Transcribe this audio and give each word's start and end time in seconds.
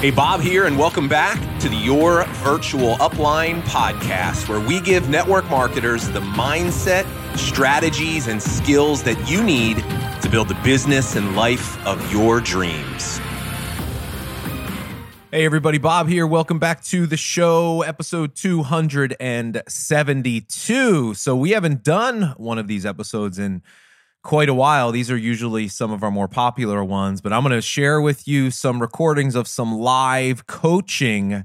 Hey, 0.00 0.10
Bob 0.10 0.42
here, 0.42 0.66
and 0.66 0.78
welcome 0.78 1.08
back 1.08 1.40
to 1.58 1.70
the 1.70 1.74
Your 1.74 2.26
Virtual 2.44 2.96
Upline 2.96 3.62
podcast, 3.62 4.46
where 4.46 4.60
we 4.60 4.78
give 4.82 5.08
network 5.08 5.48
marketers 5.48 6.06
the 6.10 6.20
mindset, 6.20 7.06
strategies, 7.34 8.26
and 8.26 8.42
skills 8.42 9.02
that 9.04 9.16
you 9.26 9.42
need 9.42 9.78
to 10.20 10.28
build 10.30 10.48
the 10.48 10.54
business 10.62 11.16
and 11.16 11.34
life 11.34 11.82
of 11.86 12.12
your 12.12 12.42
dreams. 12.42 13.16
Hey, 15.30 15.46
everybody, 15.46 15.78
Bob 15.78 16.08
here. 16.08 16.26
Welcome 16.26 16.58
back 16.58 16.84
to 16.84 17.06
the 17.06 17.16
show, 17.16 17.80
episode 17.80 18.34
272. 18.34 21.14
So, 21.14 21.34
we 21.34 21.52
haven't 21.52 21.82
done 21.82 22.34
one 22.36 22.58
of 22.58 22.68
these 22.68 22.84
episodes 22.84 23.38
in 23.38 23.62
quite 24.26 24.48
a 24.48 24.54
while. 24.54 24.90
These 24.90 25.08
are 25.08 25.16
usually 25.16 25.68
some 25.68 25.92
of 25.92 26.02
our 26.02 26.10
more 26.10 26.26
popular 26.26 26.82
ones, 26.82 27.20
but 27.20 27.32
I'm 27.32 27.44
going 27.44 27.54
to 27.54 27.62
share 27.62 28.00
with 28.00 28.26
you 28.26 28.50
some 28.50 28.80
recordings 28.82 29.36
of 29.36 29.46
some 29.46 29.72
live 29.72 30.48
coaching 30.48 31.44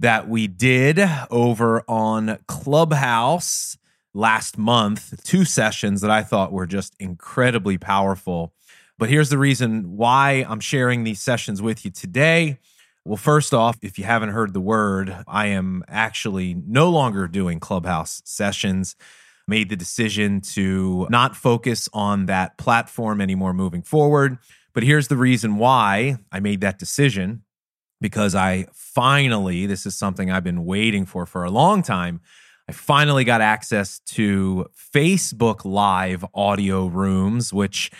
that 0.00 0.28
we 0.28 0.46
did 0.46 1.00
over 1.30 1.82
on 1.88 2.38
Clubhouse 2.46 3.78
last 4.12 4.58
month, 4.58 5.24
two 5.24 5.46
sessions 5.46 6.02
that 6.02 6.10
I 6.10 6.22
thought 6.22 6.52
were 6.52 6.66
just 6.66 6.94
incredibly 7.00 7.78
powerful. 7.78 8.52
But 8.98 9.08
here's 9.08 9.30
the 9.30 9.38
reason 9.38 9.96
why 9.96 10.44
I'm 10.46 10.60
sharing 10.60 11.04
these 11.04 11.22
sessions 11.22 11.62
with 11.62 11.86
you 11.86 11.90
today. 11.90 12.58
Well, 13.02 13.16
first 13.16 13.54
off, 13.54 13.78
if 13.80 13.98
you 13.98 14.04
haven't 14.04 14.28
heard 14.28 14.52
the 14.52 14.60
word, 14.60 15.24
I 15.26 15.46
am 15.46 15.84
actually 15.88 16.52
no 16.52 16.90
longer 16.90 17.26
doing 17.28 17.60
Clubhouse 17.60 18.20
sessions 18.26 18.94
made 19.50 19.68
the 19.68 19.76
decision 19.76 20.40
to 20.40 21.06
not 21.10 21.36
focus 21.36 21.88
on 21.92 22.26
that 22.26 22.56
platform 22.56 23.20
anymore 23.20 23.52
moving 23.52 23.82
forward. 23.82 24.38
But 24.72 24.84
here's 24.84 25.08
the 25.08 25.16
reason 25.16 25.56
why 25.56 26.16
I 26.32 26.40
made 26.40 26.62
that 26.62 26.78
decision 26.78 27.42
because 28.00 28.34
I 28.34 28.66
finally, 28.72 29.66
this 29.66 29.84
is 29.84 29.96
something 29.96 30.30
I've 30.30 30.44
been 30.44 30.64
waiting 30.64 31.04
for 31.04 31.26
for 31.26 31.44
a 31.44 31.50
long 31.50 31.82
time. 31.82 32.20
I 32.68 32.72
finally 32.72 33.24
got 33.24 33.40
access 33.40 33.98
to 34.06 34.66
Facebook 34.94 35.64
Live 35.64 36.24
audio 36.32 36.86
rooms, 36.86 37.52
which 37.52 37.90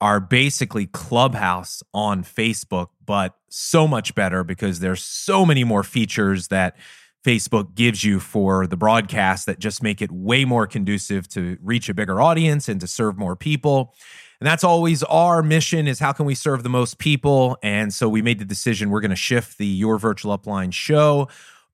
are 0.00 0.18
basically 0.18 0.86
Clubhouse 0.86 1.82
on 1.92 2.24
Facebook, 2.24 2.88
but 3.04 3.34
so 3.48 3.86
much 3.86 4.14
better 4.14 4.42
because 4.42 4.80
there's 4.80 5.02
so 5.02 5.46
many 5.46 5.62
more 5.62 5.82
features 5.82 6.48
that 6.48 6.76
Facebook 7.24 7.74
gives 7.74 8.04
you 8.04 8.20
for 8.20 8.66
the 8.66 8.76
broadcast 8.76 9.46
that 9.46 9.58
just 9.58 9.82
make 9.82 10.02
it 10.02 10.12
way 10.12 10.44
more 10.44 10.66
conducive 10.66 11.26
to 11.28 11.56
reach 11.62 11.88
a 11.88 11.94
bigger 11.94 12.20
audience 12.20 12.68
and 12.68 12.80
to 12.80 12.86
serve 12.86 13.16
more 13.16 13.34
people. 13.34 13.94
And 14.40 14.46
that's 14.46 14.62
always 14.62 15.02
our 15.04 15.42
mission 15.42 15.88
is 15.88 15.98
how 15.98 16.12
can 16.12 16.26
we 16.26 16.34
serve 16.34 16.62
the 16.62 16.68
most 16.68 16.98
people? 16.98 17.56
And 17.62 17.94
so 17.94 18.10
we 18.10 18.20
made 18.20 18.38
the 18.38 18.44
decision 18.44 18.90
we're 18.90 19.00
going 19.00 19.10
to 19.10 19.16
shift 19.16 19.56
the 19.56 19.66
Your 19.66 19.98
Virtual 19.98 20.36
Upline 20.36 20.72
show 20.72 21.28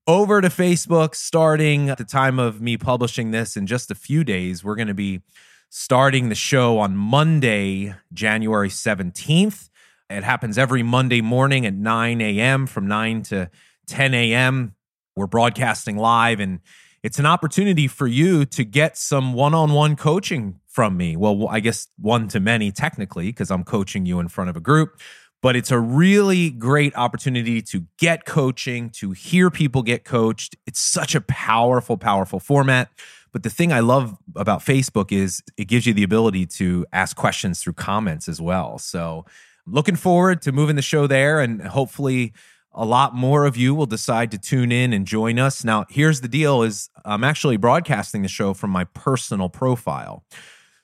over 0.07 0.39
to 0.39 0.47
Facebook 0.47 1.15
starting 1.15 1.89
at 1.89 1.97
the 1.97 2.05
time 2.05 2.39
of 2.39 2.61
me 2.61 2.77
publishing 2.77 3.31
this 3.31 3.57
in 3.57 3.67
just 3.67 3.91
a 3.91 3.95
few 3.95 4.23
days. 4.23 4.63
We're 4.63 4.75
going 4.75 4.87
to 4.87 4.93
be 4.93 5.21
starting 5.69 6.29
the 6.29 6.35
show 6.35 6.79
on 6.79 6.95
Monday, 6.95 7.93
January 8.13 8.69
17th. 8.69 9.69
It 10.09 10.23
happens 10.23 10.57
every 10.57 10.83
Monday 10.83 11.21
morning 11.21 11.65
at 11.65 11.73
9 11.73 12.21
a.m. 12.21 12.67
from 12.67 12.87
9 12.87 13.23
to 13.23 13.49
10 13.87 14.13
a.m. 14.13 14.75
We're 15.15 15.27
broadcasting 15.27 15.97
live, 15.97 16.39
and 16.39 16.59
it's 17.03 17.19
an 17.19 17.25
opportunity 17.25 17.87
for 17.87 18.07
you 18.07 18.45
to 18.45 18.63
get 18.63 18.97
some 18.97 19.33
one 19.33 19.53
on 19.53 19.73
one 19.73 19.95
coaching 19.95 20.59
from 20.67 20.95
me. 20.95 21.15
Well, 21.15 21.47
I 21.49 21.59
guess 21.59 21.87
one 21.97 22.27
to 22.29 22.39
many 22.39 22.71
technically, 22.71 23.27
because 23.27 23.51
I'm 23.51 23.63
coaching 23.63 24.05
you 24.05 24.19
in 24.19 24.27
front 24.27 24.49
of 24.49 24.55
a 24.55 24.61
group. 24.61 24.99
But 25.41 25.55
it's 25.55 25.71
a 25.71 25.79
really 25.79 26.51
great 26.51 26.95
opportunity 26.95 27.63
to 27.63 27.85
get 27.97 28.25
coaching, 28.25 28.91
to 28.91 29.11
hear 29.11 29.49
people 29.49 29.81
get 29.81 30.05
coached. 30.05 30.55
It's 30.67 30.79
such 30.79 31.15
a 31.15 31.21
powerful, 31.21 31.97
powerful 31.97 32.39
format. 32.39 32.89
But 33.31 33.43
the 33.43 33.49
thing 33.49 33.73
I 33.73 33.79
love 33.79 34.17
about 34.35 34.59
Facebook 34.59 35.11
is 35.11 35.41
it 35.57 35.65
gives 35.65 35.87
you 35.87 35.93
the 35.93 36.03
ability 36.03 36.45
to 36.47 36.85
ask 36.93 37.15
questions 37.15 37.61
through 37.61 37.73
comments 37.73 38.29
as 38.29 38.39
well. 38.39 38.77
So, 38.77 39.25
looking 39.65 39.95
forward 39.95 40.41
to 40.43 40.51
moving 40.51 40.75
the 40.75 40.81
show 40.81 41.07
there 41.07 41.39
and 41.39 41.61
hopefully 41.61 42.33
a 42.73 42.85
lot 42.85 43.13
more 43.13 43.45
of 43.45 43.57
you 43.57 43.75
will 43.75 43.85
decide 43.85 44.31
to 44.31 44.37
tune 44.37 44.71
in 44.71 44.93
and 44.93 45.05
join 45.05 45.39
us. 45.39 45.63
Now, 45.63 45.85
here's 45.89 46.21
the 46.21 46.27
deal 46.27 46.63
is 46.63 46.89
I'm 47.03 47.23
actually 47.23 47.57
broadcasting 47.57 48.21
the 48.21 48.27
show 48.27 48.53
from 48.53 48.69
my 48.69 48.85
personal 48.85 49.49
profile. 49.49 50.23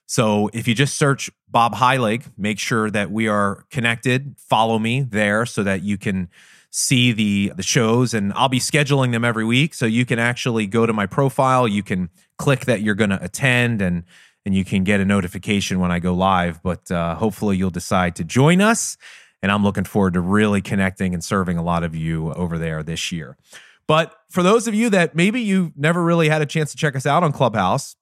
So 0.05 0.49
if 0.53 0.67
you 0.67 0.75
just 0.75 0.97
search 0.97 1.29
Bob 1.49 1.75
Heilig, 1.75 2.25
make 2.37 2.59
sure 2.59 2.89
that 2.91 3.11
we 3.11 3.27
are 3.27 3.65
connected. 3.69 4.35
Follow 4.37 4.79
me 4.79 5.01
there 5.01 5.45
so 5.45 5.63
that 5.63 5.83
you 5.83 5.97
can 5.97 6.29
see 6.69 7.11
the 7.11 7.53
the 7.55 7.63
shows 7.63 8.13
and 8.13 8.33
I'll 8.33 8.49
be 8.49 8.59
scheduling 8.59 9.11
them 9.11 9.23
every 9.23 9.45
week 9.45 9.73
so 9.73 9.85
you 9.85 10.05
can 10.05 10.19
actually 10.19 10.67
go 10.67 10.85
to 10.85 10.93
my 10.93 11.05
profile, 11.05 11.67
you 11.67 11.81
can 11.81 12.09
click 12.37 12.65
that 12.65 12.81
you're 12.81 12.95
going 12.95 13.09
to 13.09 13.23
attend 13.23 13.81
and 13.81 14.03
and 14.45 14.55
you 14.55 14.63
can 14.63 14.85
get 14.85 15.01
a 15.01 15.05
notification 15.05 15.79
when 15.79 15.91
I 15.91 15.99
go 15.99 16.13
live, 16.13 16.63
but 16.63 16.89
uh, 16.89 17.15
hopefully 17.15 17.57
you'll 17.57 17.69
decide 17.69 18.15
to 18.15 18.23
join 18.23 18.61
us 18.61 18.97
and 19.41 19.51
I'm 19.51 19.63
looking 19.63 19.83
forward 19.83 20.13
to 20.13 20.21
really 20.21 20.61
connecting 20.61 21.13
and 21.13 21.23
serving 21.23 21.57
a 21.57 21.63
lot 21.63 21.83
of 21.83 21.95
you 21.95 22.33
over 22.33 22.57
there 22.57 22.83
this 22.83 23.11
year. 23.11 23.37
But 23.87 24.13
for 24.29 24.43
those 24.43 24.67
of 24.67 24.73
you 24.73 24.89
that 24.89 25.15
maybe 25.15 25.41
you 25.41 25.71
never 25.75 26.03
really 26.03 26.29
had 26.29 26.41
a 26.41 26.45
chance 26.45 26.71
to 26.71 26.77
check 26.77 26.95
us 26.95 27.05
out 27.05 27.23
on 27.23 27.31
Clubhouse, 27.31 27.95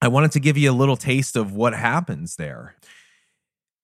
I 0.00 0.08
wanted 0.08 0.32
to 0.32 0.40
give 0.40 0.56
you 0.56 0.70
a 0.70 0.72
little 0.74 0.96
taste 0.96 1.36
of 1.36 1.52
what 1.52 1.74
happens 1.74 2.36
there. 2.36 2.76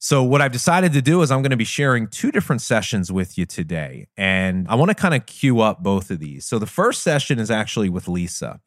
So, 0.01 0.23
what 0.23 0.41
I've 0.41 0.53
decided 0.53 0.93
to 0.93 1.03
do 1.03 1.23
is 1.23 1.31
I'm 1.33 1.43
going 1.43 1.51
to 1.51 1.57
be 1.57 1.65
sharing 1.65 2.07
two 2.07 2.31
different 2.31 2.63
sessions 2.63 3.11
with 3.11 3.37
you 3.37 3.47
today. 3.47 4.07
And 4.17 4.69
I 4.69 4.77
want 4.77 4.91
to 4.91 4.95
kind 4.95 5.15
of 5.15 5.27
queue 5.27 5.61
up 5.61 5.83
both 5.83 6.13
of 6.13 6.21
these. 6.21 6.47
So, 6.47 6.61
the 6.61 6.67
first 6.67 7.03
session 7.03 7.41
is 7.41 7.51
actually 7.51 7.89
with 7.89 8.07
Lisa. 8.07 8.61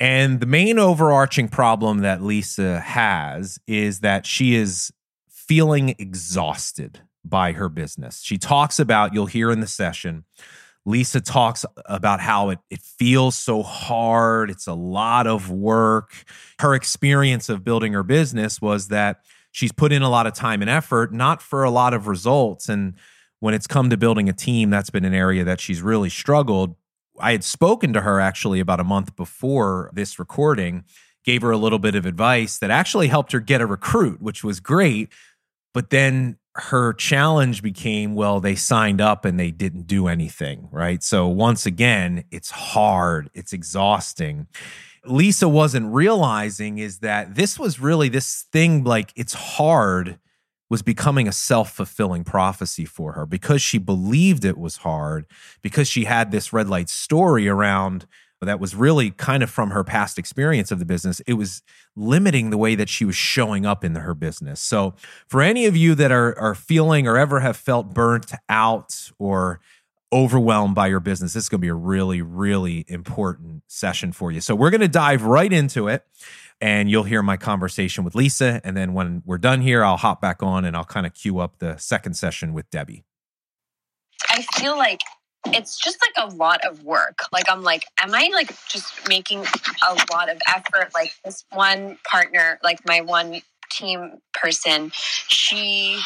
And 0.00 0.40
the 0.40 0.46
main 0.46 0.80
overarching 0.80 1.46
problem 1.46 1.98
that 1.98 2.22
Lisa 2.22 2.80
has 2.80 3.60
is 3.68 4.00
that 4.00 4.26
she 4.26 4.56
is 4.56 4.92
feeling 5.28 5.94
exhausted 5.98 7.02
by 7.24 7.52
her 7.52 7.68
business. 7.68 8.22
She 8.22 8.38
talks 8.38 8.78
about, 8.78 9.14
you'll 9.14 9.26
hear 9.26 9.50
in 9.50 9.60
the 9.60 9.66
session, 9.66 10.24
Lisa 10.84 11.20
talks 11.20 11.64
about 11.86 12.20
how 12.20 12.50
it, 12.50 12.58
it 12.68 12.80
feels 12.80 13.36
so 13.36 13.62
hard. 13.62 14.50
It's 14.50 14.66
a 14.66 14.74
lot 14.74 15.26
of 15.26 15.50
work. 15.50 16.12
Her 16.58 16.74
experience 16.74 17.48
of 17.48 17.64
building 17.64 17.92
her 17.92 18.02
business 18.02 18.60
was 18.60 18.88
that 18.88 19.20
she's 19.52 19.70
put 19.70 19.92
in 19.92 20.02
a 20.02 20.10
lot 20.10 20.26
of 20.26 20.34
time 20.34 20.60
and 20.60 20.70
effort, 20.70 21.12
not 21.12 21.40
for 21.40 21.62
a 21.62 21.70
lot 21.70 21.94
of 21.94 22.08
results. 22.08 22.68
And 22.68 22.94
when 23.38 23.54
it's 23.54 23.68
come 23.68 23.90
to 23.90 23.96
building 23.96 24.28
a 24.28 24.32
team, 24.32 24.70
that's 24.70 24.90
been 24.90 25.04
an 25.04 25.14
area 25.14 25.44
that 25.44 25.60
she's 25.60 25.82
really 25.82 26.10
struggled. 26.10 26.74
I 27.20 27.32
had 27.32 27.44
spoken 27.44 27.92
to 27.92 28.00
her 28.00 28.18
actually 28.18 28.58
about 28.58 28.80
a 28.80 28.84
month 28.84 29.14
before 29.14 29.90
this 29.92 30.18
recording, 30.18 30.84
gave 31.24 31.42
her 31.42 31.52
a 31.52 31.56
little 31.56 31.78
bit 31.78 31.94
of 31.94 32.06
advice 32.06 32.58
that 32.58 32.72
actually 32.72 33.06
helped 33.06 33.30
her 33.32 33.40
get 33.40 33.60
a 33.60 33.66
recruit, 33.66 34.20
which 34.20 34.42
was 34.42 34.58
great. 34.58 35.10
But 35.72 35.90
then 35.90 36.38
her 36.54 36.92
challenge 36.92 37.62
became 37.62 38.14
well 38.14 38.38
they 38.38 38.54
signed 38.54 39.00
up 39.00 39.24
and 39.24 39.40
they 39.40 39.50
didn't 39.50 39.86
do 39.86 40.06
anything 40.06 40.68
right? 40.70 41.02
So 41.02 41.26
once 41.28 41.66
again 41.66 42.24
it's 42.30 42.50
hard. 42.50 43.30
It's 43.34 43.52
exhausting. 43.52 44.46
Lisa 45.04 45.48
wasn't 45.48 45.92
realizing 45.92 46.78
is 46.78 46.98
that 46.98 47.34
this 47.34 47.58
was 47.58 47.80
really 47.80 48.08
this 48.08 48.46
thing 48.52 48.84
like 48.84 49.12
it's 49.16 49.34
hard 49.34 50.18
was 50.70 50.82
becoming 50.82 51.28
a 51.28 51.32
self-fulfilling 51.32 52.24
prophecy 52.24 52.86
for 52.86 53.12
her. 53.12 53.26
Because 53.26 53.60
she 53.60 53.76
believed 53.76 54.42
it 54.42 54.56
was 54.56 54.78
hard 54.78 55.26
because 55.60 55.86
she 55.86 56.04
had 56.04 56.30
this 56.30 56.52
red 56.52 56.66
light 56.66 56.88
story 56.88 57.46
around 57.46 58.06
that 58.46 58.60
was 58.60 58.74
really 58.74 59.10
kind 59.10 59.42
of 59.42 59.50
from 59.50 59.70
her 59.70 59.84
past 59.84 60.18
experience 60.18 60.70
of 60.70 60.78
the 60.78 60.84
business. 60.84 61.20
It 61.26 61.34
was 61.34 61.62
limiting 61.96 62.50
the 62.50 62.58
way 62.58 62.74
that 62.74 62.88
she 62.88 63.04
was 63.04 63.14
showing 63.14 63.64
up 63.64 63.84
in 63.84 63.94
her 63.94 64.14
business. 64.14 64.60
So, 64.60 64.94
for 65.28 65.42
any 65.42 65.66
of 65.66 65.76
you 65.76 65.94
that 65.94 66.10
are, 66.10 66.38
are 66.38 66.54
feeling 66.54 67.06
or 67.06 67.16
ever 67.16 67.40
have 67.40 67.56
felt 67.56 67.94
burnt 67.94 68.32
out 68.48 69.10
or 69.18 69.60
overwhelmed 70.12 70.74
by 70.74 70.88
your 70.88 71.00
business, 71.00 71.34
this 71.34 71.44
is 71.44 71.48
going 71.48 71.60
to 71.60 71.62
be 71.62 71.68
a 71.68 71.74
really, 71.74 72.20
really 72.20 72.84
important 72.88 73.62
session 73.68 74.12
for 74.12 74.32
you. 74.32 74.40
So, 74.40 74.54
we're 74.54 74.70
going 74.70 74.80
to 74.80 74.88
dive 74.88 75.22
right 75.22 75.52
into 75.52 75.88
it 75.88 76.04
and 76.60 76.88
you'll 76.88 77.02
hear 77.02 77.22
my 77.22 77.36
conversation 77.36 78.04
with 78.04 78.14
Lisa. 78.14 78.60
And 78.62 78.76
then 78.76 78.94
when 78.94 79.22
we're 79.26 79.38
done 79.38 79.60
here, 79.60 79.84
I'll 79.84 79.96
hop 79.96 80.20
back 80.20 80.42
on 80.42 80.64
and 80.64 80.76
I'll 80.76 80.84
kind 80.84 81.06
of 81.06 81.12
queue 81.12 81.40
up 81.40 81.58
the 81.58 81.76
second 81.76 82.14
session 82.14 82.52
with 82.52 82.70
Debbie. 82.70 83.04
I 84.28 84.42
feel 84.42 84.76
like 84.76 85.00
it's 85.46 85.76
just 85.76 85.98
like 86.02 86.30
a 86.30 86.34
lot 86.34 86.64
of 86.64 86.84
work. 86.84 87.20
Like 87.32 87.50
I'm 87.50 87.62
like, 87.62 87.84
am 87.98 88.14
I 88.14 88.30
like 88.32 88.54
just 88.68 89.08
making 89.08 89.44
a 89.88 89.94
lot 90.12 90.30
of 90.30 90.38
effort? 90.46 90.92
Like 90.94 91.14
this 91.24 91.44
one 91.52 91.98
partner, 92.04 92.58
like 92.62 92.80
my 92.86 93.00
one 93.00 93.42
team 93.70 94.18
person, 94.32 94.90
she 94.94 95.98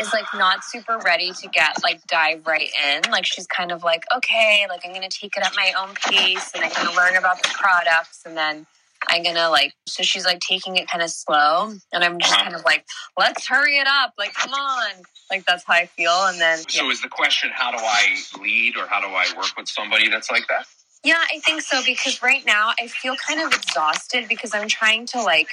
is 0.00 0.12
like 0.12 0.26
not 0.34 0.64
super 0.64 0.98
ready 0.98 1.32
to 1.32 1.48
get 1.48 1.82
like 1.82 2.06
dive 2.06 2.46
right 2.46 2.70
in. 2.86 3.10
Like 3.10 3.26
she's 3.26 3.46
kind 3.46 3.72
of 3.72 3.82
like, 3.82 4.04
okay, 4.16 4.66
like 4.68 4.80
I'm 4.84 4.92
gonna 4.92 5.08
take 5.08 5.36
it 5.36 5.44
at 5.44 5.54
my 5.56 5.72
own 5.78 5.94
pace 5.94 6.52
and 6.54 6.64
I'm 6.64 6.72
gonna 6.72 6.96
learn 6.96 7.16
about 7.16 7.42
the 7.42 7.50
products 7.54 8.22
and 8.24 8.36
then 8.36 8.66
I'm 9.08 9.22
gonna 9.22 9.50
like 9.50 9.72
so 9.86 10.02
she's 10.02 10.24
like 10.24 10.40
taking 10.40 10.76
it 10.76 10.88
kind 10.88 11.02
of 11.02 11.10
slow 11.10 11.72
and 11.92 12.04
I'm 12.04 12.18
just 12.18 12.32
Uh-huh. 12.32 12.44
kind 12.44 12.56
of 12.56 12.64
like, 12.64 12.84
let's 13.18 13.46
hurry 13.46 13.78
it 13.78 13.86
up, 13.86 14.14
like 14.18 14.34
come 14.34 14.52
on. 14.52 14.90
Like 15.30 15.44
that's 15.46 15.64
how 15.64 15.74
I 15.74 15.86
feel. 15.86 16.12
And 16.26 16.40
then 16.40 16.58
So 16.68 16.90
is 16.90 17.02
the 17.02 17.08
question 17.08 17.50
how 17.52 17.70
do 17.70 17.78
I 17.78 18.16
lead 18.40 18.76
or 18.76 18.86
how 18.86 19.00
do 19.00 19.08
I 19.08 19.26
work 19.36 19.56
with 19.56 19.68
somebody 19.68 20.08
that's 20.08 20.30
like 20.30 20.46
that? 20.48 20.66
yeah, 21.04 21.22
I 21.34 21.38
think 21.40 21.62
so 21.62 21.80
because 21.86 22.22
right 22.22 22.44
now 22.44 22.72
I 22.80 22.88
feel 22.88 23.14
kind 23.28 23.40
of 23.40 23.52
exhausted 23.52 24.28
because 24.28 24.52
I'm 24.54 24.68
trying 24.68 25.06
to 25.06 25.22
like 25.22 25.48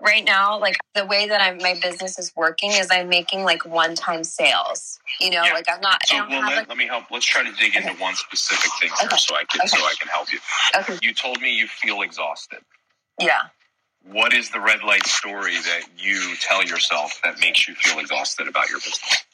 right 0.00 0.24
now, 0.24 0.58
like 0.60 0.76
the 0.94 1.04
way 1.06 1.28
that 1.28 1.40
I'm 1.40 1.58
my 1.58 1.78
business 1.80 2.18
is 2.18 2.32
working 2.36 2.70
is 2.72 2.88
I'm 2.90 3.08
making 3.08 3.44
like 3.44 3.64
one 3.64 3.94
time 3.94 4.24
sales. 4.24 4.98
You 5.20 5.30
know, 5.30 5.44
Yeah. 5.44 5.52
like 5.52 5.66
I'm 5.68 5.80
not 5.80 6.06
So 6.06 6.16
well, 6.28 6.40
let, 6.40 6.56
like 6.56 6.68
let 6.68 6.76
me 6.78 6.86
help. 6.86 7.10
Let's 7.10 7.26
try 7.26 7.42
to 7.42 7.52
dig 7.52 7.76
into 7.76 7.92
one 7.94 8.14
specific 8.16 8.70
thing 8.80 8.90
here 8.98 9.08
Okay. 9.08 9.16
so 9.18 9.36
I 9.36 9.44
can 9.44 9.66
so 9.68 9.78
I 9.78 9.94
can 9.98 10.08
help 10.08 10.32
you. 10.32 10.38
okay. 10.76 10.98
You 11.02 11.14
told 11.14 11.40
me 11.40 11.54
you 11.54 11.66
feel 11.68 12.02
exhausted. 12.02 12.60
Yeah. 13.20 13.40
What 14.10 14.34
is 14.34 14.50
the 14.50 14.60
red 14.60 14.82
light 14.82 15.06
story 15.06 15.54
that 15.54 15.82
you 15.98 16.34
tell 16.40 16.62
yourself 16.62 17.20
that 17.24 17.40
makes 17.40 17.66
you 17.66 17.74
feel 17.74 17.98
exhausted 18.00 18.48
about 18.48 18.68
your 18.68 18.78
business? 18.78 19.24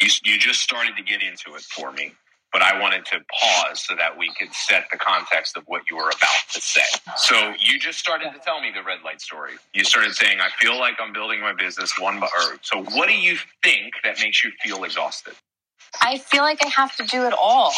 You, 0.00 0.32
you 0.32 0.38
just 0.38 0.60
started 0.60 0.96
to 0.96 1.02
get 1.02 1.22
into 1.22 1.54
it 1.54 1.62
for 1.62 1.90
me, 1.90 2.12
but 2.52 2.62
I 2.62 2.80
wanted 2.80 3.04
to 3.06 3.20
pause 3.40 3.80
so 3.86 3.94
that 3.96 4.18
we 4.18 4.32
could 4.38 4.52
set 4.52 4.86
the 4.90 4.98
context 4.98 5.56
of 5.56 5.64
what 5.66 5.82
you 5.88 5.96
were 5.96 6.10
about 6.10 6.52
to 6.52 6.60
say. 6.60 6.82
So 7.16 7.54
you 7.58 7.78
just 7.78 7.98
started 7.98 8.32
to 8.32 8.38
tell 8.40 8.60
me 8.60 8.70
the 8.74 8.82
red 8.82 8.98
light 9.04 9.20
story. 9.20 9.54
You 9.72 9.84
started 9.84 10.14
saying, 10.14 10.40
"I 10.40 10.50
feel 10.58 10.78
like 10.78 10.94
I'm 11.00 11.12
building 11.12 11.40
my 11.40 11.52
business 11.52 11.98
one 11.98 12.20
by." 12.20 12.26
Or, 12.26 12.58
so 12.62 12.82
what 12.82 13.08
do 13.08 13.14
you 13.14 13.38
think 13.62 13.94
that 14.04 14.20
makes 14.20 14.42
you 14.42 14.52
feel 14.62 14.84
exhausted? 14.84 15.34
I 16.00 16.18
feel 16.18 16.42
like 16.42 16.64
I 16.64 16.68
have 16.68 16.94
to 16.96 17.04
do 17.04 17.24
it 17.26 17.34
all. 17.38 17.72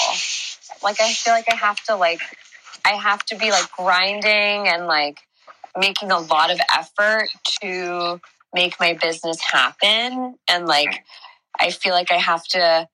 Like 0.82 1.00
I 1.00 1.12
feel 1.12 1.34
like 1.34 1.50
I 1.50 1.54
have 1.54 1.82
to 1.84 1.96
like 1.96 2.20
I 2.84 2.90
have 2.90 3.24
to 3.26 3.36
be 3.36 3.50
like 3.50 3.70
grinding 3.72 4.68
and 4.68 4.86
like 4.86 5.20
making 5.76 6.10
a 6.10 6.18
lot 6.18 6.50
of 6.50 6.58
effort 6.76 7.28
to 7.62 8.20
make 8.54 8.78
my 8.78 8.98
business 9.00 9.40
happen 9.40 10.36
and 10.48 10.66
like 10.66 11.04
I 11.58 11.70
feel 11.70 11.92
like 11.92 12.12
I 12.12 12.16
have 12.18 12.44
to 12.48 12.88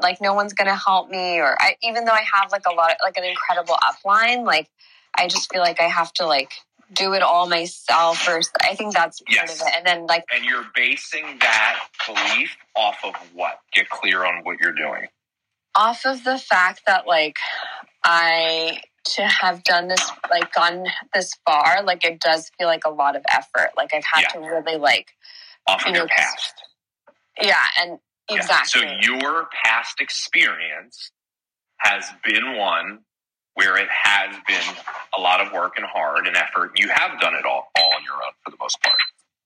like 0.00 0.20
no 0.20 0.34
one's 0.34 0.52
going 0.52 0.68
to 0.68 0.76
help 0.76 1.10
me 1.10 1.38
or 1.38 1.56
I 1.60 1.76
even 1.82 2.04
though 2.04 2.12
I 2.12 2.24
have 2.32 2.52
like 2.52 2.64
a 2.70 2.74
lot 2.74 2.90
of, 2.92 2.96
like 3.02 3.16
an 3.16 3.24
incredible 3.24 3.76
upline 3.82 4.44
like 4.44 4.68
I 5.18 5.28
just 5.28 5.50
feel 5.52 5.62
like 5.62 5.80
I 5.80 5.88
have 5.88 6.12
to 6.14 6.26
like 6.26 6.52
do 6.92 7.14
it 7.14 7.22
all 7.22 7.48
myself 7.48 8.18
first. 8.18 8.50
I 8.62 8.74
think 8.74 8.94
that's 8.94 9.20
part 9.20 9.48
Yes. 9.48 9.60
of 9.60 9.66
it. 9.66 9.72
And 9.76 9.86
then 9.86 10.06
like 10.06 10.24
And 10.34 10.44
you're 10.44 10.66
basing 10.74 11.38
that 11.40 11.88
belief 12.06 12.56
off 12.76 12.98
of 13.04 13.14
what? 13.34 13.60
Get 13.74 13.88
clear 13.90 14.24
on 14.24 14.44
what 14.44 14.58
you're 14.60 14.72
doing. 14.74 15.08
off 15.74 16.04
of 16.06 16.24
the 16.24 16.38
fact 16.38 16.82
that 16.86 17.06
like 17.06 17.36
I 18.04 18.80
to 19.14 19.22
have 19.22 19.62
done 19.64 19.88
this 19.88 20.10
like 20.30 20.52
gone 20.52 20.84
this 21.14 21.32
far, 21.46 21.82
like 21.84 22.04
it 22.04 22.20
does 22.20 22.50
feel 22.58 22.66
like 22.68 22.84
a 22.86 22.90
lot 22.90 23.16
of 23.16 23.22
effort. 23.30 23.70
Like 23.76 23.94
I've 23.94 24.04
had 24.12 24.22
Yeah. 24.22 24.28
to 24.32 24.38
really 24.40 24.76
like 24.78 25.08
Off 25.66 25.82
of 25.82 25.88
You 25.88 25.94
your 25.96 26.04
know, 26.06 26.14
past. 26.16 26.54
yeah, 27.40 27.64
and 27.80 27.98
Yeah. 28.30 28.36
exactly. 28.38 28.82
So 28.82 28.88
your 29.02 29.48
past 29.64 30.00
experience 30.00 31.10
has 31.78 32.06
been 32.24 32.56
one 32.56 33.00
where 33.54 33.76
it 33.76 33.88
has 33.90 34.34
been 34.46 34.76
a 35.16 35.20
lot 35.20 35.40
of 35.46 35.52
work 35.52 35.74
and 35.78 35.86
hard 35.86 36.26
and 36.26 36.36
effort. 36.36 36.72
You 36.76 36.88
have 36.88 37.20
done 37.20 37.34
it 37.34 37.44
all, 37.46 37.70
all 37.78 37.94
on 37.96 38.02
your 38.04 38.14
own 38.16 38.32
for 38.44 38.50
the 38.50 38.56
most 38.60 38.78
part, 38.82 38.94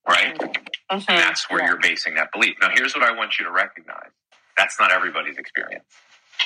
right? 0.09 0.37
Mhm. 0.39 1.07
And 1.09 1.19
that's 1.19 1.49
where 1.51 1.61
Yeah. 1.63 1.69
you're 1.69 1.77
basing 1.79 2.15
that 2.15 2.33
belief. 2.33 2.57
Now, 2.61 2.71
here's 2.71 2.95
what 2.95 3.05
I 3.05 3.13
want 3.13 3.39
you 3.39 3.45
to 3.45 3.51
recognize 3.53 4.11
that's 4.57 4.79
not 4.81 4.91
everybody's 4.93 5.39
experience, 5.39 5.85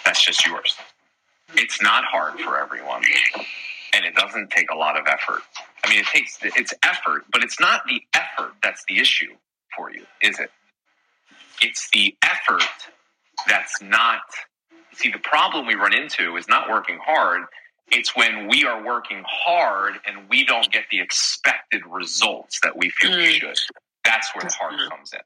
that's 0.05 0.23
just 0.23 0.45
yours. 0.47 0.77
It's 1.55 1.81
not 1.83 2.05
hard 2.05 2.41
for 2.41 2.59
everyone, 2.61 3.05
and 3.93 4.05
it 4.05 4.15
doesn't 4.15 4.51
take 4.51 4.71
a 4.71 4.75
lot 4.77 4.97
of 4.99 5.07
effort. 5.07 5.43
I 5.85 5.89
mean, 5.91 6.01
it 6.01 6.07
takes 6.07 6.39
it's 6.43 6.75
effort, 6.83 7.25
but 7.33 7.43
it's 7.45 7.59
not 7.61 7.87
the 7.87 8.03
effort 8.15 8.55
that's 8.63 8.85
the 8.89 8.99
issue 8.99 9.37
for 9.77 9.91
you, 9.91 10.07
is 10.23 10.39
it? 10.39 10.51
It's 11.63 11.89
the 11.93 12.17
effort 12.25 12.65
that's 13.49 13.83
not. 13.83 14.21
See, 14.95 15.11
the 15.13 15.21
problem 15.21 15.67
we 15.67 15.75
run 15.77 15.95
into 15.95 16.37
is 16.37 16.49
not 16.49 16.71
working 16.71 17.01
hard. 17.05 17.43
It's 17.93 18.17
when 18.17 18.49
we 18.49 18.65
are 18.65 18.85
working 18.85 19.25
hard 19.29 19.95
and 20.07 20.29
we 20.29 20.45
don't 20.45 20.71
get 20.73 20.85
the 20.91 21.01
expected 21.01 21.83
results 21.91 22.61
that 22.63 22.77
we 22.77 22.91
feel 22.91 23.13
we 23.17 23.25
Mm. 23.27 23.41
should. 23.41 23.59
That's 24.05 24.35
where 24.35 24.45
the 24.45 24.55
hard 24.55 24.75
comes 24.91 25.13
in. 25.13 25.21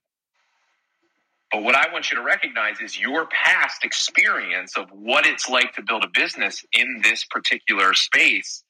But 1.53 1.63
what 1.65 1.77
I 1.77 1.93
want 1.93 2.11
you 2.11 2.19
to 2.19 2.23
recognize 2.25 2.81
is 2.81 2.99
your 2.99 3.27
past 3.27 3.85
experience 3.85 4.77
of 4.77 4.91
what 4.93 5.27
it's 5.27 5.49
like 5.49 5.75
to 5.75 5.83
build 5.83 6.05
a 6.05 6.09
business 6.09 6.65
in 6.73 7.01
this 7.03 7.25
particular 7.25 7.95
space 7.95 8.65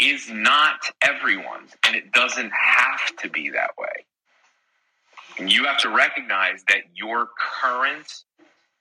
is 0.00 0.30
not 0.30 0.80
everyone's, 1.02 1.72
and 1.86 1.96
it 1.96 2.12
doesn't 2.12 2.52
have 2.52 3.16
to 3.18 3.30
be 3.30 3.50
that 3.50 3.72
way. 3.78 4.06
And 5.38 5.52
you 5.52 5.64
have 5.64 5.78
to 5.78 5.90
recognize 5.90 6.62
that 6.68 6.82
your 6.94 7.28
current 7.60 8.24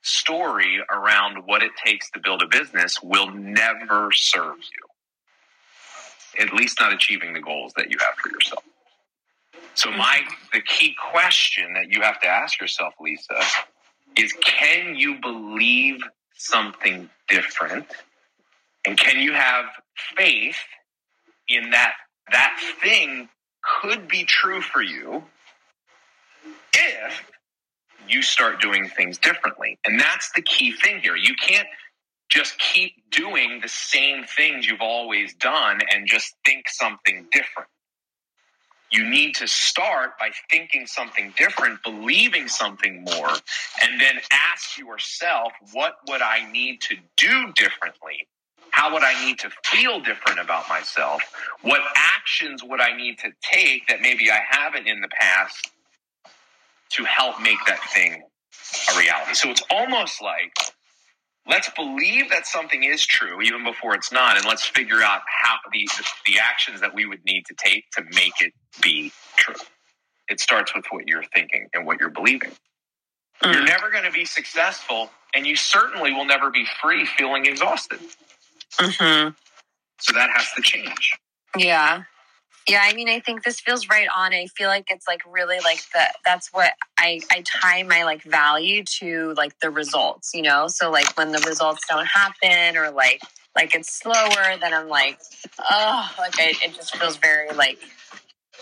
story 0.02 0.80
around 0.92 1.46
what 1.46 1.64
it 1.64 1.72
takes 1.84 2.10
to 2.12 2.20
build 2.20 2.42
a 2.42 2.48
business 2.48 3.02
will 3.02 3.32
never 3.32 4.12
serve 4.12 4.58
you, 4.58 6.44
at 6.44 6.54
least 6.54 6.80
not 6.80 6.94
achieving 6.94 7.34
the 7.34 7.40
goals 7.40 7.74
that 7.78 7.92
you 7.92 7.98
have 8.00 8.16
for 8.16 8.30
yourself. 8.30 8.64
So 9.76 9.92
hmm. 9.92 9.98
my 9.98 10.22
the 10.54 10.62
key 10.62 10.96
question 11.12 11.74
that 11.74 11.90
you 11.90 12.02
have 12.02 12.20
to 12.22 12.28
ask 12.28 12.60
yourself, 12.60 12.94
Lisa, 13.00 13.40
is 14.18 14.34
can 14.44 14.96
you 14.96 15.20
believe 15.22 16.02
something 16.36 17.10
different? 17.30 17.88
And 18.86 18.98
can 18.98 19.22
you 19.22 19.34
have 19.34 19.66
faith 20.16 20.58
in 21.48 21.72
that 21.72 21.94
that 22.32 22.58
thing 22.82 23.30
could 23.64 24.08
be 24.08 24.24
true 24.24 24.62
for 24.62 24.82
you 24.82 25.24
if 27.06 27.24
you 28.08 28.22
start 28.22 28.62
doing 28.62 28.90
things 28.90 29.18
differently? 29.18 29.78
And 29.86 30.00
that's 30.00 30.32
the 30.36 30.42
key 30.42 30.72
thing 30.72 31.00
here. 31.02 31.16
You 31.16 31.36
can't 31.36 31.68
just 32.30 32.58
keep 32.60 32.94
doing 33.12 33.60
the 33.62 33.70
same 33.70 34.24
things 34.24 34.68
you've 34.68 34.82
always 34.82 35.34
done 35.36 35.82
and 35.94 36.08
just 36.08 36.34
think 36.46 36.70
something 36.70 37.28
different 37.32 37.68
you 38.92 39.08
need 39.10 39.36
to 39.36 39.48
start 39.48 40.20
by 40.20 40.32
thinking 40.50 40.86
something 40.86 41.34
different, 41.38 41.82
believing 41.84 42.48
something 42.48 43.04
more, 43.04 43.30
and 43.82 44.02
then 44.02 44.20
ask 44.32 44.78
yourself, 44.78 45.54
what 45.72 45.96
would 46.10 46.22
I 46.22 46.52
need 46.52 46.82
to 46.82 46.98
do 47.16 47.54
differently? 47.54 48.28
How 48.72 48.94
would 48.94 49.04
I 49.04 49.26
need 49.26 49.40
to 49.40 49.50
feel 49.66 50.00
different 50.02 50.40
about 50.40 50.68
myself? 50.68 51.22
What 51.62 51.82
actions 51.96 52.64
would 52.64 52.82
I 52.82 52.96
need 52.96 53.20
to 53.20 53.32
take 53.42 53.88
that 53.88 54.02
maybe 54.02 54.30
I 54.30 54.40
haven't 54.50 54.88
in 54.88 55.02
the 55.02 55.10
past 55.10 55.72
to 56.94 57.04
help 57.06 57.42
make 57.42 57.60
that 57.68 57.80
thing 57.94 58.24
a 58.94 59.00
reality? 59.00 59.34
So 59.36 59.50
it's 59.50 59.64
almost 59.72 60.22
like 60.22 60.54
let's 61.48 61.70
believe 61.72 62.30
that 62.30 62.46
something 62.46 62.84
is 62.84 63.06
true 63.06 63.42
even 63.42 63.64
before 63.64 63.96
it's 63.96 64.12
not 64.12 64.38
and 64.38 64.46
let's 64.46 64.66
figure 64.66 65.02
out 65.02 65.22
how 65.44 65.56
the, 65.72 65.88
the 66.26 66.40
actions 66.40 66.82
that 66.82 66.94
we 66.94 67.06
would 67.06 67.24
need 67.26 67.46
to 67.48 67.56
take 67.56 67.86
to 67.92 68.04
make 68.16 68.34
it 68.42 68.54
be 68.82 69.12
true 69.38 69.56
it 70.30 70.40
starts 70.40 70.74
with 70.76 70.86
what 70.92 71.08
you're 71.08 71.24
thinking 71.36 71.68
and 71.74 71.86
what 71.86 72.00
you're 72.00 72.10
believing 72.12 72.52
you're 73.44 73.54
Mm. 73.56 73.68
never 73.68 73.90
going 73.92 74.04
to 74.06 74.12
be 74.12 74.26
successful 74.26 75.12
and 75.36 75.48
you 75.48 75.56
certainly 75.56 76.14
will 76.14 76.26
never 76.26 76.52
be 76.52 76.66
free 76.82 77.06
feeling 77.06 77.46
exhausted 77.46 78.00
Mhm. 78.78 79.36
so 80.00 80.14
that 80.14 80.30
has 80.32 80.52
to 80.56 80.62
change 80.62 81.14
Yeah. 81.58 82.04
Yeah, 82.68 82.82
I 82.84 82.94
mean 82.94 83.10
I 83.10 83.20
think 83.20 83.44
this 83.44 83.60
feels 83.60 83.90
right 83.90 84.08
on. 84.16 84.34
I 84.34 84.46
feel 84.46 84.68
like 84.68 84.88
it's 84.90 85.08
like 85.08 85.22
really 85.30 85.60
like 85.64 85.82
the 85.94 86.06
that's 86.24 86.50
what 86.54 86.74
I 86.98 87.20
I 87.32 87.44
tie 87.46 87.84
my 87.84 88.04
like 88.04 88.24
value 88.24 88.84
to 89.00 89.34
like 89.36 89.60
the 89.60 89.70
results, 89.72 90.32
you 90.34 90.44
know? 90.44 90.68
So 90.68 90.92
like 90.92 91.18
when 91.18 91.32
the 91.32 91.44
results 91.48 91.86
don't 91.90 92.06
happen 92.06 92.78
or 92.78 92.92
like 92.92 93.22
like 93.56 93.76
it's 93.76 93.92
slower, 93.92 94.58
then 94.60 94.74
I'm 94.74 94.88
like, 94.88 95.20
oh, 95.72 96.10
like 96.18 96.40
I, 96.40 96.54
it 96.64 96.76
just 96.76 96.96
feels 96.96 97.18
very 97.18 97.50
like 97.52 97.80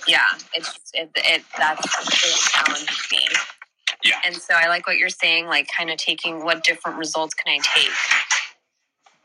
yeah, 0.07 0.27
it's 0.53 0.73
just, 0.73 0.95
it 0.95 1.11
it 1.15 1.43
that's 1.57 1.85
it 1.85 2.39
challenges 2.51 3.07
me. 3.11 3.19
Yeah. 4.03 4.21
And 4.25 4.35
so 4.35 4.53
I 4.55 4.69
like 4.69 4.87
what 4.87 4.97
you're 4.97 5.09
saying, 5.09 5.47
like 5.47 5.69
kind 5.75 5.89
of 5.89 5.97
taking 5.97 6.45
what 6.45 6.63
different 6.63 6.97
results 6.97 7.33
can 7.33 7.53
I 7.53 7.59
take 7.75 7.91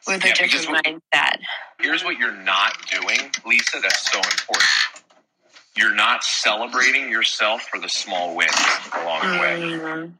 with 0.06 0.24
a 0.24 0.28
Yeah, 0.28 0.34
because 0.42 0.50
different 0.66 0.86
what- 0.86 1.00
mindset. 1.14 1.38
here's 1.80 2.04
what 2.04 2.18
you're 2.18 2.32
not 2.32 2.74
doing 2.88 3.30
lisa 3.44 3.78
that's 3.80 4.10
so 4.10 4.18
important 4.18 4.68
you're 5.76 5.94
not 5.94 6.22
celebrating 6.22 7.10
yourself 7.10 7.62
for 7.62 7.78
the 7.80 7.88
small 7.88 8.34
wins 8.36 8.52
along 8.92 9.20
the 9.32 9.38
way 9.40 9.60
Mhm. 9.60 10.14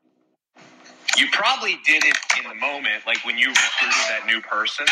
you 1.17 1.29
probably 1.31 1.77
did 1.85 2.05
it 2.05 2.17
in 2.43 2.49
the 2.49 2.55
moment, 2.57 3.07
like 3.07 3.25
when 3.25 3.39
you 3.39 3.49
recruited 3.49 4.09
that 4.09 4.27
new 4.27 4.41
person, 4.41 4.85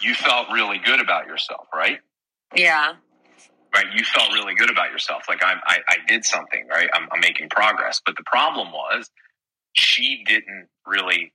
you 0.00 0.14
felt 0.14 0.48
really 0.50 0.78
good 0.78 1.00
about 1.00 1.26
yourself, 1.26 1.68
right? 1.72 2.00
Yeah. 2.54 2.94
Right? 3.72 3.86
You 3.92 4.04
felt 4.04 4.32
really 4.32 4.54
good 4.56 4.70
about 4.70 4.90
yourself. 4.90 5.22
Like 5.28 5.44
I'm, 5.44 5.60
I, 5.64 5.78
I 5.88 5.96
did 6.08 6.24
something, 6.24 6.66
right? 6.68 6.88
I'm, 6.92 7.08
I'm 7.12 7.20
making 7.20 7.50
progress. 7.50 8.00
But 8.04 8.16
the 8.16 8.24
problem 8.24 8.72
was 8.72 9.10
she 9.74 10.24
didn't 10.26 10.68
really 10.86 11.32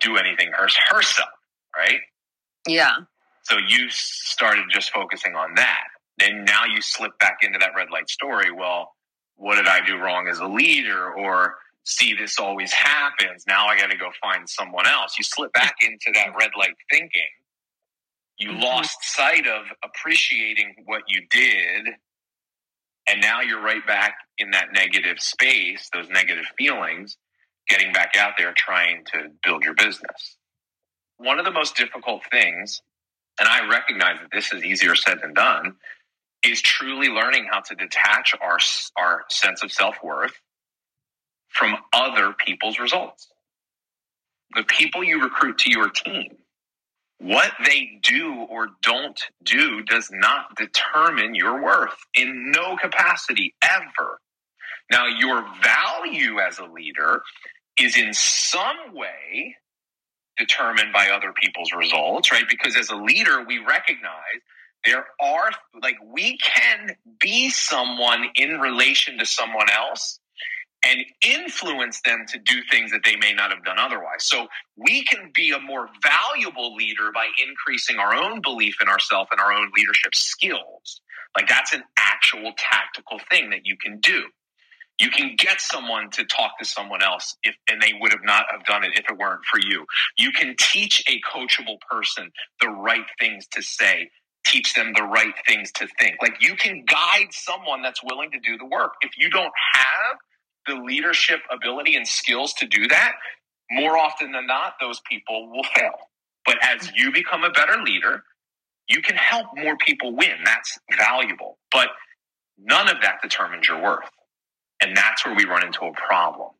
do 0.00 0.16
anything 0.18 0.52
herself, 0.52 1.30
right? 1.76 2.00
Yeah. 2.66 2.96
So 3.42 3.56
you 3.58 3.88
started 3.90 4.64
just 4.70 4.90
focusing 4.90 5.34
on 5.34 5.54
that. 5.56 5.84
And 6.20 6.44
now 6.44 6.64
you 6.64 6.80
slip 6.80 7.18
back 7.18 7.38
into 7.42 7.58
that 7.58 7.70
red 7.76 7.88
light 7.90 8.08
story. 8.08 8.50
Well, 8.52 8.92
what 9.36 9.56
did 9.56 9.66
I 9.66 9.84
do 9.84 9.98
wrong 9.98 10.28
as 10.28 10.38
a 10.38 10.46
leader? 10.46 11.12
Or 11.12 11.56
see, 11.84 12.14
this 12.14 12.38
always 12.38 12.72
happens. 12.72 13.44
Now 13.46 13.66
I 13.66 13.76
got 13.76 13.90
to 13.90 13.96
go 13.96 14.10
find 14.22 14.48
someone 14.48 14.86
else. 14.86 15.16
You 15.18 15.24
slip 15.24 15.52
back 15.52 15.76
into 15.82 16.12
that 16.14 16.28
red 16.38 16.50
light 16.58 16.74
thinking. 16.90 17.22
You 18.38 18.50
mm-hmm. 18.50 18.62
lost 18.62 18.96
sight 19.02 19.46
of 19.46 19.66
appreciating 19.84 20.74
what 20.86 21.02
you 21.08 21.22
did. 21.30 21.88
And 23.08 23.20
now 23.20 23.42
you're 23.42 23.62
right 23.62 23.86
back 23.86 24.14
in 24.38 24.50
that 24.52 24.72
negative 24.72 25.20
space, 25.20 25.90
those 25.92 26.08
negative 26.08 26.46
feelings, 26.56 27.18
getting 27.68 27.92
back 27.92 28.12
out 28.16 28.32
there 28.38 28.54
trying 28.56 29.04
to 29.12 29.28
build 29.44 29.62
your 29.62 29.74
business. 29.74 30.36
One 31.18 31.38
of 31.38 31.44
the 31.44 31.52
most 31.52 31.76
difficult 31.76 32.22
things, 32.30 32.82
and 33.38 33.48
I 33.48 33.68
recognize 33.68 34.18
that 34.20 34.30
this 34.32 34.52
is 34.52 34.64
easier 34.64 34.94
said 34.94 35.18
than 35.22 35.34
done, 35.34 35.76
is 36.44 36.60
truly 36.60 37.08
learning 37.08 37.46
how 37.50 37.60
to 37.60 37.74
detach 37.74 38.34
our, 38.40 38.58
our 38.98 39.24
sense 39.30 39.62
of 39.62 39.72
self 39.72 39.96
worth 40.02 40.34
from 41.48 41.76
other 41.92 42.34
people's 42.44 42.78
results. 42.78 43.28
The 44.54 44.64
people 44.64 45.02
you 45.02 45.22
recruit 45.22 45.58
to 45.58 45.70
your 45.70 45.90
team, 45.90 46.36
what 47.18 47.52
they 47.64 48.00
do 48.02 48.46
or 48.50 48.68
don't 48.82 49.20
do 49.42 49.82
does 49.82 50.10
not 50.12 50.56
determine 50.56 51.34
your 51.34 51.62
worth 51.62 51.96
in 52.14 52.50
no 52.50 52.76
capacity 52.76 53.54
ever. 53.62 54.20
Now, 54.90 55.06
your 55.06 55.46
value 55.62 56.38
as 56.40 56.58
a 56.58 56.64
leader 56.64 57.22
is 57.80 57.96
in 57.96 58.12
some 58.14 58.76
way 58.92 59.56
determined 60.36 60.92
by 60.92 61.10
other 61.10 61.32
people's 61.32 61.72
results, 61.76 62.32
right? 62.32 62.44
Because 62.48 62.76
as 62.76 62.90
a 62.90 62.96
leader, 62.96 63.44
we 63.44 63.58
recognize 63.58 64.40
there 64.84 65.06
are, 65.20 65.50
like, 65.80 65.96
we 66.04 66.38
can 66.38 66.96
be 67.20 67.50
someone 67.50 68.26
in 68.34 68.60
relation 68.60 69.18
to 69.18 69.26
someone 69.26 69.68
else 69.70 70.18
and 70.86 71.00
influence 71.26 72.00
them 72.04 72.26
to 72.28 72.38
do 72.38 72.60
things 72.70 72.90
that 72.90 73.00
they 73.04 73.16
may 73.16 73.32
not 73.32 73.50
have 73.50 73.64
done 73.64 73.78
otherwise. 73.78 74.20
So 74.20 74.48
we 74.76 75.04
can 75.04 75.30
be 75.34 75.52
a 75.52 75.60
more 75.60 75.88
valuable 76.02 76.74
leader 76.74 77.10
by 77.14 77.26
increasing 77.48 77.98
our 77.98 78.14
own 78.14 78.42
belief 78.42 78.76
in 78.82 78.88
ourselves 78.88 79.30
and 79.32 79.40
our 79.40 79.52
own 79.52 79.70
leadership 79.74 80.14
skills. 80.14 81.00
Like 81.36 81.48
that's 81.48 81.72
an 81.72 81.82
actual 81.98 82.52
tactical 82.56 83.18
thing 83.30 83.50
that 83.50 83.60
you 83.64 83.76
can 83.76 83.98
do. 84.00 84.24
You 84.98 85.10
can 85.10 85.34
get 85.36 85.60
someone 85.60 86.10
to 86.12 86.24
talk 86.24 86.58
to 86.60 86.64
someone 86.64 87.02
else 87.02 87.36
if, 87.42 87.56
and 87.70 87.82
they 87.82 87.92
would 88.00 88.12
have 88.12 88.24
not 88.24 88.46
have 88.50 88.64
done 88.64 88.84
it 88.84 88.92
if 88.94 89.10
it 89.10 89.18
weren't 89.18 89.44
for 89.44 89.58
you. 89.60 89.86
You 90.18 90.30
can 90.32 90.54
teach 90.58 91.02
a 91.08 91.20
coachable 91.20 91.78
person 91.90 92.30
the 92.60 92.68
right 92.68 93.06
things 93.18 93.46
to 93.52 93.62
say, 93.62 94.10
teach 94.46 94.74
them 94.74 94.92
the 94.94 95.02
right 95.02 95.34
things 95.46 95.72
to 95.72 95.88
think. 95.98 96.16
Like 96.22 96.36
you 96.40 96.54
can 96.54 96.84
guide 96.86 97.28
someone 97.32 97.82
that's 97.82 98.02
willing 98.04 98.30
to 98.32 98.38
do 98.38 98.56
the 98.56 98.66
work. 98.66 98.94
If 99.02 99.12
you 99.18 99.30
don't 99.30 99.52
have 99.74 100.18
the 100.66 100.74
leadership 100.82 101.40
ability 101.50 101.96
and 101.96 102.06
skills 102.06 102.54
to 102.54 102.66
do 102.66 102.86
that, 102.88 103.12
more 103.70 103.98
often 103.98 104.32
than 104.32 104.46
not, 104.46 104.74
those 104.80 105.00
people 105.10 105.50
will 105.50 105.64
fail. 105.74 105.92
But 106.46 106.58
as 106.62 106.90
you 106.94 107.12
become 107.12 107.42
a 107.42 107.50
better 107.50 107.82
leader, 107.82 108.22
you 108.88 109.02
can 109.02 109.16
help 109.16 109.46
more 109.56 109.76
people 109.76 110.14
win. 110.14 110.36
That's 110.44 110.78
valuable. 110.98 111.58
But 111.72 111.88
none 112.58 112.88
of 112.88 112.98
that 113.02 113.22
determines 113.22 113.68
your 113.68 113.82
worth. 113.82 114.08
And 114.84 114.96
that's 114.96 115.24
where 115.24 115.34
we 115.34 115.44
run 115.44 115.64
into 115.64 115.84
a 115.84 115.92
problem 115.92 116.50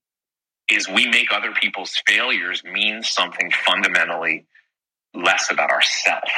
is 0.70 0.88
we 0.88 1.06
make 1.06 1.32
other 1.32 1.52
people's 1.52 1.94
failures 2.06 2.62
mean 2.64 3.02
something 3.02 3.50
fundamentally 3.66 4.46
less 5.12 5.50
about 5.50 5.70
ourselves. 5.70 6.30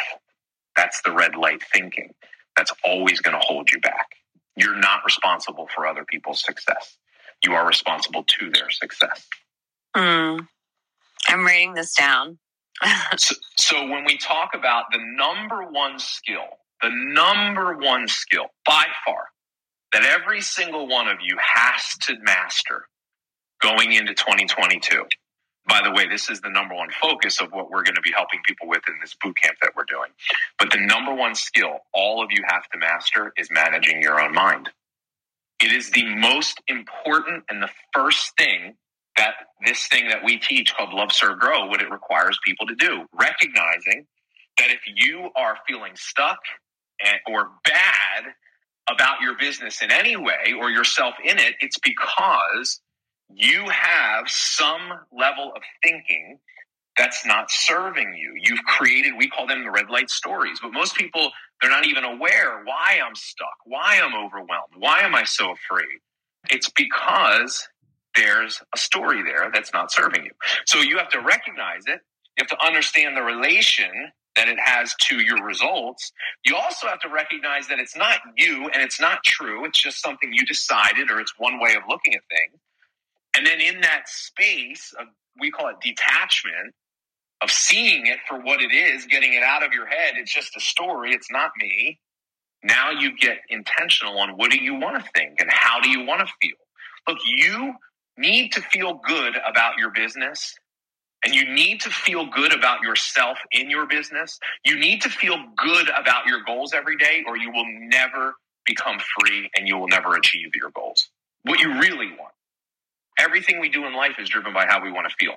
That's 0.76 1.00
the 1.02 1.12
red 1.12 1.36
light 1.36 1.62
thinking. 1.72 2.12
That's 2.56 2.72
always 2.84 3.20
going 3.20 3.38
to 3.40 3.46
hold 3.46 3.70
you 3.70 3.80
back. 3.80 4.08
You're 4.56 4.76
not 4.76 5.00
responsible 5.04 5.68
for 5.74 5.86
other 5.86 6.04
people's 6.04 6.42
success 6.42 6.96
you 7.44 7.52
are 7.52 7.66
responsible 7.66 8.24
to 8.24 8.50
their 8.50 8.70
success. 8.70 9.26
Mm. 9.96 10.46
I'm 11.28 11.44
writing 11.44 11.74
this 11.74 11.94
down. 11.94 12.38
so, 13.16 13.34
so, 13.56 13.88
when 13.88 14.04
we 14.04 14.18
talk 14.18 14.50
about 14.54 14.84
the 14.92 14.98
number 15.00 15.62
one 15.62 15.98
skill, 15.98 16.46
the 16.82 16.90
number 16.92 17.76
one 17.76 18.06
skill 18.06 18.46
by 18.66 18.84
far 19.04 19.28
that 19.96 20.04
every 20.04 20.42
single 20.42 20.86
one 20.86 21.08
of 21.08 21.18
you 21.22 21.38
has 21.42 21.96
to 22.02 22.18
master 22.20 22.86
going 23.62 23.94
into 23.94 24.12
2022. 24.12 25.04
By 25.66 25.80
the 25.82 25.90
way, 25.90 26.06
this 26.06 26.28
is 26.28 26.42
the 26.42 26.50
number 26.50 26.74
one 26.74 26.90
focus 27.00 27.40
of 27.40 27.50
what 27.50 27.70
we're 27.70 27.82
going 27.82 27.94
to 27.94 28.02
be 28.02 28.12
helping 28.14 28.40
people 28.46 28.68
with 28.68 28.82
in 28.88 28.96
this 29.00 29.16
boot 29.22 29.34
camp 29.42 29.56
that 29.62 29.72
we're 29.74 29.84
doing. 29.88 30.10
But 30.58 30.70
the 30.70 30.80
number 30.80 31.14
one 31.14 31.34
skill 31.34 31.78
all 31.94 32.22
of 32.22 32.30
you 32.30 32.44
have 32.46 32.68
to 32.74 32.78
master 32.78 33.32
is 33.38 33.48
managing 33.50 34.02
your 34.02 34.20
own 34.20 34.34
mind. 34.34 34.68
It 35.62 35.72
is 35.72 35.90
the 35.92 36.04
most 36.04 36.60
important 36.68 37.44
and 37.48 37.62
the 37.62 37.70
first 37.94 38.36
thing 38.36 38.74
that 39.16 39.32
this 39.64 39.86
thing 39.86 40.08
that 40.08 40.22
we 40.22 40.36
teach 40.36 40.74
called 40.76 40.92
Love, 40.92 41.10
Serve, 41.10 41.38
Grow, 41.38 41.68
what 41.68 41.80
it 41.80 41.90
requires 41.90 42.38
people 42.44 42.66
to 42.66 42.74
do. 42.74 43.06
Recognizing 43.18 44.06
that 44.58 44.68
if 44.68 44.80
you 44.94 45.30
are 45.36 45.56
feeling 45.66 45.92
stuck 45.96 46.40
and, 47.02 47.18
or 47.26 47.48
bad 47.64 48.34
about 48.88 49.20
your 49.20 49.36
business 49.38 49.82
in 49.82 49.90
any 49.90 50.16
way 50.16 50.54
or 50.58 50.70
yourself 50.70 51.14
in 51.24 51.38
it, 51.38 51.54
it's 51.60 51.78
because 51.78 52.80
you 53.28 53.68
have 53.68 54.28
some 54.28 54.92
level 55.12 55.52
of 55.54 55.62
thinking 55.82 56.38
that's 56.96 57.26
not 57.26 57.50
serving 57.50 58.14
you. 58.14 58.34
You've 58.36 58.64
created, 58.64 59.14
we 59.18 59.28
call 59.28 59.46
them 59.46 59.64
the 59.64 59.70
red 59.70 59.90
light 59.90 60.10
stories, 60.10 60.60
but 60.62 60.72
most 60.72 60.94
people 60.94 61.30
they're 61.60 61.70
not 61.70 61.86
even 61.86 62.04
aware 62.04 62.62
why 62.64 63.00
I'm 63.04 63.14
stuck, 63.14 63.56
why 63.64 64.00
I'm 64.02 64.14
overwhelmed, 64.14 64.74
why 64.76 65.00
am 65.00 65.14
I 65.14 65.24
so 65.24 65.52
afraid? 65.52 66.00
It's 66.50 66.68
because 66.70 67.66
there's 68.14 68.62
a 68.74 68.78
story 68.78 69.22
there 69.22 69.50
that's 69.52 69.72
not 69.72 69.92
serving 69.92 70.24
you. 70.24 70.32
So 70.66 70.80
you 70.80 70.98
have 70.98 71.08
to 71.10 71.20
recognize 71.20 71.82
it. 71.86 72.00
You 72.36 72.44
have 72.44 72.48
to 72.48 72.64
understand 72.64 73.16
the 73.16 73.22
relation 73.22 73.90
that 74.36 74.48
it 74.48 74.58
has 74.62 74.94
to 75.08 75.16
your 75.16 75.42
results. 75.44 76.12
You 76.44 76.56
also 76.56 76.86
have 76.86 77.00
to 77.00 77.08
recognize 77.08 77.68
that 77.68 77.78
it's 77.78 77.96
not 77.96 78.18
you 78.36 78.68
and 78.72 78.82
it's 78.82 79.00
not 79.00 79.24
true. 79.24 79.64
It's 79.64 79.82
just 79.82 80.00
something 80.02 80.30
you 80.32 80.44
decided 80.46 81.10
or 81.10 81.20
it's 81.20 81.32
one 81.38 81.58
way 81.60 81.74
of 81.74 81.82
looking 81.88 82.14
at 82.14 82.22
things. 82.30 82.60
And 83.36 83.46
then 83.46 83.60
in 83.60 83.80
that 83.82 84.08
space 84.08 84.94
of, 84.98 85.06
we 85.38 85.50
call 85.50 85.68
it 85.68 85.76
detachment, 85.82 86.74
of 87.42 87.50
seeing 87.50 88.06
it 88.06 88.18
for 88.28 88.40
what 88.40 88.62
it 88.62 88.72
is, 88.72 89.06
getting 89.06 89.34
it 89.34 89.42
out 89.42 89.62
of 89.62 89.72
your 89.72 89.86
head. 89.86 90.14
It's 90.16 90.32
just 90.32 90.56
a 90.56 90.60
story. 90.60 91.12
It's 91.12 91.30
not 91.30 91.50
me. 91.60 91.98
Now 92.62 92.90
you 92.90 93.16
get 93.16 93.38
intentional 93.50 94.18
on 94.18 94.30
what 94.30 94.50
do 94.50 94.58
you 94.58 94.74
want 94.74 94.96
to 95.02 95.10
think 95.14 95.40
and 95.40 95.50
how 95.50 95.80
do 95.80 95.90
you 95.90 96.06
want 96.06 96.26
to 96.26 96.32
feel. 96.40 96.56
Look, 97.06 97.18
you 97.26 97.74
need 98.16 98.52
to 98.52 98.62
feel 98.62 98.94
good 99.06 99.34
about 99.46 99.78
your 99.78 99.90
business 99.90 100.54
and 101.26 101.35
you 101.35 101.52
need 101.52 101.80
to 101.80 101.90
feel 101.90 102.26
good 102.26 102.54
about 102.54 102.83
yourself 102.83 103.37
in 103.50 103.68
your 103.68 103.87
business. 103.87 104.38
You 104.64 104.78
need 104.78 105.02
to 105.02 105.11
feel 105.11 105.37
good 105.56 105.88
about 105.88 106.26
your 106.26 106.42
goals 106.47 106.73
every 106.73 106.97
day 106.97 107.25
or 107.26 107.37
you 107.37 107.50
will 107.50 107.66
never 107.66 108.37
become 108.64 108.99
free 109.21 109.50
and 109.59 109.66
you 109.66 109.76
will 109.76 109.88
never 109.88 110.14
achieve 110.14 110.52
your 110.54 110.71
goals. 110.71 111.11
What 111.42 111.59
you 111.59 111.80
really 111.80 112.12
want. 112.12 112.33
Everything 113.18 113.61
we 113.61 113.68
do 113.71 113.87
in 113.87 113.95
life 113.95 114.16
is 114.21 114.28
driven 114.28 114.54
by 114.54 114.66
how 114.68 114.80
we 114.85 114.92
want 114.92 115.09
to 115.11 115.16
feel 115.18 115.35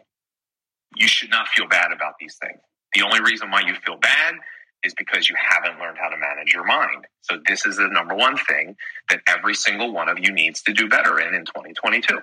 you 0.96 1.08
should 1.08 1.32
not 1.32 1.48
feel 1.50 1.68
bad 1.68 1.92
about 1.92 2.16
these 2.20 2.36
things. 2.36 2.60
The 2.94 3.02
only 3.04 3.22
reason 3.22 3.52
why 3.52 3.62
you 3.62 3.76
feel 3.86 3.98
bad 3.98 4.36
is 4.84 4.94
because 4.96 5.30
you 5.30 5.36
haven't 5.38 5.80
learned 5.80 5.98
how 6.00 6.10
to 6.10 6.18
manage 6.18 6.54
your 6.54 6.66
mind. 6.66 7.08
So 7.22 7.40
this 7.48 7.66
is 7.66 7.78
the 7.78 7.88
number 7.90 8.16
one 8.16 8.38
thing 8.38 8.76
that 9.10 9.22
every 9.28 9.56
single 9.56 9.92
one 9.92 10.10
of 10.10 10.20
you 10.20 10.32
needs 10.32 10.62
to 10.64 10.74
do 10.74 10.88
better 10.88 11.20
in 11.20 11.34
in 11.36 11.46
2022. 11.46 12.20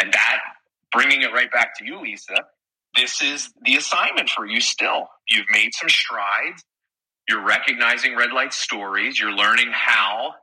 And 0.00 0.12
that 0.12 0.38
bringing 0.92 1.22
it 1.22 1.32
right 1.32 1.50
back 1.52 1.76
to 1.78 1.84
you, 1.84 2.00
Lisa, 2.00 2.34
this 2.96 3.22
is 3.22 3.50
the 3.64 3.76
assignment 3.76 4.30
for 4.30 4.46
you 4.46 4.60
still. 4.60 5.08
You've 5.28 5.46
made 5.50 5.74
some 5.74 5.88
strides. 5.90 6.64
You're 7.28 7.44
recognizing 7.44 8.16
red 8.16 8.32
light 8.32 8.54
stories. 8.54 9.18
You're 9.20 9.32
learning 9.32 9.70
how 9.72 10.34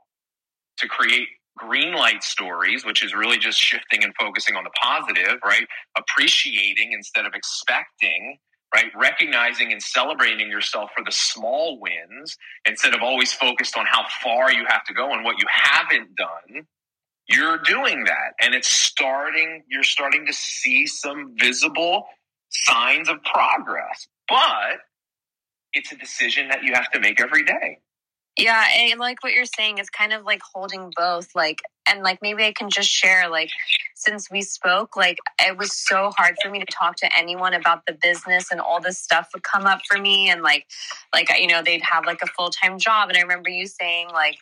to 0.78 0.88
create 0.88 1.28
green 1.58 1.94
light 1.94 2.24
stories, 2.24 2.84
which 2.86 3.04
is 3.04 3.14
really 3.14 3.38
just 3.38 3.60
shifting 3.60 4.04
and 4.04 4.14
focusing 4.20 4.56
on 4.56 4.64
the 4.64 4.72
positive, 4.82 5.38
right? 5.44 5.66
Appreciating 5.98 6.92
instead 6.92 7.26
of 7.26 7.34
expecting, 7.34 8.38
right? 8.74 8.86
Recognizing 8.96 9.72
and 9.72 9.82
celebrating 9.82 10.50
yourself 10.50 10.90
for 10.96 11.04
the 11.04 11.12
small 11.12 11.80
wins 11.80 12.36
instead 12.68 12.94
of 12.94 13.02
always 13.02 13.32
focused 13.32 13.78
on 13.78 13.86
how 13.86 14.04
far 14.22 14.52
you 14.52 14.64
have 14.68 14.84
to 14.86 14.94
go 14.94 15.12
and 15.12 15.24
what 15.24 15.36
you 15.38 15.46
haven't 15.50 16.16
done. 16.16 16.66
You're 17.28 17.58
doing 17.58 18.04
that 18.04 18.34
and 18.42 18.54
it's 18.54 18.68
starting, 18.68 19.62
you're 19.68 19.84
starting 19.84 20.26
to 20.26 20.32
see 20.34 20.86
some 20.86 21.34
visible 21.38 22.06
signs 22.52 23.08
of 23.08 23.22
progress, 23.24 24.06
but 24.28 24.80
it's 25.72 25.92
a 25.92 25.96
decision 25.96 26.48
that 26.48 26.62
you 26.62 26.74
have 26.74 26.90
to 26.92 27.00
make 27.00 27.20
every 27.20 27.44
day. 27.44 27.78
Yeah, 28.38 28.64
I 28.64 28.94
like 28.98 29.22
what 29.22 29.34
you're 29.34 29.44
saying. 29.44 29.76
is 29.76 29.90
kind 29.90 30.12
of 30.12 30.24
like 30.24 30.40
holding 30.54 30.90
both, 30.96 31.28
like, 31.34 31.60
and 31.86 32.02
like 32.02 32.20
maybe 32.22 32.44
I 32.44 32.52
can 32.52 32.70
just 32.70 32.88
share, 32.88 33.28
like, 33.28 33.50
since 33.94 34.30
we 34.30 34.40
spoke, 34.40 34.96
like, 34.96 35.18
it 35.38 35.58
was 35.58 35.76
so 35.76 36.10
hard 36.16 36.36
for 36.42 36.50
me 36.50 36.58
to 36.58 36.64
talk 36.64 36.96
to 36.96 37.18
anyone 37.18 37.52
about 37.52 37.84
the 37.86 37.92
business, 37.92 38.50
and 38.50 38.58
all 38.58 38.80
this 38.80 38.98
stuff 38.98 39.28
would 39.34 39.42
come 39.42 39.66
up 39.66 39.80
for 39.86 39.98
me, 39.98 40.30
and 40.30 40.42
like, 40.42 40.66
like 41.14 41.28
you 41.38 41.48
know, 41.48 41.62
they'd 41.62 41.82
have 41.82 42.06
like 42.06 42.22
a 42.22 42.26
full 42.26 42.48
time 42.48 42.78
job, 42.78 43.10
and 43.10 43.18
I 43.18 43.20
remember 43.20 43.50
you 43.50 43.66
saying 43.66 44.08
like, 44.08 44.38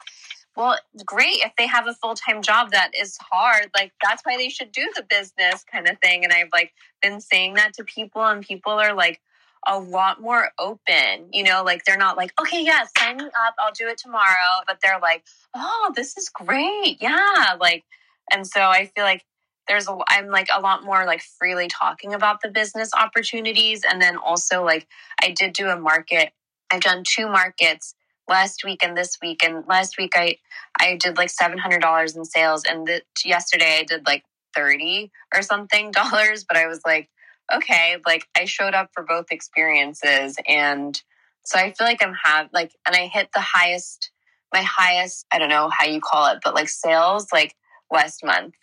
well, 0.61 0.76
great 1.07 1.38
if 1.38 1.52
they 1.57 1.67
have 1.67 1.87
a 1.88 1.95
full 1.95 2.14
time 2.14 2.43
job 2.43 2.73
that 2.73 2.90
is 2.95 3.17
hard, 3.19 3.71
like 3.75 3.93
that's 4.02 4.23
why 4.25 4.37
they 4.37 4.50
should 4.50 4.73
do 4.73 4.87
the 4.95 5.02
business 5.09 5.64
kind 5.64 5.88
of 5.88 5.99
thing, 6.00 6.23
and 6.23 6.33
I've 6.33 6.50
like 6.52 6.75
been 7.00 7.21
saying 7.21 7.55
that 7.55 7.73
to 7.75 7.85
people, 7.85 8.23
and 8.23 8.45
people 8.45 8.73
are 8.73 8.93
like 8.95 9.21
a 9.67 9.79
lot 9.79 10.21
more 10.21 10.50
open. 10.59 11.31
You 11.33 11.45
know, 11.45 11.62
like 11.64 11.85
they're 11.87 11.97
not 11.97 12.19
like, 12.19 12.38
okay, 12.38 12.62
yeah, 12.62 12.83
sign 12.99 13.17
me 13.17 13.25
up, 13.25 13.55
I'll 13.59 13.73
do 13.73 13.88
it 13.88 13.97
tomorrow. 13.97 14.62
But 14.67 14.81
they're 14.83 15.00
like, 15.00 15.25
oh, 15.55 15.93
this 15.97 16.19
is 16.19 16.29
great. 16.29 16.99
Yeah. 17.00 17.57
Like, 17.59 17.85
and 18.31 18.47
so 18.47 18.61
I 18.61 18.90
feel 18.95 19.05
like 19.05 19.25
there's 19.67 19.88
a, 19.88 19.97
I'm 20.09 20.29
like 20.29 20.49
a 20.55 20.61
lot 20.61 20.85
more 20.85 21.07
like 21.07 21.23
freely 21.23 21.69
talking 21.69 22.12
about 22.12 22.43
the 22.43 22.50
business 22.50 22.90
opportunities. 22.93 23.83
And 23.90 24.00
then 24.00 24.19
also, 24.19 24.62
like, 24.62 24.87
I 25.23 25.31
did 25.31 25.55
do 25.55 25.69
a 25.69 25.79
market, 25.79 26.33
I've 26.71 26.83
done 26.83 27.02
two 27.07 27.29
markets 27.29 27.95
last 28.31 28.65
week 28.65 28.85
and 28.85 28.97
this 28.97 29.19
week. 29.21 29.45
And 29.45 29.65
last 29.69 29.99
week 29.99 30.13
I, 30.15 30.37
I 30.79 30.97
did 30.97 31.19
like 31.19 31.31
$700 31.31 32.17
in 32.17 32.25
sales. 32.25 32.63
And 32.65 32.87
the, 32.87 33.03
yesterday 33.25 33.81
I 33.81 33.85
did 33.85 34.07
like 34.07 34.25
30 34.55 35.11
or 35.35 35.43
something 35.43 35.91
dollars. 35.93 36.45
But 36.49 36.57
I 36.57 36.67
was 36.67 36.81
like, 36.87 37.11
okay, 37.55 37.97
like 38.07 38.27
I 38.37 38.45
showed 38.45 38.75
up 38.75 38.91
for 38.95 39.03
both 39.03 39.27
experiences. 39.31 40.37
And 40.49 41.01
so 41.45 41.59
I 41.59 41.73
feel 41.73 41.87
like 41.87 42.03
I'm 42.03 42.15
have 42.25 42.49
like, 42.53 42.73
and 42.87 42.95
I 42.95 43.07
hit 43.07 43.31
the 43.35 43.41
highest, 43.41 44.11
my 44.55 44.63
highest, 44.63 45.27
I 45.33 45.39
don't 45.39 45.49
know 45.49 45.69
how 45.69 45.87
you 45.87 46.01
call 46.01 46.33
it, 46.33 46.39
but 46.45 46.55
like 46.55 46.69
sales, 46.69 47.27
like 47.33 47.57
last 47.93 48.25
month 48.25 48.55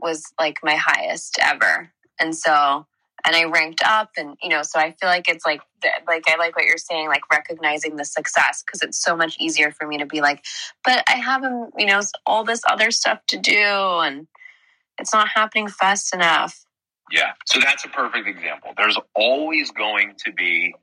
was 0.00 0.24
like 0.40 0.58
my 0.62 0.76
highest 0.76 1.38
ever. 1.40 1.92
And 2.18 2.34
so, 2.34 2.86
and 3.26 3.34
I 3.34 3.44
ranked 3.44 3.82
up 3.84 4.10
and, 4.16 4.36
you 4.40 4.48
know, 4.48 4.62
so 4.62 4.78
I 4.78 4.92
feel 4.92 5.08
like 5.08 5.28
it's 5.28 5.44
like, 5.44 5.60
like 6.06 6.24
I 6.28 6.36
like 6.36 6.54
what 6.54 6.64
you're 6.64 6.78
saying, 6.78 7.08
like 7.08 7.30
recognizing 7.30 7.96
the 7.96 8.04
success 8.04 8.62
because 8.64 8.82
it's 8.82 9.02
so 9.02 9.16
much 9.16 9.36
easier 9.40 9.72
for 9.72 9.86
me 9.86 9.98
to 9.98 10.06
be 10.06 10.20
like, 10.20 10.44
but 10.84 11.02
I 11.08 11.16
have, 11.16 11.42
um, 11.42 11.70
you 11.76 11.86
know, 11.86 12.00
all 12.24 12.44
this 12.44 12.62
other 12.68 12.90
stuff 12.90 13.18
to 13.28 13.38
do 13.38 13.52
and 13.52 14.28
it's 14.98 15.12
not 15.12 15.28
happening 15.28 15.68
fast 15.68 16.14
enough. 16.14 16.64
Yeah. 17.10 17.32
So 17.44 17.60
that's 17.60 17.84
a 17.84 17.88
perfect 17.88 18.28
example. 18.28 18.70
There's 18.76 18.98
always 19.14 19.70
going 19.72 20.14
to 20.24 20.32
be 20.32 20.74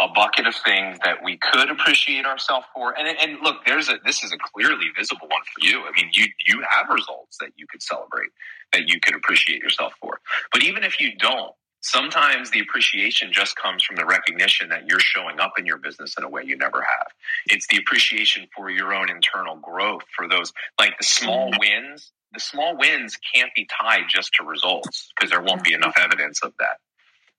a 0.00 0.08
bucket 0.08 0.46
of 0.46 0.54
things 0.54 0.98
that 1.04 1.22
we 1.22 1.36
could 1.36 1.70
appreciate 1.70 2.24
ourselves 2.24 2.66
for. 2.74 2.98
And 2.98 3.06
and 3.06 3.38
look, 3.42 3.66
there's 3.66 3.90
a 3.90 3.98
this 4.04 4.24
is 4.24 4.32
a 4.32 4.38
clearly 4.38 4.86
visible 4.96 5.28
one 5.28 5.42
for 5.44 5.66
you. 5.66 5.82
I 5.82 5.92
mean, 5.92 6.10
you 6.12 6.26
you 6.46 6.62
have 6.68 6.88
results 6.88 7.36
that 7.40 7.50
you 7.56 7.66
could 7.70 7.82
celebrate, 7.82 8.30
that 8.72 8.88
you 8.88 8.98
could 8.98 9.14
appreciate 9.14 9.62
yourself 9.62 9.92
for. 10.00 10.20
But 10.52 10.64
even 10.64 10.84
if 10.84 11.00
you 11.00 11.14
don't, 11.16 11.52
sometimes 11.80 12.50
the 12.50 12.60
appreciation 12.60 13.32
just 13.32 13.56
comes 13.56 13.82
from 13.82 13.96
the 13.96 14.06
recognition 14.06 14.68
that 14.68 14.86
you're 14.86 15.00
showing 15.00 15.40
up 15.40 15.52
in 15.58 15.66
your 15.66 15.78
business 15.78 16.14
in 16.18 16.24
a 16.24 16.28
way 16.28 16.42
you 16.44 16.56
never 16.56 16.82
have. 16.82 17.06
It's 17.46 17.66
the 17.68 17.78
appreciation 17.78 18.46
for 18.54 18.70
your 18.70 18.94
own 18.94 19.10
internal 19.10 19.56
growth, 19.56 20.02
for 20.16 20.28
those 20.28 20.52
like 20.78 20.96
the 20.98 21.04
small 21.04 21.50
mm-hmm. 21.50 21.60
wins 21.60 22.12
the 22.32 22.40
small 22.40 22.76
wins 22.76 23.18
can't 23.34 23.50
be 23.54 23.66
tied 23.80 24.04
just 24.08 24.34
to 24.34 24.44
results 24.44 25.08
because 25.14 25.30
there 25.30 25.42
won't 25.42 25.64
be 25.64 25.72
enough 25.72 25.94
evidence 25.96 26.40
of 26.42 26.52
that. 26.58 26.78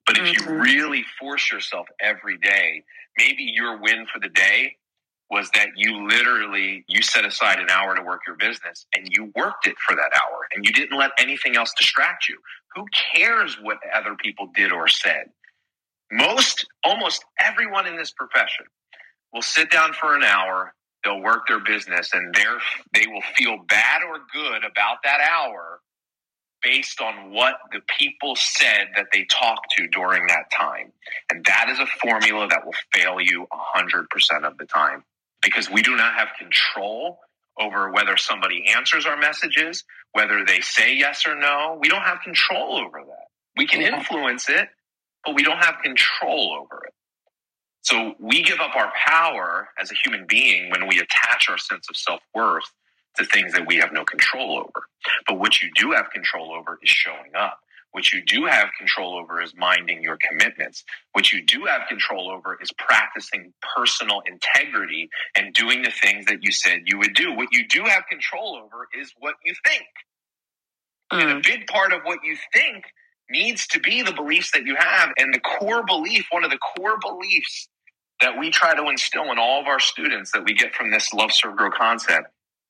But 0.06 0.18
if 0.18 0.34
you 0.34 0.40
mm-hmm. 0.40 0.62
really 0.62 1.06
force 1.20 1.52
yourself 1.52 1.88
every 2.00 2.38
day, 2.38 2.84
maybe 3.18 3.44
your 3.44 3.80
win 3.80 4.06
for 4.12 4.20
the 4.20 4.30
day 4.30 4.76
was 5.32 5.50
that 5.52 5.70
you 5.78 6.08
literally 6.08 6.84
you 6.88 7.02
set 7.02 7.26
aside 7.26 7.60
an 7.60 7.70
hour 7.70 7.96
to 7.96 8.04
work 8.04 8.22
your 8.28 8.36
business 8.36 8.86
and 8.96 9.08
you 9.10 9.32
worked 9.36 9.66
it 9.66 9.78
for 9.80 9.96
that 9.96 10.12
hour 10.14 10.48
and 10.54 10.66
you 10.66 10.74
didn't 10.74 11.00
let 11.00 11.12
anything 11.18 11.56
else 11.56 11.74
distract 11.78 12.28
you. 12.28 12.38
Who 12.76 12.86
cares 13.16 13.58
what 13.62 13.78
other 13.96 14.16
people 14.22 14.50
did 14.54 14.72
or 14.74 14.90
said? 14.90 15.32
Most 16.12 16.68
almost 16.84 17.24
everyone 17.40 17.88
in 17.88 17.96
this 17.96 18.12
profession 18.12 18.66
will 19.34 19.42
sit 19.42 19.72
down 19.72 19.94
for 19.94 20.16
an 20.16 20.24
hour 20.24 20.74
they'll 21.04 21.22
work 21.22 21.48
their 21.48 21.62
business 21.62 22.10
and 22.14 22.36
they're 22.36 22.60
they 22.94 23.08
will 23.08 23.24
feel 23.36 23.58
bad 23.70 24.02
or 24.04 24.20
good 24.34 24.66
about 24.66 24.98
that 25.04 25.20
hour 25.32 25.80
based 26.62 27.02
on 27.02 27.32
what 27.32 27.56
the 27.72 27.82
people 28.00 28.36
said 28.36 28.90
that 28.96 29.08
they 29.14 29.26
talked 29.32 29.68
to 29.76 29.88
during 29.88 30.28
that 30.28 30.46
time. 30.52 30.92
And 31.32 31.44
that 31.46 31.70
is 31.70 31.80
a 31.80 31.88
formula 31.88 32.48
that 32.50 32.66
will 32.66 32.76
fail 32.94 33.20
you 33.20 33.48
100% 33.52 34.44
of 34.44 34.58
the 34.60 34.66
time 34.66 35.04
because 35.42 35.70
we 35.70 35.82
do 35.82 35.96
not 35.96 36.14
have 36.14 36.30
control 36.38 37.20
over 37.60 37.92
whether 37.92 38.18
somebody 38.18 38.66
answers 38.76 39.06
our 39.06 39.18
messages, 39.18 39.84
whether 40.14 40.46
they 40.46 40.62
say 40.62 40.96
yes 40.96 41.28
or 41.28 41.36
no. 41.36 41.78
We 41.80 41.90
don't 41.90 42.02
have 42.02 42.22
control 42.22 42.78
over 42.78 43.02
that. 43.06 43.28
We 43.58 43.68
can 43.68 43.82
mm-hmm. 43.82 43.96
influence 43.96 44.50
it, 44.50 44.70
but 45.26 45.36
we 45.36 45.44
don't 45.44 45.58
have 45.58 45.76
control 45.84 46.58
over 46.60 46.86
it. 46.86 46.94
So 47.82 48.14
we 48.20 48.44
give 48.44 48.60
up 48.60 48.76
our 48.76 48.92
power 49.06 49.70
as 49.80 49.92
a 49.92 49.96
human 49.96 50.26
being 50.28 50.70
when 50.70 50.88
we 50.88 51.00
attach 51.00 51.50
our 51.50 51.58
sense 51.58 51.88
of 51.90 51.96
self 51.96 52.22
worth 52.34 52.72
to 53.18 53.26
things 53.26 53.54
that 53.54 53.68
we 53.68 53.78
have 53.78 53.92
no 53.92 54.06
control 54.06 54.60
over. 54.60 54.86
But 55.28 55.40
what 55.40 55.62
you 55.62 55.70
do 55.76 55.92
have 55.92 56.10
control 56.12 56.54
over 56.54 56.80
is 56.82 56.90
showing 56.90 57.36
up. 57.36 57.60
What 57.92 58.14
you 58.14 58.24
do 58.26 58.46
have 58.46 58.70
control 58.78 59.20
over 59.20 59.42
is 59.42 59.54
minding 59.56 60.02
your 60.02 60.18
commitments. 60.18 60.84
What 61.12 61.32
you 61.32 61.46
do 61.46 61.66
have 61.66 61.88
control 61.90 62.32
over 62.32 62.58
is 62.62 62.72
practicing 62.78 63.54
personal 63.76 64.22
integrity 64.26 65.10
and 65.36 65.54
doing 65.54 65.82
the 65.82 65.92
things 65.92 66.26
that 66.28 66.44
you 66.44 66.52
said 66.52 66.84
you 66.86 66.98
would 67.00 67.14
do. 67.14 67.34
What 67.34 67.50
you 67.52 67.68
do 67.68 67.84
have 67.84 68.04
control 68.10 68.62
over 68.64 68.88
is 69.00 69.14
what 69.20 69.36
you 69.46 69.54
think. 69.66 69.86
Mm. 71.12 71.22
And 71.22 71.32
a 71.32 71.36
mm. 71.36 71.44
big 71.44 71.68
part 71.68 71.92
of 71.92 72.02
what 72.04 72.20
you 72.24 72.38
think 72.54 72.86
needs 73.30 73.68
to 73.68 73.80
be 73.80 74.02
the 74.02 74.14
beliefs 74.14 74.52
that 74.52 74.66
you 74.66 74.76
have. 74.78 75.12
And 75.18 75.34
the 75.34 75.40
core 75.40 75.84
belief, 75.86 76.26
one 76.32 76.44
of 76.44 76.52
the 76.52 76.60
core 76.60 76.98
beliefs 77.00 77.68
that 78.22 78.38
we 78.40 78.52
try 78.52 78.76
to 78.76 78.88
instill 78.88 79.32
in 79.32 79.38
all 79.38 79.62
of 79.62 79.68
our 79.68 79.80
students 79.80 80.32
that 80.32 80.44
we 80.46 80.54
get 80.54 80.74
from 80.74 80.92
this 80.92 81.14
love, 81.14 81.32
serve, 81.34 81.58
grow 81.58 81.72
concept 81.72 82.28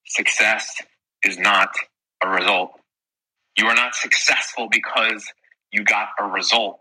success 0.08 0.82
is 1.24 1.38
not 1.38 1.70
a 2.24 2.28
result. 2.28 2.72
You 3.62 3.68
are 3.68 3.76
not 3.76 3.94
successful 3.94 4.70
because 4.72 5.24
you 5.72 5.84
got 5.84 6.08
a 6.20 6.26
result. 6.26 6.80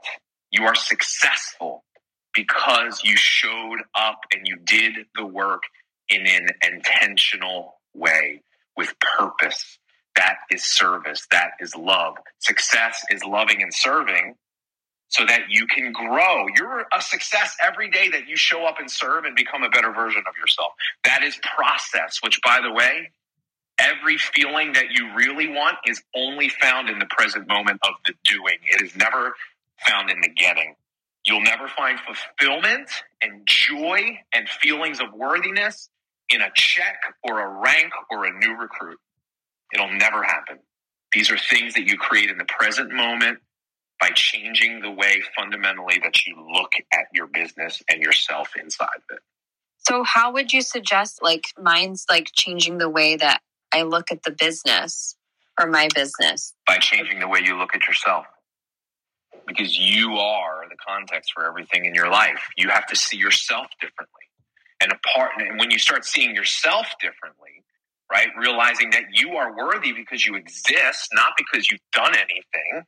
You 0.50 0.64
are 0.64 0.74
successful 0.74 1.84
because 2.32 3.02
you 3.04 3.18
showed 3.18 3.80
up 3.94 4.20
and 4.32 4.46
you 4.46 4.56
did 4.64 4.94
the 5.14 5.26
work 5.26 5.60
in 6.08 6.26
an 6.26 6.48
intentional 6.66 7.74
way 7.94 8.40
with 8.78 8.94
purpose. 9.18 9.78
That 10.16 10.36
is 10.50 10.64
service. 10.64 11.26
That 11.30 11.50
is 11.60 11.76
love. 11.76 12.14
Success 12.38 13.04
is 13.10 13.22
loving 13.24 13.62
and 13.62 13.74
serving 13.74 14.36
so 15.08 15.26
that 15.26 15.50
you 15.50 15.66
can 15.66 15.92
grow. 15.92 16.46
You're 16.56 16.86
a 16.94 17.02
success 17.02 17.56
every 17.62 17.90
day 17.90 18.08
that 18.08 18.26
you 18.26 18.38
show 18.38 18.64
up 18.64 18.76
and 18.80 18.90
serve 18.90 19.24
and 19.26 19.36
become 19.36 19.64
a 19.64 19.68
better 19.68 19.92
version 19.92 20.22
of 20.26 20.34
yourself. 20.40 20.72
That 21.04 21.22
is 21.24 21.38
process, 21.56 22.20
which, 22.22 22.40
by 22.42 22.60
the 22.62 22.72
way, 22.72 23.10
every 23.80 24.18
feeling 24.18 24.72
that 24.74 24.90
you 24.92 25.14
really 25.14 25.48
want 25.48 25.78
is 25.86 26.02
only 26.14 26.48
found 26.48 26.88
in 26.88 26.98
the 26.98 27.06
present 27.06 27.48
moment 27.48 27.80
of 27.84 27.94
the 28.06 28.14
doing. 28.24 28.58
It 28.70 28.82
is 28.82 28.96
never 28.96 29.34
found 29.86 30.10
in 30.10 30.20
the 30.20 30.28
getting. 30.28 30.74
You'll 31.26 31.42
never 31.42 31.68
find 31.68 31.98
fulfillment 32.00 32.88
and 33.22 33.42
joy 33.46 34.18
and 34.34 34.48
feelings 34.48 35.00
of 35.00 35.12
worthiness 35.14 35.90
in 36.30 36.40
a 36.40 36.50
check 36.54 36.96
or 37.22 37.40
a 37.40 37.60
rank 37.60 37.92
or 38.10 38.24
a 38.24 38.38
new 38.38 38.56
recruit. 38.56 38.98
It'll 39.74 39.92
never 39.92 40.22
happen. 40.22 40.58
These 41.12 41.30
are 41.30 41.38
things 41.38 41.74
that 41.74 41.84
you 41.86 41.98
create 41.98 42.30
in 42.30 42.38
the 42.38 42.46
present 42.46 42.92
moment 42.92 43.38
by 44.00 44.10
changing 44.14 44.80
the 44.80 44.90
way 44.90 45.22
fundamentally 45.36 46.00
that 46.02 46.26
you 46.26 46.36
look 46.52 46.72
at 46.92 47.06
your 47.12 47.26
business 47.26 47.82
and 47.90 48.00
yourself 48.00 48.50
inside 48.56 48.88
of 48.96 49.16
it. 49.16 49.20
So, 49.78 50.04
how 50.04 50.32
would 50.32 50.52
you 50.52 50.62
suggest, 50.62 51.20
like, 51.22 51.46
mine's 51.60 52.06
like 52.10 52.30
changing 52.32 52.78
the 52.78 52.88
way 52.88 53.16
that 53.16 53.40
I 53.72 53.82
look 53.82 54.10
at 54.10 54.22
the 54.24 54.30
business 54.30 55.16
or 55.58 55.66
my 55.66 55.88
business? 55.94 56.54
By 56.66 56.78
changing 56.78 57.20
the 57.20 57.28
way 57.28 57.40
you 57.44 57.56
look 57.56 57.74
at 57.74 57.82
yourself. 57.86 58.26
Because 59.46 59.76
you 59.76 60.16
are 60.16 60.64
the 60.68 60.76
context 60.86 61.32
for 61.34 61.46
everything 61.46 61.84
in 61.84 61.94
your 61.94 62.10
life. 62.10 62.48
You 62.56 62.68
have 62.68 62.86
to 62.86 62.96
see 62.96 63.16
yourself 63.16 63.66
differently. 63.80 64.22
And 64.80 64.92
a 64.92 64.98
part, 65.14 65.32
and 65.38 65.58
when 65.58 65.70
you 65.70 65.78
start 65.78 66.04
seeing 66.04 66.34
yourself 66.34 66.86
differently, 67.00 67.64
right, 68.10 68.28
realizing 68.38 68.90
that 68.90 69.04
you 69.12 69.32
are 69.36 69.54
worthy 69.56 69.92
because 69.92 70.26
you 70.26 70.36
exist, 70.36 71.10
not 71.12 71.32
because 71.36 71.70
you've 71.70 71.80
done 71.92 72.14
anything, 72.14 72.84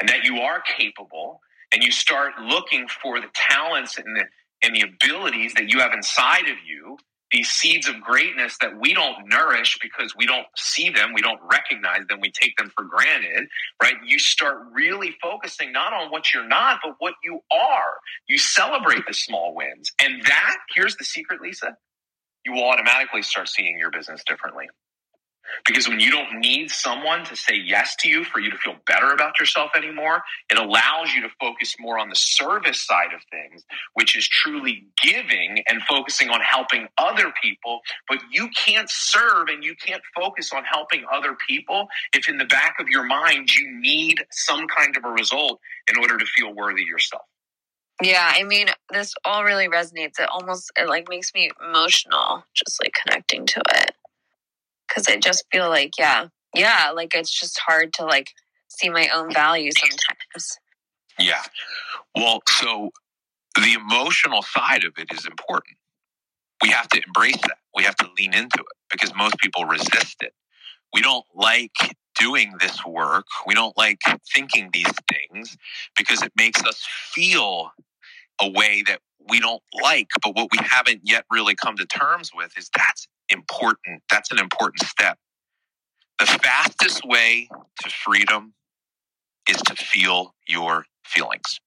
and 0.00 0.08
that 0.08 0.24
you 0.24 0.40
are 0.40 0.62
capable 0.76 1.40
and 1.72 1.82
you 1.82 1.90
start 1.90 2.32
looking 2.40 2.86
for 2.88 3.20
the 3.20 3.28
talents 3.34 3.98
and 3.98 4.16
the 4.16 4.24
and 4.64 4.76
the 4.76 4.82
abilities 4.82 5.54
that 5.54 5.68
you 5.68 5.80
have 5.80 5.92
inside 5.92 6.48
of 6.48 6.56
you 6.64 6.96
these 7.32 7.48
seeds 7.48 7.88
of 7.88 8.00
greatness 8.00 8.58
that 8.60 8.78
we 8.80 8.94
don't 8.94 9.28
nourish 9.28 9.78
because 9.82 10.14
we 10.16 10.26
don't 10.26 10.46
see 10.56 10.90
them, 10.90 11.12
we 11.14 11.22
don't 11.22 11.40
recognize 11.50 12.06
them, 12.08 12.20
we 12.20 12.32
take 12.32 12.56
them 12.58 12.70
for 12.76 12.84
granted, 12.84 13.48
right? 13.82 13.96
You 14.06 14.18
start 14.18 14.58
really 14.72 15.16
focusing 15.22 15.72
not 15.72 15.92
on 15.94 16.10
what 16.10 16.34
you're 16.34 16.48
not, 16.48 16.80
but 16.84 16.96
what 16.98 17.14
you 17.24 17.40
are. 17.52 17.94
You 18.28 18.38
celebrate 18.38 19.06
the 19.08 19.14
small 19.14 19.54
wins. 19.54 19.92
And 20.02 20.22
that, 20.24 20.56
here's 20.74 20.96
the 20.96 21.04
secret, 21.04 21.40
Lisa 21.42 21.68
you 22.44 22.52
will 22.52 22.64
automatically 22.64 23.22
start 23.22 23.48
seeing 23.48 23.78
your 23.78 23.90
business 23.90 24.22
differently. 24.26 24.66
Because 25.72 25.88
when 25.88 26.00
you 26.00 26.10
don't 26.10 26.38
need 26.38 26.70
someone 26.70 27.24
to 27.24 27.34
say 27.34 27.56
yes 27.56 27.96
to 28.00 28.08
you 28.10 28.24
for 28.24 28.40
you 28.40 28.50
to 28.50 28.58
feel 28.58 28.74
better 28.86 29.10
about 29.10 29.40
yourself 29.40 29.70
anymore, 29.74 30.22
it 30.50 30.58
allows 30.58 31.14
you 31.14 31.22
to 31.22 31.30
focus 31.40 31.76
more 31.80 31.98
on 31.98 32.10
the 32.10 32.14
service 32.14 32.86
side 32.86 33.14
of 33.14 33.22
things, 33.30 33.64
which 33.94 34.14
is 34.14 34.28
truly 34.28 34.84
giving 35.02 35.64
and 35.66 35.80
focusing 35.84 36.28
on 36.28 36.42
helping 36.42 36.88
other 36.98 37.32
people. 37.42 37.80
But 38.06 38.18
you 38.30 38.50
can't 38.50 38.90
serve 38.90 39.48
and 39.48 39.64
you 39.64 39.74
can't 39.74 40.02
focus 40.14 40.50
on 40.54 40.62
helping 40.70 41.06
other 41.10 41.38
people 41.48 41.86
if 42.12 42.28
in 42.28 42.36
the 42.36 42.44
back 42.44 42.74
of 42.78 42.88
your 42.88 43.04
mind 43.04 43.54
you 43.54 43.70
need 43.80 44.22
some 44.30 44.66
kind 44.68 44.94
of 44.94 45.06
a 45.06 45.10
result 45.10 45.58
in 45.88 45.98
order 45.98 46.18
to 46.18 46.26
feel 46.26 46.52
worthy 46.52 46.82
yourself. 46.82 47.22
Yeah, 48.02 48.30
I 48.30 48.42
mean, 48.42 48.66
this 48.90 49.14
all 49.24 49.42
really 49.42 49.68
resonates. 49.68 50.18
It 50.18 50.28
almost 50.30 50.70
it 50.76 50.86
like 50.86 51.08
makes 51.08 51.32
me 51.32 51.50
emotional 51.66 52.44
just 52.52 52.78
like 52.82 52.92
connecting 53.06 53.46
to 53.46 53.62
it. 53.70 53.92
Cuz 54.94 55.08
I 55.08 55.16
just 55.16 55.44
feel 55.52 55.68
like, 55.68 55.92
yeah. 55.98 56.28
Yeah, 56.54 56.92
like 56.94 57.14
it's 57.14 57.30
just 57.30 57.58
hard 57.66 57.92
to 57.94 58.04
like 58.04 58.30
see 58.68 58.90
my 58.90 59.08
own 59.14 59.32
value 59.32 59.70
sometimes. 59.72 60.58
Yeah. 61.18 61.42
Well, 62.14 62.42
so 62.48 62.90
the 63.54 63.74
emotional 63.74 64.42
side 64.42 64.84
of 64.84 64.92
it 64.98 65.12
is 65.12 65.26
important. 65.26 65.76
We 66.62 66.70
have 66.70 66.88
to 66.88 67.02
embrace 67.06 67.40
that. 67.42 67.58
We 67.74 67.84
have 67.84 67.96
to 67.96 68.08
lean 68.18 68.34
into 68.34 68.60
it 68.60 68.76
because 68.90 69.14
most 69.14 69.38
people 69.38 69.64
resist 69.64 70.22
it. 70.22 70.32
We 70.92 71.02
don't 71.02 71.24
like 71.34 71.96
doing 72.18 72.54
this 72.60 72.84
work. 72.84 73.26
We 73.46 73.54
don't 73.54 73.76
like 73.76 74.00
thinking 74.34 74.70
these 74.72 74.92
things 75.10 75.56
because 75.96 76.22
it 76.22 76.32
makes 76.36 76.62
us 76.64 76.86
feel 77.14 77.72
a 78.40 78.50
way 78.50 78.82
that 78.86 79.00
we 79.28 79.40
don't 79.40 79.62
like. 79.82 80.08
But 80.22 80.36
what 80.36 80.48
we 80.52 80.58
haven't 80.62 81.00
yet 81.04 81.24
really 81.30 81.54
come 81.54 81.76
to 81.76 81.86
terms 81.86 82.30
with 82.34 82.56
is 82.58 82.70
that's 82.76 83.08
important. 83.32 84.02
That's 84.10 84.32
an 84.32 84.38
important 84.38 84.80
step. 84.86 85.18
The 86.18 86.26
fastest 86.26 87.04
way 87.04 87.48
to 87.82 87.90
freedom 87.90 88.54
is 89.48 89.58
to 89.62 89.74
feel 89.76 90.34
your 90.48 90.86
feelings. 91.04 91.60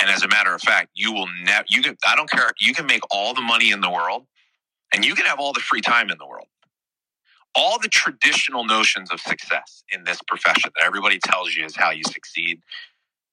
And 0.00 0.10
as 0.10 0.22
a 0.22 0.28
matter 0.28 0.54
of 0.54 0.62
fact, 0.62 0.90
you 0.94 1.12
will 1.12 1.28
never, 1.44 1.64
you 1.68 1.82
can, 1.82 1.96
I 2.06 2.16
don't 2.16 2.30
care, 2.30 2.50
you 2.60 2.74
can 2.74 2.86
make 2.86 3.02
all 3.10 3.34
the 3.34 3.42
money 3.42 3.70
in 3.70 3.80
the 3.80 3.90
world 3.90 4.26
and 4.94 5.04
you 5.04 5.14
can 5.14 5.26
have 5.26 5.40
all 5.40 5.52
the 5.52 5.60
free 5.60 5.80
time 5.80 6.10
in 6.10 6.18
the 6.18 6.26
world. 6.26 6.46
All 7.54 7.78
the 7.78 7.88
traditional 7.88 8.64
notions 8.64 9.10
of 9.12 9.20
success 9.20 9.84
in 9.92 10.04
this 10.04 10.20
profession 10.26 10.70
that 10.76 10.86
everybody 10.86 11.18
tells 11.24 11.54
you 11.54 11.64
is 11.64 11.76
how 11.76 11.90
you 11.90 12.02
succeed 12.04 12.60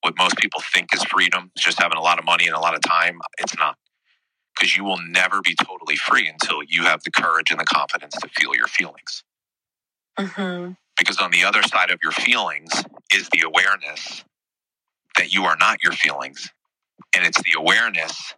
what 0.01 0.15
most 0.17 0.37
people 0.37 0.61
think 0.73 0.93
is 0.93 1.03
freedom, 1.05 1.51
is 1.55 1.63
just 1.63 1.81
having 1.81 1.97
a 1.97 2.01
lot 2.01 2.19
of 2.19 2.25
money 2.25 2.47
and 2.47 2.55
a 2.55 2.59
lot 2.59 2.75
of 2.75 2.81
time. 2.81 3.19
It's 3.39 3.57
not. 3.57 3.77
Because 4.59 4.75
you 4.75 4.83
will 4.83 4.99
never 5.07 5.39
be 5.41 5.55
totally 5.55 5.95
free 5.95 6.27
until 6.27 6.61
you 6.67 6.83
have 6.83 7.01
the 7.03 7.11
courage 7.11 7.49
and 7.49 7.59
the 7.59 7.65
confidence 7.65 8.15
to 8.17 8.27
feel 8.27 8.53
your 8.53 8.67
feelings. 8.67 9.23
Mm-hmm. 10.19 10.73
Because 10.97 11.17
on 11.17 11.31
the 11.31 11.45
other 11.45 11.63
side 11.63 11.91
of 11.91 11.99
your 12.03 12.11
feelings 12.11 12.83
is 13.13 13.29
the 13.29 13.43
awareness 13.45 14.25
that 15.15 15.33
you 15.33 15.45
are 15.45 15.55
not 15.57 15.81
your 15.81 15.93
feelings. 15.93 16.51
And 17.15 17.25
it's 17.25 17.41
the 17.41 17.53
awareness 17.57 18.33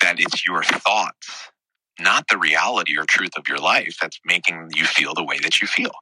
that 0.00 0.20
it's 0.20 0.46
your 0.46 0.62
thoughts, 0.62 1.50
not 1.98 2.26
the 2.28 2.36
reality 2.36 2.98
or 2.98 3.04
truth 3.04 3.38
of 3.38 3.48
your 3.48 3.58
life, 3.58 3.96
that's 4.00 4.20
making 4.26 4.68
you 4.74 4.84
feel 4.84 5.14
the 5.14 5.24
way 5.24 5.38
that 5.38 5.62
you 5.62 5.66
feel. 5.66 5.92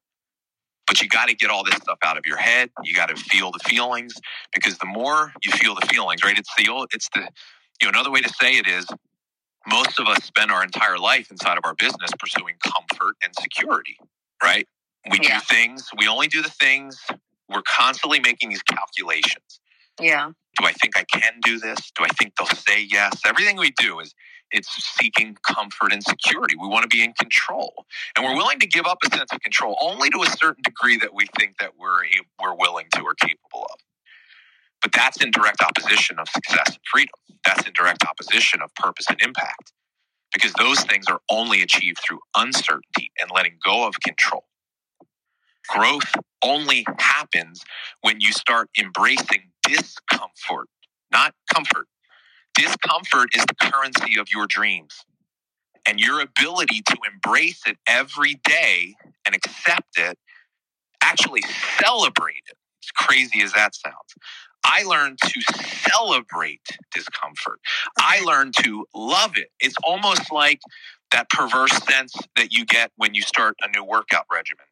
But 0.86 1.00
you 1.00 1.08
got 1.08 1.28
to 1.28 1.36
get 1.36 1.50
all 1.50 1.62
this 1.62 1.76
stuff 1.76 1.98
out 2.02 2.18
of 2.18 2.26
your 2.26 2.38
head. 2.38 2.70
You 2.82 2.96
got 2.96 3.10
to 3.10 3.16
feel 3.16 3.52
the 3.52 3.60
feelings 3.60 4.14
because 4.52 4.78
the 4.78 4.86
more 4.86 5.32
you 5.44 5.52
feel 5.52 5.76
the 5.76 5.86
feelings, 5.86 6.24
right? 6.24 6.36
It's 6.36 6.52
the 6.58 6.68
old, 6.68 6.88
it's 6.92 7.08
the, 7.14 7.20
you 7.80 7.86
know, 7.86 7.90
another 7.90 8.10
way 8.10 8.20
to 8.22 8.28
say 8.28 8.54
it 8.54 8.66
is 8.66 8.86
most 9.68 9.98
of 10.00 10.06
us 10.08 10.24
spend 10.24 10.50
our 10.50 10.62
entire 10.64 10.98
life 10.98 11.30
inside 11.30 11.58
of 11.58 11.64
our 11.64 11.74
business 11.74 12.10
pursuing 12.18 12.56
comfort 12.64 13.16
and 13.24 13.34
security, 13.40 13.98
right? 14.42 14.66
We 15.10 15.18
Yeah. 15.22 15.38
do 15.40 15.44
things, 15.46 15.88
we 15.96 16.08
only 16.08 16.28
do 16.28 16.42
the 16.42 16.50
things, 16.50 17.00
we're 17.48 17.62
constantly 17.62 18.20
making 18.20 18.50
these 18.50 18.62
calculations. 18.62 19.60
Yeah. 20.00 20.32
Do 20.58 20.66
I 20.66 20.72
think 20.72 20.96
I 20.96 21.04
can 21.04 21.40
do 21.42 21.58
this? 21.58 21.90
Do 21.96 22.04
I 22.04 22.08
think 22.18 22.34
they'll 22.36 22.48
say 22.48 22.82
yes? 22.82 23.20
Everything 23.24 23.56
we 23.56 23.70
do 23.72 24.00
is 24.00 24.14
it's 24.50 24.68
seeking 24.98 25.36
comfort 25.46 25.92
and 25.92 26.02
security. 26.02 26.56
We 26.56 26.68
want 26.68 26.82
to 26.82 26.88
be 26.88 27.02
in 27.04 27.12
control. 27.14 27.86
And 28.16 28.24
we're 28.24 28.36
willing 28.36 28.58
to 28.60 28.66
give 28.66 28.86
up 28.86 28.98
a 29.04 29.16
sense 29.16 29.32
of 29.32 29.40
control 29.40 29.76
only 29.80 30.10
to 30.10 30.22
a 30.22 30.26
certain 30.26 30.62
degree 30.62 30.98
that 30.98 31.14
we 31.14 31.26
think 31.38 31.58
that 31.58 31.76
we're 31.78 32.02
we're 32.40 32.54
willing 32.54 32.86
to 32.94 33.02
or 33.02 33.14
capable 33.14 33.64
of. 33.72 33.80
But 34.82 34.92
that's 34.92 35.22
in 35.22 35.30
direct 35.30 35.62
opposition 35.62 36.18
of 36.18 36.28
success 36.28 36.68
and 36.68 36.78
freedom. 36.92 37.14
That's 37.44 37.66
in 37.66 37.72
direct 37.74 38.04
opposition 38.04 38.62
of 38.62 38.74
purpose 38.74 39.06
and 39.08 39.20
impact. 39.22 39.72
Because 40.32 40.52
those 40.54 40.80
things 40.82 41.06
are 41.08 41.20
only 41.30 41.62
achieved 41.62 41.98
through 42.06 42.20
uncertainty 42.36 43.12
and 43.20 43.30
letting 43.34 43.58
go 43.64 43.86
of 43.86 43.94
control. 44.04 44.44
Growth 45.68 46.14
only 46.44 46.86
happens 46.98 47.62
when 48.02 48.20
you 48.20 48.32
start 48.32 48.68
embracing 48.78 49.50
discomfort, 49.62 50.68
not 51.12 51.34
comfort. 51.54 51.86
Discomfort 52.54 53.30
is 53.34 53.44
the 53.46 53.54
currency 53.70 54.18
of 54.18 54.28
your 54.34 54.46
dreams. 54.46 54.94
And 55.86 56.00
your 56.00 56.20
ability 56.20 56.82
to 56.82 56.96
embrace 57.12 57.62
it 57.66 57.78
every 57.88 58.40
day 58.44 58.94
and 59.26 59.34
accept 59.34 59.98
it, 59.98 60.18
actually 61.02 61.42
celebrate 61.80 62.42
it, 62.48 62.56
as 62.84 62.90
crazy 63.06 63.42
as 63.42 63.52
that 63.54 63.74
sounds. 63.74 64.14
I 64.64 64.82
learned 64.84 65.18
to 65.24 65.40
celebrate 65.90 66.60
discomfort. 66.94 67.60
I 67.98 68.20
learned 68.20 68.54
to 68.58 68.86
love 68.94 69.36
it. 69.36 69.48
It's 69.60 69.76
almost 69.84 70.32
like 70.32 70.60
that 71.10 71.28
perverse 71.30 71.76
sense 71.84 72.14
that 72.36 72.52
you 72.52 72.64
get 72.64 72.92
when 72.96 73.14
you 73.14 73.22
start 73.22 73.56
a 73.62 73.68
new 73.76 73.84
workout 73.84 74.26
regimen 74.32 74.64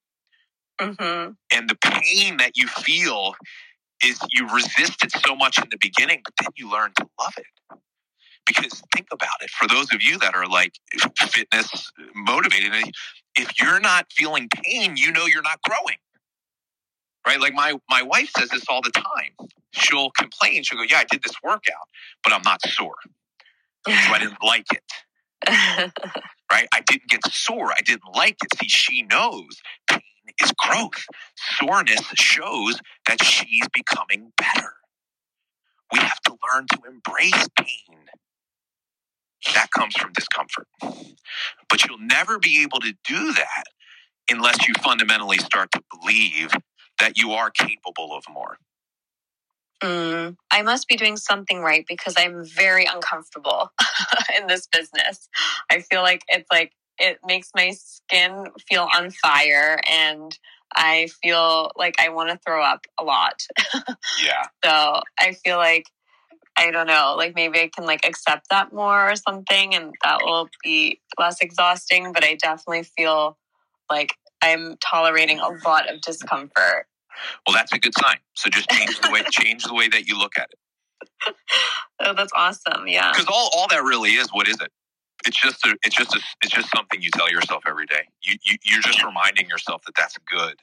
Mm-hmm. 0.80 1.32
and 1.52 1.68
the 1.68 1.74
pain 1.74 2.36
that 2.36 2.52
you 2.56 2.68
feel 2.68 3.34
is 4.04 4.18
you 4.30 4.48
resist 4.48 5.02
it 5.02 5.10
so 5.26 5.34
much 5.34 5.58
in 5.58 5.64
the 5.70 5.78
beginning, 5.80 6.20
but 6.24 6.34
then 6.40 6.48
you 6.56 6.70
learn 6.70 6.92
to 6.96 7.08
love 7.20 7.34
it. 7.36 7.78
Because 8.46 8.80
think 8.94 9.08
about 9.12 9.42
it, 9.42 9.50
for 9.50 9.66
those 9.66 9.92
of 9.92 10.02
you 10.02 10.18
that 10.20 10.36
are 10.36 10.46
like 10.46 10.74
fitness 11.18 11.90
motivated, 12.14 12.72
if 13.36 13.60
you're 13.60 13.80
not 13.80 14.06
feeling 14.12 14.48
pain, 14.64 14.96
you 14.96 15.10
know 15.12 15.26
you're 15.26 15.42
not 15.42 15.60
growing. 15.62 15.96
Right? 17.26 17.40
Like 17.40 17.54
my 17.54 17.74
my 17.90 18.02
wife 18.02 18.30
says 18.36 18.50
this 18.50 18.64
all 18.68 18.82
the 18.82 18.90
time. 18.90 19.48
She'll 19.72 20.10
complain. 20.10 20.62
She'll 20.62 20.78
go, 20.78 20.84
"Yeah, 20.88 20.98
I 20.98 21.04
did 21.10 21.22
this 21.22 21.34
workout, 21.42 21.88
but 22.24 22.32
I'm 22.32 22.42
not 22.44 22.60
sore. 22.66 22.96
So 23.86 23.92
I 23.94 24.18
didn't 24.18 24.42
like 24.42 24.66
it." 24.72 24.82
right? 26.52 26.68
I 26.72 26.80
didn't 26.86 27.08
get 27.08 27.26
sore. 27.30 27.72
I 27.72 27.80
didn't 27.84 28.14
like 28.14 28.36
it. 28.44 28.58
See, 28.60 28.68
she 28.68 29.02
knows 29.02 29.60
pain 29.88 30.00
is 30.42 30.52
growth. 30.58 31.04
Soreness 31.36 32.02
shows 32.16 32.80
that 33.06 33.22
she's 33.22 33.68
becoming 33.74 34.32
better. 34.36 34.74
We 35.92 36.00
have 36.00 36.20
to 36.22 36.36
learn 36.52 36.66
to 36.72 36.78
embrace 36.88 37.48
pain. 37.58 37.98
That 39.54 39.70
comes 39.72 39.96
from 39.96 40.12
discomfort. 40.12 40.68
But 41.68 41.86
you'll 41.86 41.98
never 41.98 42.38
be 42.38 42.62
able 42.62 42.80
to 42.80 42.94
do 43.06 43.32
that 43.34 43.64
unless 44.30 44.66
you 44.68 44.74
fundamentally 44.82 45.38
start 45.38 45.70
to 45.72 45.82
believe 46.00 46.50
that 46.98 47.18
you 47.18 47.32
are 47.32 47.50
capable 47.50 48.14
of 48.14 48.24
more. 48.32 48.58
Mm, 49.82 50.36
I 50.50 50.62
must 50.62 50.88
be 50.88 50.96
doing 50.96 51.16
something 51.16 51.60
right 51.60 51.84
because 51.88 52.14
I'm 52.16 52.44
very 52.44 52.84
uncomfortable 52.84 53.72
in 54.38 54.48
this 54.48 54.66
business. 54.66 55.28
I 55.70 55.80
feel 55.80 56.02
like 56.02 56.22
it's 56.28 56.50
like 56.50 56.72
it 56.98 57.18
makes 57.24 57.50
my 57.54 57.70
skin 57.70 58.46
feel 58.68 58.88
on 58.94 59.10
fire 59.10 59.80
and 59.88 60.36
I 60.74 61.08
feel 61.22 61.70
like 61.76 61.94
I 62.00 62.08
want 62.08 62.30
to 62.30 62.40
throw 62.44 62.62
up 62.62 62.86
a 62.98 63.04
lot. 63.04 63.42
Yeah. 64.24 64.44
So 64.64 65.00
I 65.20 65.32
feel 65.44 65.58
like 65.58 65.86
I 66.56 66.72
don't 66.72 66.88
know, 66.88 67.14
like 67.16 67.36
maybe 67.36 67.60
I 67.60 67.70
can 67.72 67.86
like 67.86 68.04
accept 68.04 68.48
that 68.50 68.72
more 68.72 69.10
or 69.10 69.14
something 69.14 69.76
and 69.76 69.94
that 70.02 70.18
will 70.22 70.48
be 70.64 71.00
less 71.18 71.40
exhausting, 71.40 72.12
but 72.12 72.24
I 72.24 72.34
definitely 72.34 72.82
feel 72.82 73.38
like 73.88 74.10
I'm 74.42 74.76
tolerating 74.78 75.40
a 75.40 75.48
lot 75.66 75.92
of 75.92 76.00
discomfort. 76.00 76.86
Well, 77.46 77.54
that's 77.54 77.72
a 77.72 77.78
good 77.78 77.94
sign. 77.98 78.18
So 78.34 78.48
just 78.48 78.70
change 78.70 79.00
the 79.00 79.10
way 79.10 79.22
change 79.30 79.64
the 79.64 79.74
way 79.74 79.88
that 79.88 80.06
you 80.06 80.18
look 80.18 80.38
at 80.38 80.50
it. 80.50 81.34
Oh, 82.00 82.14
that's 82.14 82.32
awesome. 82.32 82.86
Yeah. 82.86 83.10
because 83.10 83.26
all, 83.26 83.50
all 83.56 83.66
that 83.70 83.82
really 83.82 84.10
is 84.10 84.28
what 84.28 84.46
is 84.46 84.56
it 84.60 84.70
it's 85.26 85.40
just 85.40 85.64
a, 85.66 85.76
it's 85.84 85.96
just 85.96 86.14
a, 86.14 86.20
it's 86.42 86.54
just 86.54 86.68
something 86.74 87.02
you 87.02 87.10
tell 87.10 87.30
yourself 87.30 87.62
every 87.66 87.86
day 87.86 88.08
you, 88.22 88.36
you 88.44 88.56
you're 88.64 88.82
just 88.82 89.02
reminding 89.02 89.48
yourself 89.48 89.82
that 89.84 89.94
that's 89.96 90.16
good 90.30 90.54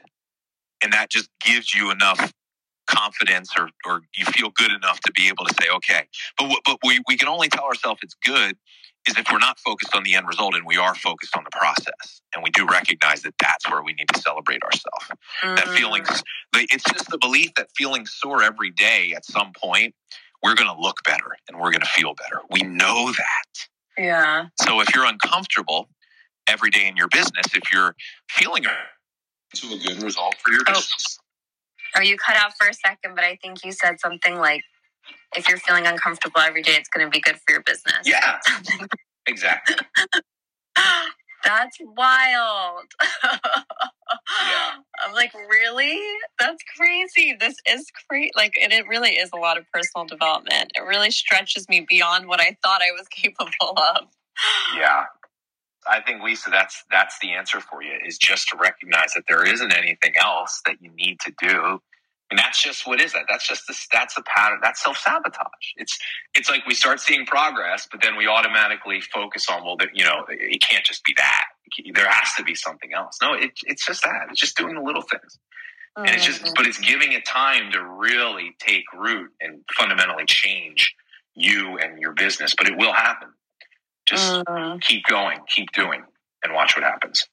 and 0.83 0.93
that 0.93 1.09
just 1.09 1.29
gives 1.43 1.73
you 1.73 1.91
enough 1.91 2.33
confidence 2.87 3.49
or 3.57 3.69
or 3.85 4.01
you 4.15 4.25
feel 4.25 4.49
good 4.51 4.71
enough 4.71 4.99
to 5.01 5.11
be 5.11 5.27
able 5.27 5.43
to 5.45 5.53
say 5.61 5.67
okay 5.69 6.07
but 6.37 6.49
but 6.65 6.77
we, 6.85 7.01
we 7.07 7.17
can 7.17 7.27
only 7.27 7.49
tell 7.49 7.65
ourselves 7.65 7.99
it's 8.03 8.15
good 8.23 8.55
is 9.07 9.17
if 9.17 9.25
we're 9.31 9.39
not 9.39 9.59
focused 9.59 9.95
on 9.95 10.03
the 10.03 10.15
end 10.15 10.27
result 10.27 10.55
and 10.55 10.65
we 10.65 10.77
are 10.77 10.95
focused 10.95 11.35
on 11.35 11.43
the 11.43 11.49
process 11.51 12.21
and 12.33 12.43
we 12.43 12.49
do 12.51 12.65
recognize 12.65 13.21
that 13.21 13.33
that's 13.39 13.69
where 13.69 13.83
we 13.83 13.93
need 13.93 14.07
to 14.13 14.19
celebrate 14.19 14.61
ourselves 14.63 15.07
that 15.43 15.65
Mm. 15.65 15.77
feeling 15.77 16.03
the- 16.03 16.67
it's 16.71 16.83
just 16.91 17.09
the 17.09 17.17
belief 17.17 17.53
that 17.55 17.69
feeling 17.75 18.05
sore 18.05 18.43
every 18.43 18.71
day 18.71 19.13
at 19.15 19.25
some 19.25 19.53
point 19.53 19.95
we're 20.43 20.55
going 20.55 20.73
to 20.73 20.79
look 20.81 21.03
better 21.03 21.37
and 21.47 21.57
we're 21.57 21.71
going 21.71 21.81
to 21.81 21.87
feel 21.87 22.13
better 22.15 22.41
we 22.49 22.61
know 22.61 23.11
that 23.11 23.67
Yeah. 23.97 24.45
so 24.61 24.79
if 24.81 24.93
you're 24.93 25.05
uncomfortable 25.05 25.89
every 26.47 26.69
day 26.69 26.87
in 26.87 26.95
your 26.97 27.07
business 27.07 27.47
if 27.53 27.71
you're 27.71 27.95
feeling 28.29 28.63
to 28.63 29.73
a 29.73 29.77
good 29.77 30.03
result 30.03 30.35
for 30.43 30.51
your 30.51 30.61
Oh. 30.67 30.73
business. 30.73 31.19
Or 31.95 32.03
you 32.03 32.17
cut 32.17 32.35
out 32.35 32.51
for 32.57 32.67
a 32.67 32.73
second, 32.73 33.15
but 33.15 33.23
I 33.23 33.37
think 33.41 33.63
you 33.63 33.71
said 33.71 34.01
something 34.01 34.35
like, 34.37 34.63
if 35.37 35.47
you're 35.47 35.57
feeling 35.57 35.85
uncomfortable 35.85 36.41
every 36.41 36.61
day, 36.61 36.73
it's 36.73 36.89
going 36.89 37.05
to 37.05 37.11
be 37.11 37.19
good 37.19 37.35
for 37.35 37.51
your 37.51 37.63
business. 37.63 38.05
Yeah, 38.05 38.39
exactly. 39.27 39.75
That's 41.43 41.77
wild. 41.95 42.85
Yeah. 43.23 44.71
I'm 45.05 45.13
like, 45.13 45.33
really? 45.33 45.99
That's 46.39 46.63
crazy. 46.75 47.35
This 47.39 47.55
is 47.69 47.91
crazy. 48.09 48.31
Like, 48.35 48.53
and 48.61 48.73
it 48.73 48.87
really 48.87 49.11
is 49.11 49.29
a 49.33 49.37
lot 49.37 49.57
of 49.57 49.65
personal 49.71 50.05
development. 50.07 50.71
It 50.75 50.81
really 50.81 51.11
stretches 51.11 51.69
me 51.69 51.85
beyond 51.87 52.27
what 52.27 52.41
I 52.41 52.57
thought 52.63 52.81
I 52.81 52.91
was 52.91 53.07
capable 53.11 53.77
of. 53.77 54.07
Yeah. 54.75 55.05
I 55.87 56.01
think 56.01 56.23
Lisa, 56.23 56.49
that's 56.49 56.83
that's 56.89 57.19
the 57.21 57.33
answer 57.33 57.59
for 57.59 57.83
you 57.83 57.93
is 58.05 58.17
just 58.17 58.49
to 58.49 58.57
recognize 58.57 59.13
that 59.13 59.25
there 59.29 59.45
isn't 59.45 59.71
anything 59.71 60.13
else 60.19 60.61
that 60.65 60.77
you 60.81 60.91
need 60.91 61.19
to 61.21 61.33
do. 61.39 61.79
And 62.31 62.39
that's 62.39 62.61
just 62.63 62.87
what 62.87 63.01
is 63.01 63.13
that? 63.13 63.25
That's 63.29 63.47
just 63.47 63.67
this 63.67 63.87
that's 63.91 64.17
a 64.17 64.23
pattern. 64.23 64.59
That's 64.61 64.83
self 64.83 64.97
sabotage. 64.97 65.47
It's 65.77 65.97
it's 66.35 66.49
like 66.49 66.65
we 66.67 66.73
start 66.73 66.99
seeing 66.99 67.25
progress, 67.25 67.87
but 67.91 68.01
then 68.01 68.17
we 68.17 68.27
automatically 68.27 69.01
focus 69.01 69.47
on 69.49 69.63
well, 69.63 69.77
that 69.77 69.89
you 69.93 70.03
know, 70.03 70.25
it 70.29 70.61
can't 70.61 70.85
just 70.85 71.03
be 71.05 71.13
that. 71.17 71.45
There 71.93 72.09
has 72.09 72.33
to 72.37 72.43
be 72.43 72.55
something 72.55 72.93
else. 72.93 73.17
No, 73.21 73.33
it, 73.33 73.51
it's 73.65 73.85
just 73.85 74.03
that. 74.03 74.27
It's 74.31 74.41
just 74.41 74.57
doing 74.57 74.75
the 74.75 74.81
little 74.81 75.03
things, 75.03 75.39
and 76.07 76.15
it's 76.15 76.25
just 76.25 76.43
but 76.55 76.67
it's 76.67 76.79
giving 76.79 77.13
it 77.13 77.25
time 77.25 77.71
to 77.73 77.83
really 77.83 78.55
take 78.59 78.85
root 78.93 79.31
and 79.41 79.61
fundamentally 79.77 80.25
change 80.27 80.95
you 81.35 81.77
and 81.79 81.99
your 81.99 82.13
business. 82.13 82.55
But 82.57 82.67
it 82.69 82.77
will 82.77 82.93
happen. 82.93 83.29
Just 84.07 84.35
Mm. 84.47 84.81
keep 84.81 85.05
going, 85.05 85.39
keep 85.47 85.71
doing, 85.73 86.03
and 86.43 86.53
watch 86.53 86.75
what 86.77 86.83
happens. 86.85 87.27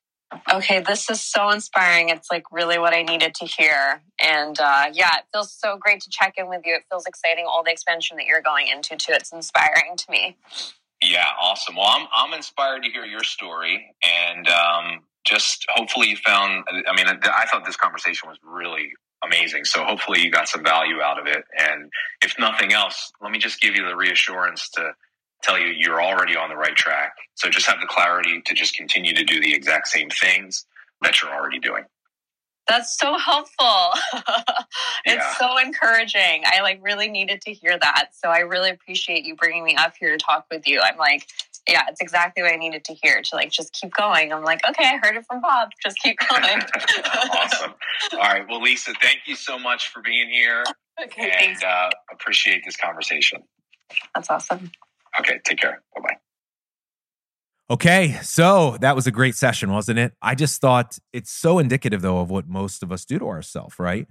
Okay, 0.53 0.81
this 0.81 1.11
is 1.11 1.21
so 1.21 1.51
inspiring. 1.51 2.09
It's 2.09 2.31
like 2.31 2.45
really 2.51 2.79
what 2.79 2.95
I 2.95 3.03
needed 3.03 3.35
to 3.37 3.45
hear. 3.45 4.03
And 4.19 4.59
uh, 4.59 4.87
yeah, 4.93 5.19
it 5.19 5.25
feels 5.33 5.53
so 5.53 5.77
great 5.79 6.01
to 6.03 6.11
check 6.11 6.35
in 6.37 6.49
with 6.49 6.63
you. 6.65 6.75
It 6.75 6.83
feels 6.89 7.07
exciting, 7.07 7.45
all 7.47 7.63
the 7.63 7.71
expansion 7.71 8.17
that 8.17 8.27
you're 8.27 8.43
going 8.43 8.69
into, 8.69 8.97
too. 8.97 9.13
It's 9.13 9.33
inspiring 9.33 9.97
to 9.97 10.11
me. 10.11 10.37
Yeah, 11.03 11.27
awesome. 11.41 11.77
Well, 11.77 11.89
I'm 11.89 12.07
I'm 12.15 12.33
inspired 12.33 12.85
to 12.85 12.91
hear 12.91 13.05
your 13.05 13.25
story, 13.25 13.95
and 14.05 14.49
um, 14.49 15.01
just 15.25 15.67
hopefully 15.75 16.11
you 16.11 16.17
found. 16.17 16.65
I 16.89 16.95
mean, 16.95 17.07
I 17.09 17.47
thought 17.51 17.65
this 17.65 17.77
conversation 17.77 18.29
was 18.29 18.39
really 18.45 18.93
amazing. 19.25 19.65
So 19.65 19.85
hopefully 19.85 20.21
you 20.21 20.31
got 20.31 20.49
some 20.49 20.63
value 20.63 21.01
out 21.01 21.19
of 21.19 21.27
it. 21.27 21.45
And 21.59 21.91
if 22.23 22.35
nothing 22.39 22.73
else, 22.73 23.13
let 23.21 23.31
me 23.31 23.39
just 23.39 23.61
give 23.61 23.77
you 23.77 23.87
the 23.87 23.97
reassurance 23.97 24.69
to 24.71 24.93
tell 25.43 25.59
you 25.59 25.67
you're 25.77 26.03
already 26.03 26.37
on 26.37 26.49
the 26.49 26.57
right 26.57 26.77
track. 26.77 27.15
So 27.35 27.51
just 27.51 27.67
have 27.67 27.81
the 27.81 27.87
clarity 27.87 28.41
to 28.45 28.55
just 28.55 28.77
continue 28.77 29.15
to 29.15 29.25
do 29.25 29.41
the 29.41 29.55
exact 29.55 29.89
same 29.89 30.09
things 30.11 30.65
that 31.03 31.21
you're 31.23 31.33
already 31.33 31.59
doing. 31.59 31.85
That's 32.69 32.97
so 32.97 33.19
helpful. 33.19 33.91
it's 35.05 35.17
Yeah. 35.17 35.35
so 35.35 35.59
encouraging. 35.59 36.45
I 36.47 36.61
like 36.63 36.79
really 36.81 37.09
needed 37.11 37.41
to 37.43 37.53
hear 37.53 37.77
that. 37.77 38.11
So 38.13 38.29
I 38.29 38.39
really 38.41 38.71
appreciate 38.71 39.25
you 39.25 39.35
bringing 39.35 39.65
me 39.65 39.75
up 39.77 39.95
here 39.99 40.17
to 40.17 40.17
talk 40.25 40.47
with 40.51 40.67
you. 40.69 40.81
I'm 40.81 40.97
like, 40.97 41.27
yeah, 41.69 41.83
it's 41.89 42.01
exactly 42.01 42.43
what 42.43 42.53
I 42.53 42.57
needed 42.57 42.85
to 42.85 42.95
hear 42.95 43.21
to 43.21 43.37
like 43.37 43.51
just 43.51 43.73
keep 43.73 43.93
going. 43.95 44.33
I'm 44.33 44.45
like, 44.45 44.61
okay, 44.69 44.85
I 44.85 44.99
heard 45.03 45.17
it 45.17 45.25
from 45.27 45.41
Bob. 45.41 45.71
Just 45.85 45.99
keep 45.99 46.17
going. 46.31 46.63
awesome. 47.35 47.75
All 48.13 48.19
right. 48.21 48.45
Well, 48.49 48.63
Lisa, 48.63 48.93
thank 49.03 49.21
you 49.27 49.35
so 49.35 49.59
much 49.59 49.89
for 49.89 50.01
being 50.01 50.31
here 50.31 50.63
okay, 51.03 51.33
and 51.41 51.65
uh, 51.65 51.91
appreciate 52.13 52.63
this 52.65 52.77
conversation. 52.77 53.43
That's 54.15 54.31
awesome. 54.31 54.71
Okay. 55.19 55.41
Take 55.45 55.59
care. 55.59 55.83
Bye 55.95 56.03
bye. 56.03 56.17
Okay, 57.71 58.19
so 58.23 58.77
that 58.83 58.95
was 58.95 59.07
a 59.07 59.11
great 59.11 59.35
session, 59.35 59.73
wasn't 59.73 59.99
it? 59.99 60.13
I 60.21 60.35
just 60.35 60.61
thought 60.61 60.99
it's 61.13 61.31
so 61.33 61.59
indicative, 61.59 62.03
though, 62.03 62.19
of 62.19 62.29
what 62.29 62.47
most 62.47 62.83
of 62.83 62.93
us 62.93 63.07
do 63.07 63.19
to 63.19 63.29
ourselves, 63.29 63.79
right? 63.79 64.07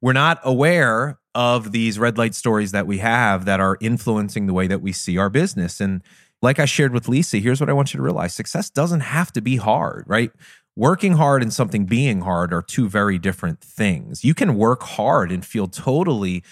We're 0.00 0.14
not 0.14 0.40
aware 0.42 1.18
of 1.34 1.70
these 1.70 1.98
red 1.98 2.18
light 2.18 2.34
stories 2.34 2.72
that 2.72 2.86
we 2.88 2.98
have 2.98 3.44
that 3.44 3.60
are 3.60 3.78
influencing 3.80 4.46
the 4.46 4.52
way 4.52 4.66
that 4.66 4.82
we 4.82 4.90
see 4.92 5.16
our 5.16 5.30
business. 5.30 5.80
And 5.80 6.02
like 6.42 6.58
I 6.58 6.64
shared 6.64 6.92
with 6.92 7.08
Lisa, 7.08 7.38
here's 7.38 7.60
what 7.60 7.70
I 7.70 7.72
want 7.72 7.94
you 7.94 7.98
to 7.98 8.02
realize 8.02 8.34
success 8.34 8.68
doesn't 8.68 9.00
have 9.00 9.32
to 9.32 9.40
be 9.40 9.56
hard, 9.56 10.04
right? 10.08 10.32
Working 10.76 11.12
hard 11.12 11.40
and 11.42 11.52
something 11.52 11.86
being 11.86 12.22
hard 12.22 12.52
are 12.52 12.62
two 12.62 12.88
very 12.88 13.18
different 13.18 13.60
things. 13.60 14.24
You 14.24 14.34
can 14.34 14.56
work 14.56 14.82
hard 14.82 15.30
and 15.30 15.44
feel 15.46 15.68
totally 15.68 16.42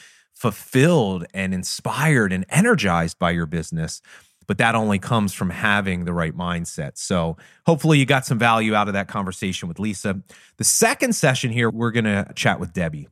fulfilled 0.42 1.24
and 1.32 1.54
inspired 1.54 2.32
and 2.32 2.44
energized 2.48 3.16
by 3.18 3.30
your 3.30 3.46
business 3.46 4.02
but 4.46 4.58
that 4.58 4.74
only 4.74 4.98
comes 4.98 5.32
from 5.32 5.50
having 5.50 6.04
the 6.04 6.12
right 6.12 6.36
mindset. 6.36 6.98
So 6.98 7.36
hopefully 7.64 7.98
you 7.98 8.04
got 8.04 8.26
some 8.26 8.38
value 8.38 8.74
out 8.74 8.88
of 8.88 8.94
that 8.94 9.08
conversation 9.08 9.68
with 9.68 9.78
Lisa. 9.78 10.20
The 10.56 10.64
second 10.64 11.14
session 11.14 11.52
here, 11.52 11.70
we're 11.70 11.92
going 11.92 12.04
to 12.04 12.30
chat 12.34 12.60
with 12.60 12.72
Debbie. 12.72 13.08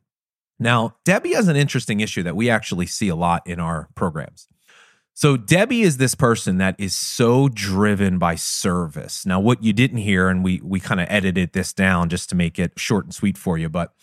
Now, 0.59 0.95
Debbie 1.05 1.33
has 1.33 1.47
an 1.47 1.55
interesting 1.55 2.01
issue 2.01 2.21
that 2.23 2.35
we 2.35 2.49
actually 2.49 2.85
see 2.85 3.07
a 3.07 3.15
lot 3.15 3.47
in 3.47 3.59
our 3.59 3.89
programs. 3.95 4.47
So, 5.13 5.35
Debbie 5.35 5.81
is 5.81 5.97
this 5.97 6.15
person 6.15 6.57
that 6.59 6.75
is 6.77 6.93
so 6.95 7.49
driven 7.49 8.19
by 8.19 8.35
service. 8.35 9.25
Now, 9.25 9.39
what 9.39 9.63
you 9.63 9.73
didn't 9.73 9.97
hear, 9.97 10.29
and 10.29 10.43
we 10.43 10.61
we 10.63 10.79
kind 10.79 11.01
of 11.01 11.07
edited 11.09 11.53
this 11.53 11.73
down 11.73 12.09
just 12.09 12.29
to 12.29 12.35
make 12.35 12.59
it 12.59 12.73
short 12.77 13.05
and 13.05 13.13
sweet 13.13 13.37
for 13.37 13.57
you, 13.57 13.67
but 13.67 13.93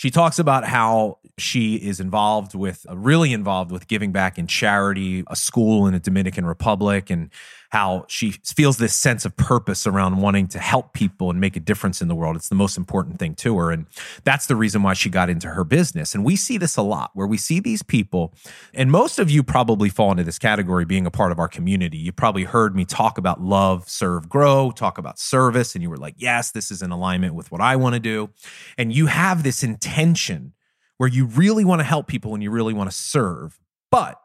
she 0.00 0.10
talks 0.10 0.38
about 0.38 0.64
how 0.64 1.18
she 1.36 1.74
is 1.74 2.00
involved 2.00 2.54
with, 2.54 2.86
uh, 2.88 2.96
really 2.96 3.34
involved 3.34 3.70
with 3.70 3.86
giving 3.86 4.12
back 4.12 4.38
in 4.38 4.46
charity, 4.46 5.22
a 5.26 5.36
school 5.36 5.86
in 5.86 5.92
the 5.92 6.00
Dominican 6.00 6.46
Republic, 6.46 7.10
and 7.10 7.28
how 7.70 8.04
she 8.08 8.32
feels 8.44 8.78
this 8.78 8.94
sense 8.94 9.24
of 9.24 9.36
purpose 9.36 9.86
around 9.86 10.18
wanting 10.18 10.48
to 10.48 10.58
help 10.58 10.92
people 10.92 11.30
and 11.30 11.40
make 11.40 11.56
a 11.56 11.60
difference 11.60 12.02
in 12.02 12.08
the 12.08 12.14
world. 12.14 12.36
It's 12.36 12.48
the 12.48 12.54
most 12.56 12.76
important 12.76 13.18
thing 13.18 13.34
to 13.36 13.56
her. 13.58 13.70
And 13.70 13.86
that's 14.24 14.46
the 14.46 14.56
reason 14.56 14.82
why 14.82 14.92
she 14.94 15.08
got 15.08 15.30
into 15.30 15.48
her 15.48 15.62
business. 15.62 16.14
And 16.14 16.24
we 16.24 16.36
see 16.36 16.58
this 16.58 16.76
a 16.76 16.82
lot 16.82 17.12
where 17.14 17.26
we 17.26 17.36
see 17.36 17.60
these 17.60 17.82
people, 17.82 18.34
and 18.74 18.90
most 18.90 19.18
of 19.18 19.30
you 19.30 19.42
probably 19.42 19.88
fall 19.88 20.10
into 20.10 20.24
this 20.24 20.38
category 20.38 20.84
being 20.84 21.06
a 21.06 21.10
part 21.10 21.32
of 21.32 21.38
our 21.38 21.48
community. 21.48 21.98
You 21.98 22.12
probably 22.12 22.44
heard 22.44 22.74
me 22.74 22.84
talk 22.84 23.18
about 23.18 23.40
love, 23.40 23.88
serve, 23.88 24.28
grow, 24.28 24.72
talk 24.72 24.98
about 24.98 25.18
service, 25.18 25.74
and 25.74 25.82
you 25.82 25.90
were 25.90 25.96
like, 25.96 26.16
yes, 26.18 26.50
this 26.50 26.70
is 26.70 26.82
in 26.82 26.90
alignment 26.90 27.34
with 27.34 27.52
what 27.52 27.60
I 27.60 27.76
want 27.76 27.94
to 27.94 28.00
do. 28.00 28.30
And 28.76 28.92
you 28.92 29.06
have 29.06 29.42
this 29.42 29.62
intention 29.62 30.54
where 30.96 31.08
you 31.08 31.24
really 31.24 31.64
want 31.64 31.80
to 31.80 31.84
help 31.84 32.08
people 32.08 32.34
and 32.34 32.42
you 32.42 32.50
really 32.50 32.74
want 32.74 32.90
to 32.90 32.96
serve. 32.96 33.58
But 33.90 34.20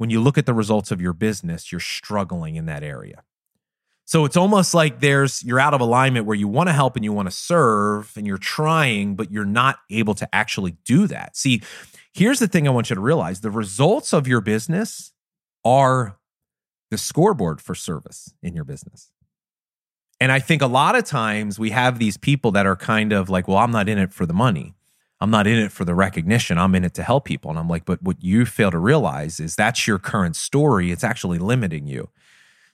when 0.00 0.08
you 0.08 0.18
look 0.18 0.38
at 0.38 0.46
the 0.46 0.54
results 0.54 0.90
of 0.90 0.98
your 0.98 1.12
business, 1.12 1.70
you're 1.70 1.78
struggling 1.78 2.56
in 2.56 2.64
that 2.64 2.82
area. 2.82 3.22
So 4.06 4.24
it's 4.24 4.34
almost 4.34 4.72
like 4.72 5.00
there's 5.00 5.44
you're 5.44 5.60
out 5.60 5.74
of 5.74 5.82
alignment 5.82 6.24
where 6.24 6.34
you 6.34 6.48
want 6.48 6.70
to 6.70 6.72
help 6.72 6.96
and 6.96 7.04
you 7.04 7.12
want 7.12 7.28
to 7.28 7.36
serve 7.36 8.10
and 8.16 8.26
you're 8.26 8.38
trying, 8.38 9.14
but 9.14 9.30
you're 9.30 9.44
not 9.44 9.80
able 9.90 10.14
to 10.14 10.34
actually 10.34 10.78
do 10.86 11.06
that. 11.08 11.36
See, 11.36 11.60
here's 12.14 12.38
the 12.38 12.48
thing 12.48 12.66
I 12.66 12.70
want 12.70 12.88
you 12.88 12.94
to 12.94 13.00
realize 13.00 13.42
the 13.42 13.50
results 13.50 14.14
of 14.14 14.26
your 14.26 14.40
business 14.40 15.12
are 15.66 16.16
the 16.90 16.96
scoreboard 16.96 17.60
for 17.60 17.74
service 17.74 18.32
in 18.42 18.54
your 18.54 18.64
business. 18.64 19.12
And 20.18 20.32
I 20.32 20.38
think 20.38 20.62
a 20.62 20.66
lot 20.66 20.96
of 20.96 21.04
times 21.04 21.58
we 21.58 21.70
have 21.70 21.98
these 21.98 22.16
people 22.16 22.52
that 22.52 22.64
are 22.64 22.74
kind 22.74 23.12
of 23.12 23.28
like, 23.28 23.46
well, 23.46 23.58
I'm 23.58 23.70
not 23.70 23.86
in 23.86 23.98
it 23.98 24.14
for 24.14 24.24
the 24.24 24.32
money. 24.32 24.72
I'm 25.20 25.30
not 25.30 25.46
in 25.46 25.58
it 25.58 25.70
for 25.70 25.84
the 25.84 25.94
recognition. 25.94 26.58
I'm 26.58 26.74
in 26.74 26.84
it 26.84 26.94
to 26.94 27.02
help 27.02 27.24
people. 27.26 27.50
And 27.50 27.58
I'm 27.58 27.68
like, 27.68 27.84
but 27.84 28.02
what 28.02 28.22
you 28.22 28.46
fail 28.46 28.70
to 28.70 28.78
realize 28.78 29.38
is 29.38 29.54
that's 29.54 29.86
your 29.86 29.98
current 29.98 30.34
story. 30.34 30.90
It's 30.90 31.04
actually 31.04 31.38
limiting 31.38 31.86
you. 31.86 32.08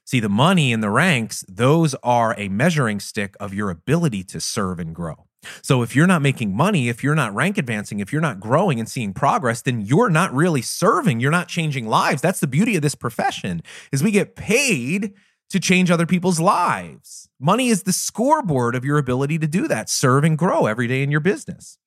See, 0.05 0.21
the 0.21 0.29
money 0.29 0.73
and 0.73 0.83
the 0.83 0.91
ranks, 0.91 1.45
those 1.49 1.97
are 2.05 2.37
a 2.39 2.49
measuring 2.49 3.01
stick 3.01 3.35
of 3.41 3.53
your 3.53 3.71
ability 3.71 4.23
to 4.25 4.41
serve 4.41 4.79
and 4.79 4.95
grow. 4.95 5.27
So 5.63 5.83
if 5.83 5.97
you're 5.97 6.07
not 6.07 6.23
making 6.23 6.57
money, 6.57 6.89
if 6.89 7.03
you're 7.03 7.17
not 7.17 7.35
rank 7.35 7.59
advancing, 7.59 7.99
if 7.99 8.13
you're 8.13 8.23
not 8.23 8.41
growing 8.41 8.79
and 8.79 8.89
seeing 8.89 9.13
progress, 9.13 9.63
then 9.63 9.81
you're 9.81 10.11
not 10.11 10.33
really 10.33 10.63
serving. 10.63 11.19
You're 11.19 11.31
not 11.33 11.49
changing 11.49 11.89
lives. 11.89 12.23
That's 12.23 12.41
the 12.41 12.47
beauty 12.47 12.77
of 12.77 12.83
this 12.83 12.95
profession 12.95 13.63
is 13.91 14.03
we 14.03 14.13
get 14.13 14.37
paid 14.37 15.13
to 15.51 15.61
change 15.61 15.91
other 15.91 16.07
people's 16.07 16.41
lives. 16.41 17.29
Money 17.41 17.69
is 17.69 17.83
the 17.83 17.93
scoreboard 17.93 18.75
of 18.75 18.85
your 18.85 18.99
ability 18.99 19.39
to 19.39 19.47
do 19.47 19.69
that, 19.69 19.89
serve 19.89 20.25
and 20.25 20.39
grow 20.39 20.67
every 20.67 20.87
day 20.87 21.03
in 21.03 21.11
your 21.11 21.21
business. 21.21 21.79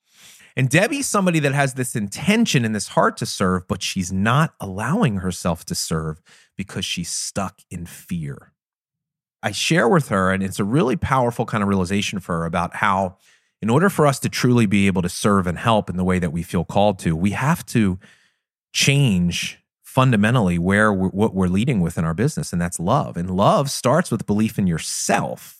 And 0.55 0.69
Debbie's 0.69 1.07
somebody 1.07 1.39
that 1.39 1.53
has 1.53 1.75
this 1.75 1.95
intention 1.95 2.65
and 2.65 2.75
this 2.75 2.89
heart 2.89 3.17
to 3.17 3.25
serve, 3.25 3.67
but 3.67 3.81
she's 3.81 4.11
not 4.11 4.53
allowing 4.59 5.17
herself 5.17 5.65
to 5.65 5.75
serve 5.75 6.21
because 6.57 6.85
she's 6.85 7.09
stuck 7.09 7.61
in 7.69 7.85
fear. 7.85 8.51
I 9.41 9.51
share 9.51 9.87
with 9.87 10.09
her, 10.09 10.31
and 10.31 10.43
it's 10.43 10.59
a 10.59 10.65
really 10.65 10.97
powerful 10.97 11.45
kind 11.45 11.63
of 11.63 11.69
realization 11.69 12.19
for 12.19 12.39
her 12.39 12.45
about 12.45 12.75
how, 12.75 13.17
in 13.61 13.69
order 13.69 13.89
for 13.89 14.05
us 14.05 14.19
to 14.19 14.29
truly 14.29 14.65
be 14.65 14.87
able 14.87 15.01
to 15.01 15.09
serve 15.09 15.47
and 15.47 15.57
help 15.57 15.89
in 15.89 15.97
the 15.97 16.03
way 16.03 16.19
that 16.19 16.33
we 16.33 16.43
feel 16.43 16.65
called 16.65 16.99
to, 16.99 17.15
we 17.15 17.31
have 17.31 17.65
to 17.67 17.99
change 18.73 19.59
fundamentally 19.81 20.59
where 20.59 20.93
we're, 20.93 21.09
what 21.09 21.33
we're 21.33 21.47
leading 21.47 21.79
with 21.79 21.97
in 21.97 22.03
our 22.03 22.13
business, 22.13 22.51
and 22.51 22.61
that's 22.61 22.79
love. 22.79 23.15
And 23.17 23.29
love 23.31 23.69
starts 23.71 24.11
with 24.11 24.25
belief 24.25 24.59
in 24.59 24.67
yourself. 24.67 25.58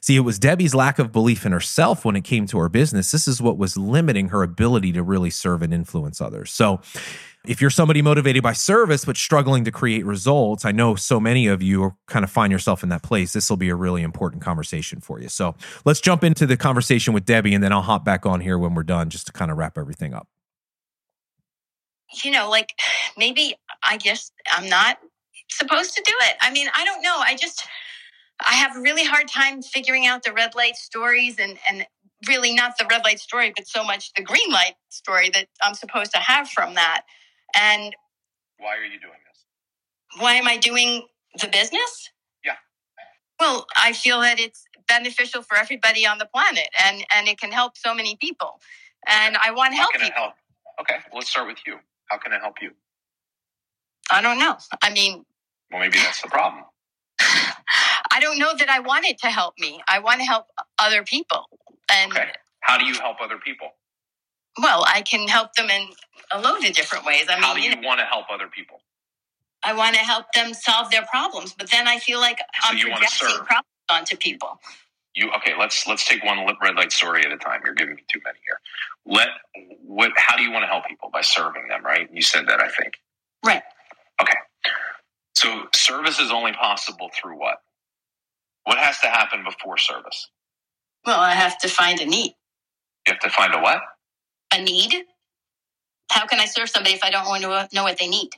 See, 0.00 0.16
it 0.16 0.20
was 0.20 0.38
Debbie's 0.38 0.74
lack 0.74 0.98
of 0.98 1.12
belief 1.12 1.44
in 1.46 1.52
herself 1.52 2.04
when 2.04 2.16
it 2.16 2.24
came 2.24 2.46
to 2.46 2.58
her 2.58 2.68
business. 2.68 3.10
This 3.10 3.26
is 3.26 3.40
what 3.42 3.58
was 3.58 3.76
limiting 3.76 4.28
her 4.28 4.42
ability 4.42 4.92
to 4.92 5.02
really 5.02 5.30
serve 5.30 5.62
and 5.62 5.72
influence 5.74 6.20
others. 6.20 6.50
So, 6.52 6.80
If 7.46 7.60
you're 7.60 7.70
somebody 7.70 8.02
motivated 8.02 8.42
by 8.42 8.54
service 8.54 9.04
but 9.04 9.16
struggling 9.16 9.64
to 9.66 9.70
create 9.70 10.04
results, 10.04 10.64
I 10.64 10.72
know 10.72 10.96
so 10.96 11.20
many 11.20 11.46
of 11.46 11.62
you 11.62 11.94
kind 12.06 12.24
of 12.24 12.30
find 12.30 12.50
yourself 12.50 12.82
in 12.82 12.88
that 12.88 13.04
place. 13.04 13.32
This 13.32 13.48
will 13.48 13.56
be 13.56 13.68
a 13.68 13.76
really 13.76 14.02
important 14.02 14.42
conversation 14.42 15.00
for 15.00 15.20
you. 15.20 15.28
So 15.28 15.54
let's 15.84 16.00
jump 16.00 16.24
into 16.24 16.44
the 16.46 16.56
conversation 16.56 17.14
with 17.14 17.24
Debbie 17.24 17.54
and 17.54 17.62
then 17.62 17.72
I'll 17.72 17.82
hop 17.82 18.04
back 18.04 18.26
on 18.26 18.40
here 18.40 18.58
when 18.58 18.74
we're 18.74 18.82
done 18.82 19.10
just 19.10 19.26
to 19.28 19.32
kind 19.32 19.52
of 19.52 19.58
wrap 19.58 19.78
everything 19.78 20.12
up. 20.12 20.26
You 22.24 22.32
know, 22.32 22.50
like 22.50 22.70
maybe 23.16 23.54
I 23.84 23.96
guess 23.96 24.32
I'm 24.50 24.68
not 24.68 24.98
supposed 25.48 25.94
to 25.94 26.02
do 26.04 26.12
it. 26.22 26.36
I 26.40 26.50
mean, 26.50 26.66
I 26.74 26.84
don't 26.84 27.02
know. 27.02 27.16
I 27.18 27.36
just, 27.36 27.64
I 28.44 28.54
have 28.54 28.76
a 28.76 28.80
really 28.80 29.04
hard 29.04 29.28
time 29.28 29.62
figuring 29.62 30.06
out 30.06 30.22
the 30.22 30.32
red 30.32 30.54
light 30.54 30.76
stories 30.76 31.38
and, 31.38 31.58
and 31.68 31.86
really 32.28 32.54
not 32.54 32.78
the 32.78 32.86
red 32.90 33.04
light 33.04 33.20
story, 33.20 33.52
but 33.56 33.66
so 33.66 33.84
much 33.84 34.12
the 34.14 34.22
green 34.22 34.50
light 34.50 34.74
story 34.88 35.30
that 35.30 35.46
I'm 35.62 35.74
supposed 35.74 36.12
to 36.12 36.18
have 36.18 36.48
from 36.48 36.74
that. 36.74 37.02
And 37.54 37.94
why 38.58 38.76
are 38.76 38.84
you 38.84 39.00
doing 39.00 39.18
this? 39.26 40.20
Why 40.20 40.34
am 40.34 40.46
I 40.46 40.56
doing 40.56 41.06
the 41.40 41.48
business? 41.48 42.10
Yeah. 42.44 42.56
Well, 43.40 43.66
I 43.76 43.92
feel 43.92 44.20
that 44.20 44.38
it's 44.38 44.64
beneficial 44.88 45.42
for 45.42 45.56
everybody 45.56 46.06
on 46.06 46.18
the 46.18 46.26
planet 46.26 46.68
and, 46.84 47.04
and 47.14 47.28
it 47.28 47.38
can 47.38 47.52
help 47.52 47.76
so 47.76 47.94
many 47.94 48.16
people. 48.16 48.60
And 49.06 49.36
I 49.36 49.50
want 49.52 49.72
to 49.72 49.76
help 49.76 49.92
people. 49.92 50.10
Help? 50.14 50.34
Okay, 50.80 50.96
well, 51.10 51.18
let's 51.18 51.30
start 51.30 51.46
with 51.46 51.58
you. 51.66 51.78
How 52.10 52.18
can 52.18 52.32
I 52.32 52.38
help 52.38 52.56
you? 52.60 52.70
I 54.10 54.20
don't 54.20 54.38
know. 54.38 54.56
I 54.82 54.90
mean, 54.90 55.24
well, 55.70 55.80
maybe 55.80 55.98
that's 55.98 56.22
the 56.22 56.28
problem. 56.28 56.64
I 58.16 58.20
don't 58.20 58.38
know 58.38 58.54
that 58.58 58.70
I 58.70 58.80
want 58.80 59.04
it 59.04 59.18
to 59.18 59.26
help 59.26 59.58
me. 59.58 59.78
I 59.86 59.98
want 59.98 60.20
to 60.20 60.26
help 60.26 60.46
other 60.78 61.04
people. 61.04 61.50
And 61.92 62.10
okay. 62.10 62.30
How 62.60 62.78
do 62.78 62.86
you 62.86 62.94
help 62.94 63.18
other 63.20 63.36
people? 63.36 63.68
Well, 64.58 64.86
I 64.88 65.02
can 65.02 65.28
help 65.28 65.52
them 65.52 65.68
in 65.68 65.88
a 66.32 66.40
load 66.40 66.64
of 66.64 66.72
different 66.72 67.04
ways. 67.04 67.26
I 67.28 67.34
mean, 67.34 67.42
how 67.42 67.54
do 67.54 67.60
you, 67.60 67.70
you 67.70 67.76
know, 67.76 67.86
want 67.86 68.00
to 68.00 68.06
help 68.06 68.24
other 68.32 68.48
people? 68.48 68.80
I 69.62 69.74
want 69.74 69.96
to 69.96 70.00
help 70.00 70.32
them 70.32 70.54
solve 70.54 70.90
their 70.90 71.04
problems, 71.04 71.54
but 71.58 71.70
then 71.70 71.86
I 71.86 71.98
feel 71.98 72.18
like 72.18 72.38
so 72.38 72.70
I'm 72.70 72.78
projecting 72.78 73.44
problems 73.44 73.66
onto 73.90 74.16
people. 74.16 74.60
You 75.14 75.30
okay? 75.32 75.52
Let's 75.58 75.86
let's 75.86 76.06
take 76.06 76.24
one 76.24 76.38
red 76.62 76.74
light 76.74 76.92
story 76.92 77.22
at 77.22 77.30
a 77.30 77.36
time. 77.36 77.60
You're 77.66 77.74
giving 77.74 77.96
me 77.96 78.04
too 78.10 78.20
many 78.24 78.38
here. 78.46 78.60
Let 79.04 79.28
what? 79.84 80.12
How 80.16 80.38
do 80.38 80.42
you 80.42 80.50
want 80.50 80.62
to 80.62 80.68
help 80.68 80.86
people 80.86 81.10
by 81.12 81.20
serving 81.20 81.68
them? 81.68 81.84
Right? 81.84 82.08
You 82.10 82.22
said 82.22 82.46
that. 82.48 82.62
I 82.62 82.68
think. 82.68 82.94
Right. 83.44 83.62
Okay. 84.22 84.38
So 85.34 85.66
service 85.74 86.18
is 86.18 86.30
only 86.30 86.52
possible 86.52 87.10
through 87.14 87.38
what? 87.38 87.58
What 88.66 88.78
has 88.78 88.98
to 89.00 89.06
happen 89.06 89.44
before 89.44 89.78
service? 89.78 90.28
Well, 91.04 91.20
I 91.20 91.34
have 91.34 91.56
to 91.58 91.68
find 91.68 92.00
a 92.00 92.04
need. 92.04 92.34
You 93.06 93.14
have 93.14 93.20
to 93.20 93.30
find 93.30 93.54
a 93.54 93.60
what? 93.60 93.78
A 94.52 94.60
need. 94.60 94.92
How 96.10 96.26
can 96.26 96.40
I 96.40 96.46
serve 96.46 96.68
somebody 96.68 96.94
if 96.96 97.04
I 97.04 97.10
don't 97.10 97.26
want 97.26 97.44
to 97.44 97.68
know 97.72 97.84
what 97.84 97.98
they 97.98 98.08
need? 98.08 98.30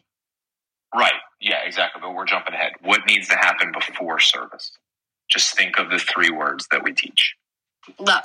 Right. 0.94 1.14
Yeah, 1.40 1.60
exactly. 1.64 2.02
But 2.02 2.14
we're 2.14 2.26
jumping 2.26 2.52
ahead. 2.52 2.72
What 2.82 3.06
needs 3.06 3.28
to 3.28 3.36
happen 3.36 3.72
before 3.72 4.20
service? 4.20 4.72
Just 5.30 5.56
think 5.56 5.78
of 5.78 5.88
the 5.88 5.98
three 5.98 6.30
words 6.30 6.66
that 6.72 6.82
we 6.84 6.92
teach. 6.92 7.34
Love. 7.98 8.24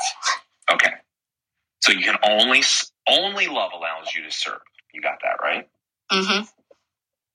Okay. 0.69 0.91
So 1.81 1.93
you 1.93 2.01
can 2.01 2.17
only 2.23 2.63
only 3.07 3.47
love 3.47 3.71
allows 3.73 4.13
you 4.13 4.23
to 4.23 4.31
serve. 4.31 4.61
You 4.93 5.01
got 5.01 5.19
that 5.23 5.41
right? 5.41 5.69
Mm-hmm. 6.11 6.43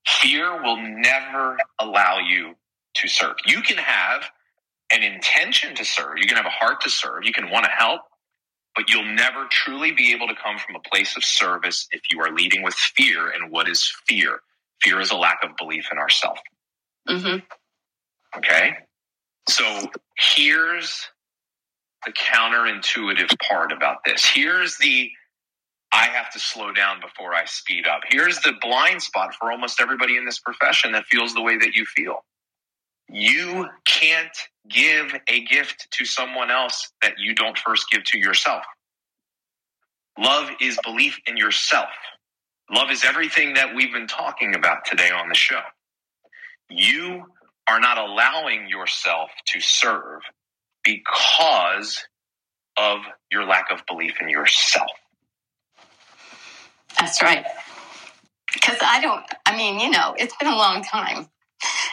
Fear 0.07 0.63
will 0.63 0.77
never 0.77 1.57
allow 1.79 2.19
you 2.19 2.55
to 2.97 3.09
serve. 3.09 3.37
You 3.47 3.63
can 3.63 3.79
have 3.79 4.25
an 4.91 5.03
intention 5.03 5.75
to 5.77 5.85
serve. 5.85 6.19
You 6.19 6.27
can 6.27 6.37
have 6.37 6.47
a 6.47 6.51
heart 6.51 6.81
to 6.83 6.91
serve. 6.91 7.25
You 7.25 7.33
can 7.33 7.51
want 7.51 7.65
to 7.65 7.71
help, 7.71 8.03
but 8.75 8.91
you'll 8.91 9.05
never 9.05 9.47
truly 9.51 9.93
be 9.93 10.13
able 10.13 10.29
to 10.29 10.35
come 10.35 10.59
from 10.59 10.77
a 10.77 10.89
place 10.89 11.17
of 11.17 11.25
service 11.25 11.87
if 11.91 12.03
you 12.11 12.21
are 12.21 12.33
leading 12.33 12.63
with 12.63 12.75
fear. 12.75 13.31
And 13.31 13.51
what 13.51 13.69
is 13.69 13.93
fear? 14.07 14.41
Fear 14.83 15.01
is 15.01 15.11
a 15.11 15.17
lack 15.17 15.41
of 15.43 15.51
belief 15.59 15.87
in 15.93 15.99
ourselves. 15.99 16.41
Mm-hmm. 17.09 17.39
Okay. 18.39 18.77
So 19.49 19.91
here's 20.19 21.09
the 22.07 22.13
counterintuitive 22.13 23.37
part 23.49 23.73
about 23.73 23.99
this. 24.05 24.25
Here's 24.25 24.77
the 24.79 25.11
I 25.91 26.05
have 26.05 26.31
to 26.33 26.39
slow 26.39 26.73
down 26.73 27.01
before 27.01 27.35
I 27.35 27.47
speed 27.47 27.87
up. 27.87 28.03
Here's 28.09 28.41
the 28.41 28.53
blind 28.61 29.03
spot 29.03 29.35
for 29.35 29.51
almost 29.51 29.81
everybody 29.81 30.17
in 30.17 30.27
this 30.27 30.39
profession 30.39 30.93
that 30.93 31.07
feels 31.07 31.33
the 31.33 31.43
way 31.43 31.57
that 31.57 31.75
you 31.75 31.87
feel. 31.87 32.25
You 33.11 33.67
can't 33.87 34.37
give 34.69 35.15
a 35.29 35.45
gift 35.45 35.89
to 35.93 36.05
someone 36.05 36.51
else 36.51 36.91
that 37.03 37.15
you 37.19 37.35
don't 37.35 37.59
first 37.59 37.87
give 37.91 38.05
to 38.05 38.19
yourself. 38.19 38.63
Love 40.19 40.51
is 40.61 40.79
belief 40.85 41.19
in 41.27 41.37
yourself. 41.37 41.89
Love 42.71 42.91
is 42.91 43.05
everything 43.05 43.55
that 43.55 43.75
we've 43.75 43.93
been 43.93 44.07
talking 44.09 44.55
about 44.55 44.85
today 44.85 45.11
on 45.11 45.29
the 45.29 45.35
show. 45.35 45.61
You 46.69 47.25
are 47.69 47.81
not 47.81 47.99
allowing 47.99 48.69
yourself 48.69 49.31
to 49.47 49.61
serve 49.61 50.21
because 50.85 52.05
of 52.77 53.01
your 53.31 53.45
lack 53.45 53.67
of 53.71 53.85
belief 53.87 54.15
in 54.21 54.29
yourself. 54.29 54.91
That's 56.99 57.23
right. 57.23 57.45
Because 58.53 58.79
I 58.83 59.01
don't, 59.01 59.25
I 59.47 59.57
mean, 59.57 59.79
you 59.81 59.91
know, 59.91 60.15
it's 60.19 60.35
been 60.37 60.49
a 60.49 60.57
long 60.57 60.83
time. 60.83 61.29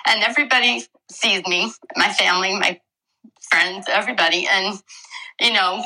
And 0.06 0.24
everybody 0.24 0.86
sees 1.10 1.46
me, 1.48 1.72
my 1.96 2.12
family, 2.14 2.54
my 2.58 2.80
friends, 3.50 3.88
everybody. 3.90 4.48
And, 4.50 4.80
you 5.40 5.54
know, 5.54 5.84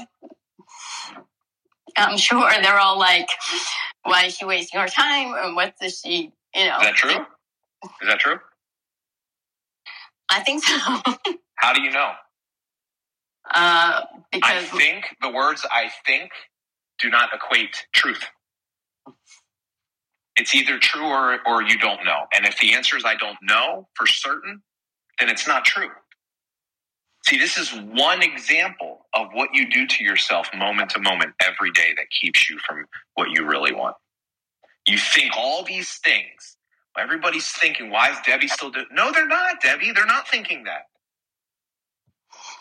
I'm 1.97 2.17
sure 2.17 2.49
they're 2.61 2.79
all 2.79 2.97
like, 2.97 3.29
why 4.03 4.25
is 4.25 4.35
she 4.37 4.45
wasting 4.45 4.79
her 4.79 4.87
time? 4.87 5.33
And 5.37 5.55
what 5.55 5.73
does 5.81 5.99
she, 5.99 6.31
you 6.55 6.65
know? 6.65 6.77
Is 6.77 6.83
that 6.83 6.95
true? 6.95 7.25
Is 7.83 8.07
that 8.07 8.19
true? 8.19 8.39
I 10.31 10.41
think 10.41 10.63
so. 10.63 10.77
How 11.55 11.73
do 11.73 11.81
you 11.81 11.91
know? 11.91 12.11
Uh, 13.53 14.01
because 14.31 14.51
I 14.51 14.77
think 14.77 15.05
the 15.21 15.29
words 15.29 15.65
I 15.71 15.89
think 16.05 16.31
do 16.99 17.09
not 17.09 17.29
equate 17.33 17.87
truth. 17.93 18.23
It's 20.35 20.53
either 20.53 20.77
true 20.77 21.05
or, 21.05 21.39
or 21.47 21.63
you 21.63 21.77
don't 21.79 22.05
know. 22.05 22.25
And 22.33 22.45
if 22.45 22.59
the 22.59 22.73
answer 22.73 22.95
is 22.95 23.03
I 23.05 23.15
don't 23.15 23.37
know 23.41 23.87
for 23.95 24.05
certain, 24.05 24.61
then 25.19 25.29
it's 25.29 25.47
not 25.47 25.65
true. 25.65 25.89
See, 27.27 27.37
this 27.37 27.57
is 27.57 27.71
one 27.73 28.23
example 28.23 29.05
of 29.13 29.27
what 29.33 29.49
you 29.53 29.69
do 29.69 29.85
to 29.85 30.03
yourself 30.03 30.49
moment 30.55 30.91
to 30.91 30.99
moment 30.99 31.33
every 31.41 31.71
day 31.71 31.93
that 31.97 32.05
keeps 32.09 32.49
you 32.49 32.57
from 32.67 32.85
what 33.15 33.29
you 33.31 33.45
really 33.45 33.73
want. 33.73 33.95
You 34.87 34.97
think 34.97 35.33
all 35.37 35.63
these 35.63 35.99
things. 36.03 36.57
Everybody's 36.97 37.47
thinking, 37.47 37.91
why 37.91 38.11
is 38.11 38.17
Debbie 38.25 38.47
still 38.47 38.71
doing? 38.71 38.87
No, 38.91 39.11
they're 39.11 39.27
not, 39.27 39.61
Debbie. 39.61 39.91
They're 39.91 40.05
not 40.05 40.27
thinking 40.27 40.63
that. 40.63 40.83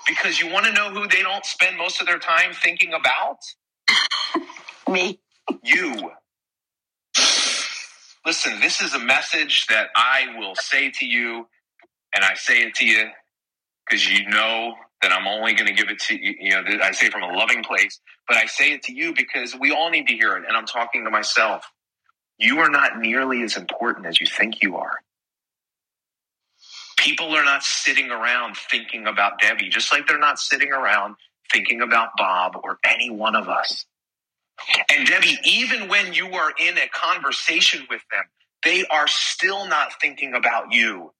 Because 0.07 0.40
you 0.40 0.51
want 0.51 0.66
to 0.66 0.73
know 0.73 0.90
who 0.90 1.09
they 1.09 1.23
don't 1.23 1.44
spend 1.44 1.77
most 1.77 2.01
of 2.01 2.07
their 2.07 2.18
time 2.18 2.53
thinking 2.53 2.92
about? 2.92 3.38
Me. 4.90 5.18
You. 5.62 6.11
Listen, 8.27 8.61
this 8.61 8.83
is 8.83 8.94
a 8.94 8.99
message 8.99 9.66
that 9.68 9.88
I 9.97 10.37
will 10.38 10.55
say 10.55 10.90
to 10.90 11.07
you, 11.07 11.49
and 12.18 12.24
I 12.24 12.35
say 12.35 12.62
it 12.62 12.74
to 12.74 12.85
you 12.85 13.04
because 13.87 14.09
you 14.11 14.28
know 14.28 14.74
that 15.02 15.12
I'm 15.12 15.28
only 15.28 15.54
going 15.54 15.68
to 15.68 15.72
give 15.72 15.88
it 15.88 16.00
to 16.00 16.20
you. 16.20 16.35
You 16.40 16.50
know, 16.50 16.64
I 16.83 16.90
say 16.90 17.11
from 17.11 17.22
a 17.22 17.33
loving 17.33 17.62
place, 17.62 18.00
but 18.26 18.37
I 18.37 18.46
say 18.46 18.72
it 18.72 18.83
to 18.85 18.92
you 18.92 19.14
because 19.14 19.54
we 19.54 19.70
all 19.70 19.88
need 19.88 20.09
to 20.09 20.14
hear 20.14 20.37
it. 20.37 20.42
And 20.44 20.57
I'm 20.57 20.66
talking 20.66 21.04
to 21.04 21.11
myself. 21.11 21.70
You 22.37 22.59
are 22.59 22.70
not 22.70 22.98
nearly 22.98 23.44
as 23.44 23.57
important 23.57 24.07
as 24.07 24.18
you 24.18 24.26
think 24.26 24.64
you 24.64 24.78
are. 24.78 24.96
People 26.96 27.37
are 27.37 27.44
not 27.44 27.62
sitting 27.62 28.11
around 28.11 28.57
thinking 28.57 29.07
about 29.07 29.38
Debbie, 29.40 29.68
just 29.68 29.92
like 29.92 30.09
they're 30.09 30.18
not 30.18 30.40
sitting 30.40 30.72
around 30.72 31.14
thinking 31.52 31.83
about 31.83 32.09
Bob 32.18 32.57
or 32.64 32.78
any 32.85 33.11
one 33.11 33.37
of 33.37 33.48
us. 33.48 33.87
And 34.92 35.07
Debbie, 35.07 35.38
even 35.44 35.88
when 35.88 36.12
you 36.12 36.33
are 36.33 36.52
in 36.59 36.78
a 36.78 36.88
conversation 36.88 37.87
with 37.88 38.02
them, 38.11 38.24
they 38.64 38.85
are 38.87 39.07
still 39.07 39.68
not 39.68 40.00
thinking 40.00 40.35
about 40.35 40.72
you 40.72 41.12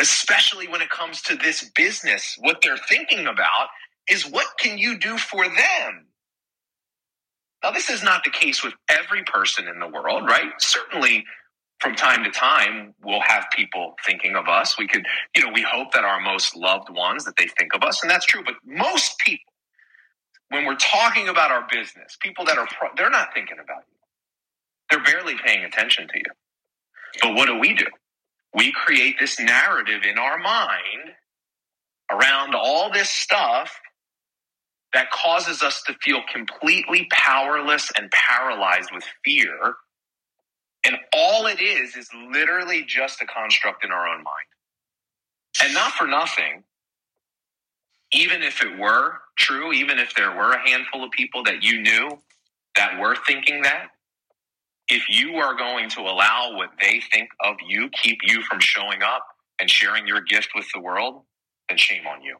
especially 0.00 0.68
when 0.68 0.82
it 0.82 0.90
comes 0.90 1.22
to 1.22 1.36
this 1.36 1.70
business. 1.76 2.36
What 2.40 2.58
they're 2.62 2.78
thinking 2.78 3.26
about 3.26 3.68
is 4.08 4.24
what 4.26 4.46
can 4.60 4.78
you 4.78 4.98
do 4.98 5.18
for 5.18 5.44
them? 5.44 6.06
Now, 7.62 7.72
this 7.72 7.90
is 7.90 8.02
not 8.02 8.24
the 8.24 8.30
case 8.30 8.62
with 8.64 8.74
every 8.88 9.24
person 9.24 9.68
in 9.68 9.80
the 9.80 9.88
world, 9.88 10.26
right? 10.26 10.52
Certainly, 10.60 11.24
from 11.80 11.94
time 11.96 12.24
to 12.24 12.30
time, 12.30 12.94
we'll 13.02 13.20
have 13.20 13.46
people 13.56 13.94
thinking 14.06 14.36
of 14.36 14.48
us. 14.48 14.78
We 14.78 14.86
could, 14.86 15.06
you 15.36 15.42
know, 15.44 15.50
we 15.52 15.62
hope 15.68 15.92
that 15.92 16.04
our 16.04 16.20
most 16.20 16.56
loved 16.56 16.90
ones 16.90 17.24
that 17.24 17.36
they 17.36 17.48
think 17.58 17.74
of 17.74 17.82
us, 17.82 18.02
and 18.02 18.10
that's 18.10 18.26
true. 18.26 18.42
But 18.44 18.54
most 18.64 19.18
people, 19.18 19.52
when 20.50 20.66
we're 20.66 20.76
talking 20.76 21.28
about 21.28 21.50
our 21.52 21.66
business, 21.70 22.16
people 22.20 22.44
that 22.46 22.58
are, 22.58 22.68
pro- 22.68 22.90
they're 22.96 23.10
not 23.10 23.34
thinking 23.34 23.58
about 23.62 23.84
you. 23.88 23.96
They're 24.90 25.04
barely 25.04 25.36
paying 25.44 25.64
attention 25.64 26.08
to 26.08 26.18
you. 26.18 26.24
But 27.22 27.34
what 27.36 27.46
do 27.46 27.58
we 27.58 27.74
do? 27.74 27.86
We 28.54 28.72
create 28.72 29.16
this 29.18 29.38
narrative 29.38 30.02
in 30.08 30.18
our 30.18 30.38
mind 30.38 31.12
around 32.10 32.54
all 32.54 32.92
this 32.92 33.10
stuff 33.10 33.80
that 34.92 35.10
causes 35.10 35.62
us 35.62 35.82
to 35.86 35.94
feel 36.02 36.20
completely 36.32 37.08
powerless 37.10 37.90
and 37.96 38.10
paralyzed 38.10 38.90
with 38.92 39.04
fear. 39.24 39.74
And 40.84 40.96
all 41.14 41.46
it 41.46 41.60
is 41.60 41.96
is 41.96 42.08
literally 42.30 42.84
just 42.86 43.22
a 43.22 43.26
construct 43.26 43.84
in 43.84 43.92
our 43.92 44.06
own 44.06 44.22
mind. 44.22 44.46
And 45.62 45.74
not 45.74 45.92
for 45.92 46.06
nothing, 46.06 46.64
even 48.12 48.42
if 48.42 48.62
it 48.62 48.78
were 48.78 49.14
true, 49.38 49.72
even 49.72 49.98
if 49.98 50.14
there 50.14 50.34
were 50.36 50.52
a 50.52 50.68
handful 50.68 51.04
of 51.04 51.10
people 51.12 51.44
that 51.44 51.62
you 51.62 51.80
knew 51.80 52.18
that 52.76 52.98
were 53.00 53.16
thinking 53.26 53.62
that, 53.62 53.88
if 54.92 55.08
you 55.08 55.36
are 55.36 55.56
going 55.56 55.88
to 55.90 56.00
allow 56.02 56.52
what 56.54 56.70
they 56.80 57.00
think 57.12 57.30
of 57.40 57.56
you 57.66 57.88
keep 57.90 58.18
you 58.24 58.42
from 58.42 58.60
showing 58.60 59.02
up 59.02 59.26
and 59.60 59.70
sharing 59.70 60.06
your 60.06 60.20
gift 60.20 60.50
with 60.54 60.66
the 60.74 60.80
world, 60.80 61.22
then 61.68 61.78
shame 61.78 62.06
on 62.06 62.22
you. 62.22 62.36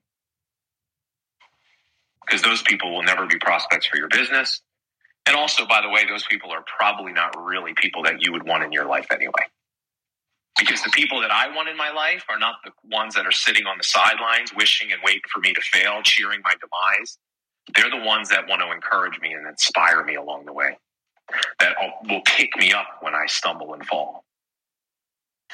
Because 2.26 2.42
those 2.42 2.62
people 2.62 2.94
will 2.94 3.02
never 3.02 3.26
be 3.26 3.38
prospects 3.38 3.86
for 3.86 3.96
your 3.96 4.08
business. 4.08 4.60
And 5.26 5.36
also, 5.36 5.66
by 5.66 5.80
the 5.80 5.88
way, 5.88 6.06
those 6.06 6.24
people 6.26 6.50
are 6.50 6.64
probably 6.78 7.12
not 7.12 7.34
really 7.42 7.72
people 7.74 8.02
that 8.04 8.22
you 8.22 8.32
would 8.32 8.44
want 8.46 8.64
in 8.64 8.72
your 8.72 8.86
life 8.86 9.06
anyway. 9.12 9.32
Because 10.58 10.82
the 10.82 10.90
people 10.90 11.20
that 11.22 11.30
I 11.30 11.54
want 11.54 11.68
in 11.68 11.76
my 11.76 11.90
life 11.90 12.24
are 12.28 12.38
not 12.38 12.56
the 12.64 12.72
ones 12.84 13.14
that 13.14 13.26
are 13.26 13.32
sitting 13.32 13.66
on 13.66 13.78
the 13.78 13.84
sidelines, 13.84 14.52
wishing 14.54 14.92
and 14.92 15.00
waiting 15.04 15.22
for 15.32 15.40
me 15.40 15.54
to 15.54 15.60
fail, 15.62 16.02
cheering 16.04 16.40
my 16.44 16.52
demise. 16.60 17.18
They're 17.74 17.90
the 17.90 18.06
ones 18.06 18.28
that 18.28 18.48
want 18.48 18.62
to 18.62 18.70
encourage 18.72 19.20
me 19.20 19.32
and 19.32 19.46
inspire 19.46 20.04
me 20.04 20.16
along 20.16 20.44
the 20.46 20.52
way, 20.52 20.76
that 21.60 21.76
will 22.08 22.22
pick 22.24 22.56
me 22.56 22.72
up 22.72 22.86
when 23.00 23.14
I 23.14 23.26
stumble 23.26 23.74
and 23.74 23.84
fall. 23.86 24.24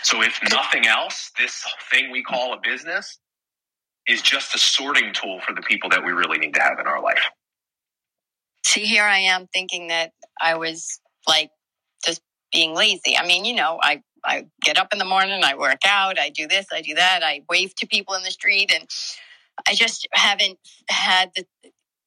So, 0.02 0.22
if 0.22 0.38
nothing 0.50 0.86
else, 0.86 1.32
this 1.38 1.64
thing 1.90 2.10
we 2.10 2.22
call 2.22 2.54
a 2.54 2.58
business 2.62 3.18
is 4.06 4.22
just 4.22 4.54
a 4.54 4.58
sorting 4.58 5.12
tool 5.12 5.40
for 5.40 5.54
the 5.54 5.62
people 5.62 5.90
that 5.90 6.04
we 6.04 6.12
really 6.12 6.38
need 6.38 6.54
to 6.54 6.62
have 6.62 6.78
in 6.78 6.86
our 6.86 7.02
life. 7.02 7.22
See, 8.64 8.84
here 8.84 9.04
I 9.04 9.18
am 9.18 9.46
thinking 9.52 9.88
that 9.88 10.12
I 10.40 10.56
was 10.56 11.00
like 11.26 11.50
just 12.04 12.22
being 12.52 12.74
lazy. 12.74 13.16
I 13.16 13.26
mean, 13.26 13.44
you 13.44 13.54
know, 13.54 13.78
I 13.82 14.02
I 14.24 14.46
get 14.62 14.78
up 14.78 14.92
in 14.92 14.98
the 14.98 15.04
morning, 15.04 15.42
I 15.44 15.56
work 15.56 15.80
out, 15.86 16.18
I 16.18 16.30
do 16.30 16.46
this, 16.46 16.66
I 16.72 16.82
do 16.82 16.94
that, 16.94 17.22
I 17.22 17.42
wave 17.48 17.74
to 17.76 17.86
people 17.86 18.14
in 18.14 18.22
the 18.22 18.30
street, 18.30 18.72
and 18.74 18.88
I 19.66 19.74
just 19.74 20.08
haven't 20.12 20.58
had 20.88 21.30
the 21.36 21.46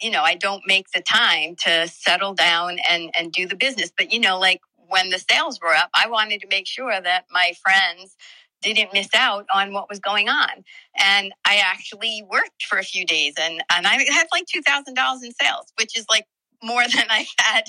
you 0.02 0.12
know, 0.12 0.24
I 0.24 0.36
don't 0.36 0.64
make 0.66 0.92
the 0.92 1.02
time 1.02 1.56
to 1.64 1.88
settle 1.88 2.34
down 2.34 2.80
and 2.90 3.12
and 3.18 3.32
do 3.32 3.48
the 3.48 3.56
business. 3.56 3.92
But 3.96 4.12
you 4.12 4.20
know, 4.20 4.40
like 4.40 4.62
when 4.88 5.10
the 5.10 5.20
sales 5.20 5.60
were 5.62 5.74
up, 5.74 5.90
I 5.94 6.10
wanted 6.10 6.42
to 6.42 6.48
make 6.48 6.68
sure 6.68 7.00
that 7.00 7.26
my 7.32 7.54
friends 7.62 8.16
didn't 8.62 8.94
miss 8.94 9.10
out 9.16 9.46
on 9.54 9.74
what 9.74 9.90
was 9.90 10.00
going 10.00 10.30
on. 10.30 10.64
And 10.98 11.34
I 11.46 11.62
actually 11.64 12.24
worked 12.30 12.64
for 12.64 12.78
a 12.78 12.84
few 12.84 13.06
days 13.06 13.34
and, 13.40 13.64
and 13.72 13.88
I 13.88 14.04
had 14.12 14.28
like 14.32 14.46
$2,000 14.46 15.24
in 15.24 15.32
sales, 15.42 15.74
which 15.80 15.98
is 15.98 16.06
like 16.10 16.26
more 16.64 16.84
than 16.96 17.06
I 17.10 17.26
had, 17.40 17.64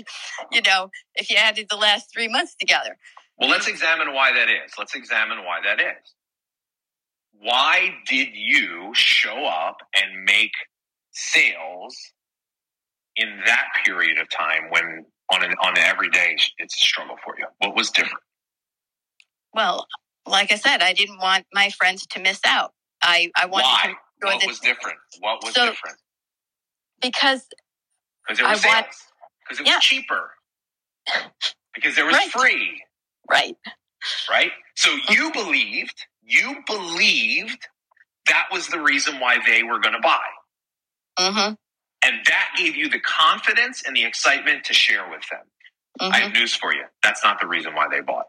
you 0.51 0.63
know, 0.63 0.91
if 1.15 1.31
you 1.31 1.37
added 1.37 1.69
the 1.71 1.77
last 1.77 2.13
three 2.13 2.29
months 2.29 2.55
together. 2.59 2.97
Well, 3.39 3.51
let's 3.51 3.67
examine 3.67 4.13
why 4.15 4.33
that 4.33 4.49
is. 4.49 4.73
Let's 4.79 4.95
examine 4.95 5.39
why 5.39 5.61
that 5.65 5.81
is. 5.81 6.15
Why 7.41 7.95
did 8.07 8.29
you 8.35 8.93
show 8.95 9.47
up 9.47 9.79
and 9.97 10.25
make 10.25 10.53
sales 11.11 11.97
in 13.17 13.41
that 13.47 13.67
period 13.85 14.19
of 14.19 14.29
time 14.31 14.65
when 14.71 15.07
on 15.33 15.45
an 15.45 15.53
on 15.63 15.73
an 15.79 15.85
everyday 15.85 16.37
it's 16.59 16.77
a 16.77 16.87
struggle 16.87 17.17
for 17.25 17.35
you? 17.39 17.47
What 17.59 17.77
was 17.77 17.91
different? 17.91 18.21
Well, 19.55 19.87
like 20.27 20.53
I 20.53 20.57
said, 20.57 20.83
I 20.83 20.93
didn't 20.95 21.19
want 21.19 21.47
my 21.55 21.71
friends 21.71 22.07
to 22.09 22.21
miss 22.21 22.41
out. 22.47 22.73
I 23.03 23.31
I 23.37 23.47
wanted 23.47 23.65
Why? 23.67 23.83
to. 24.23 24.27
What 24.27 24.47
was 24.47 24.61
different? 24.61 24.99
What 25.21 25.45
was 25.45 25.55
So, 25.55 25.63
different? 25.67 25.99
Because 27.03 27.47
Because 28.27 28.41
it 28.41 28.45
was 28.45 28.63
Because 29.49 29.61
it 29.61 29.67
was 29.67 29.71
cheaper. 29.85 30.31
Because 31.75 31.97
there 31.97 32.07
was 32.07 32.17
Right. 32.17 32.31
free. 32.31 32.83
right, 33.31 33.57
right? 34.31 34.53
So 34.77 34.91
you 35.11 35.33
believed, 35.33 36.07
you 36.23 36.57
believed 36.67 37.69
that 38.29 38.47
was 38.53 38.69
the 38.69 38.81
reason 38.81 39.21
why 39.21 39.39
they 39.47 39.63
were 39.63 39.81
going 39.81 39.95
to 39.95 40.01
buy. 40.03 40.21
hmm 41.19 41.39
And 41.41 41.59
that 42.33 42.51
gave 42.59 42.77
you 42.77 42.91
the 42.91 43.01
confidence 43.01 43.85
and 43.87 43.97
the 43.97 44.05
excitement 44.05 44.67
to 44.67 44.75
share 44.75 45.09
with 45.11 45.23
them. 45.31 45.43
I 46.01 46.19
hmm 46.21 46.25
have 46.25 46.35
news 46.35 46.55
for 46.55 46.75
you. 46.75 46.85
That's 47.05 47.25
not 47.25 47.41
the 47.41 47.49
reason 47.49 47.75
why 47.77 47.89
they 47.91 48.03
bought. 48.03 48.27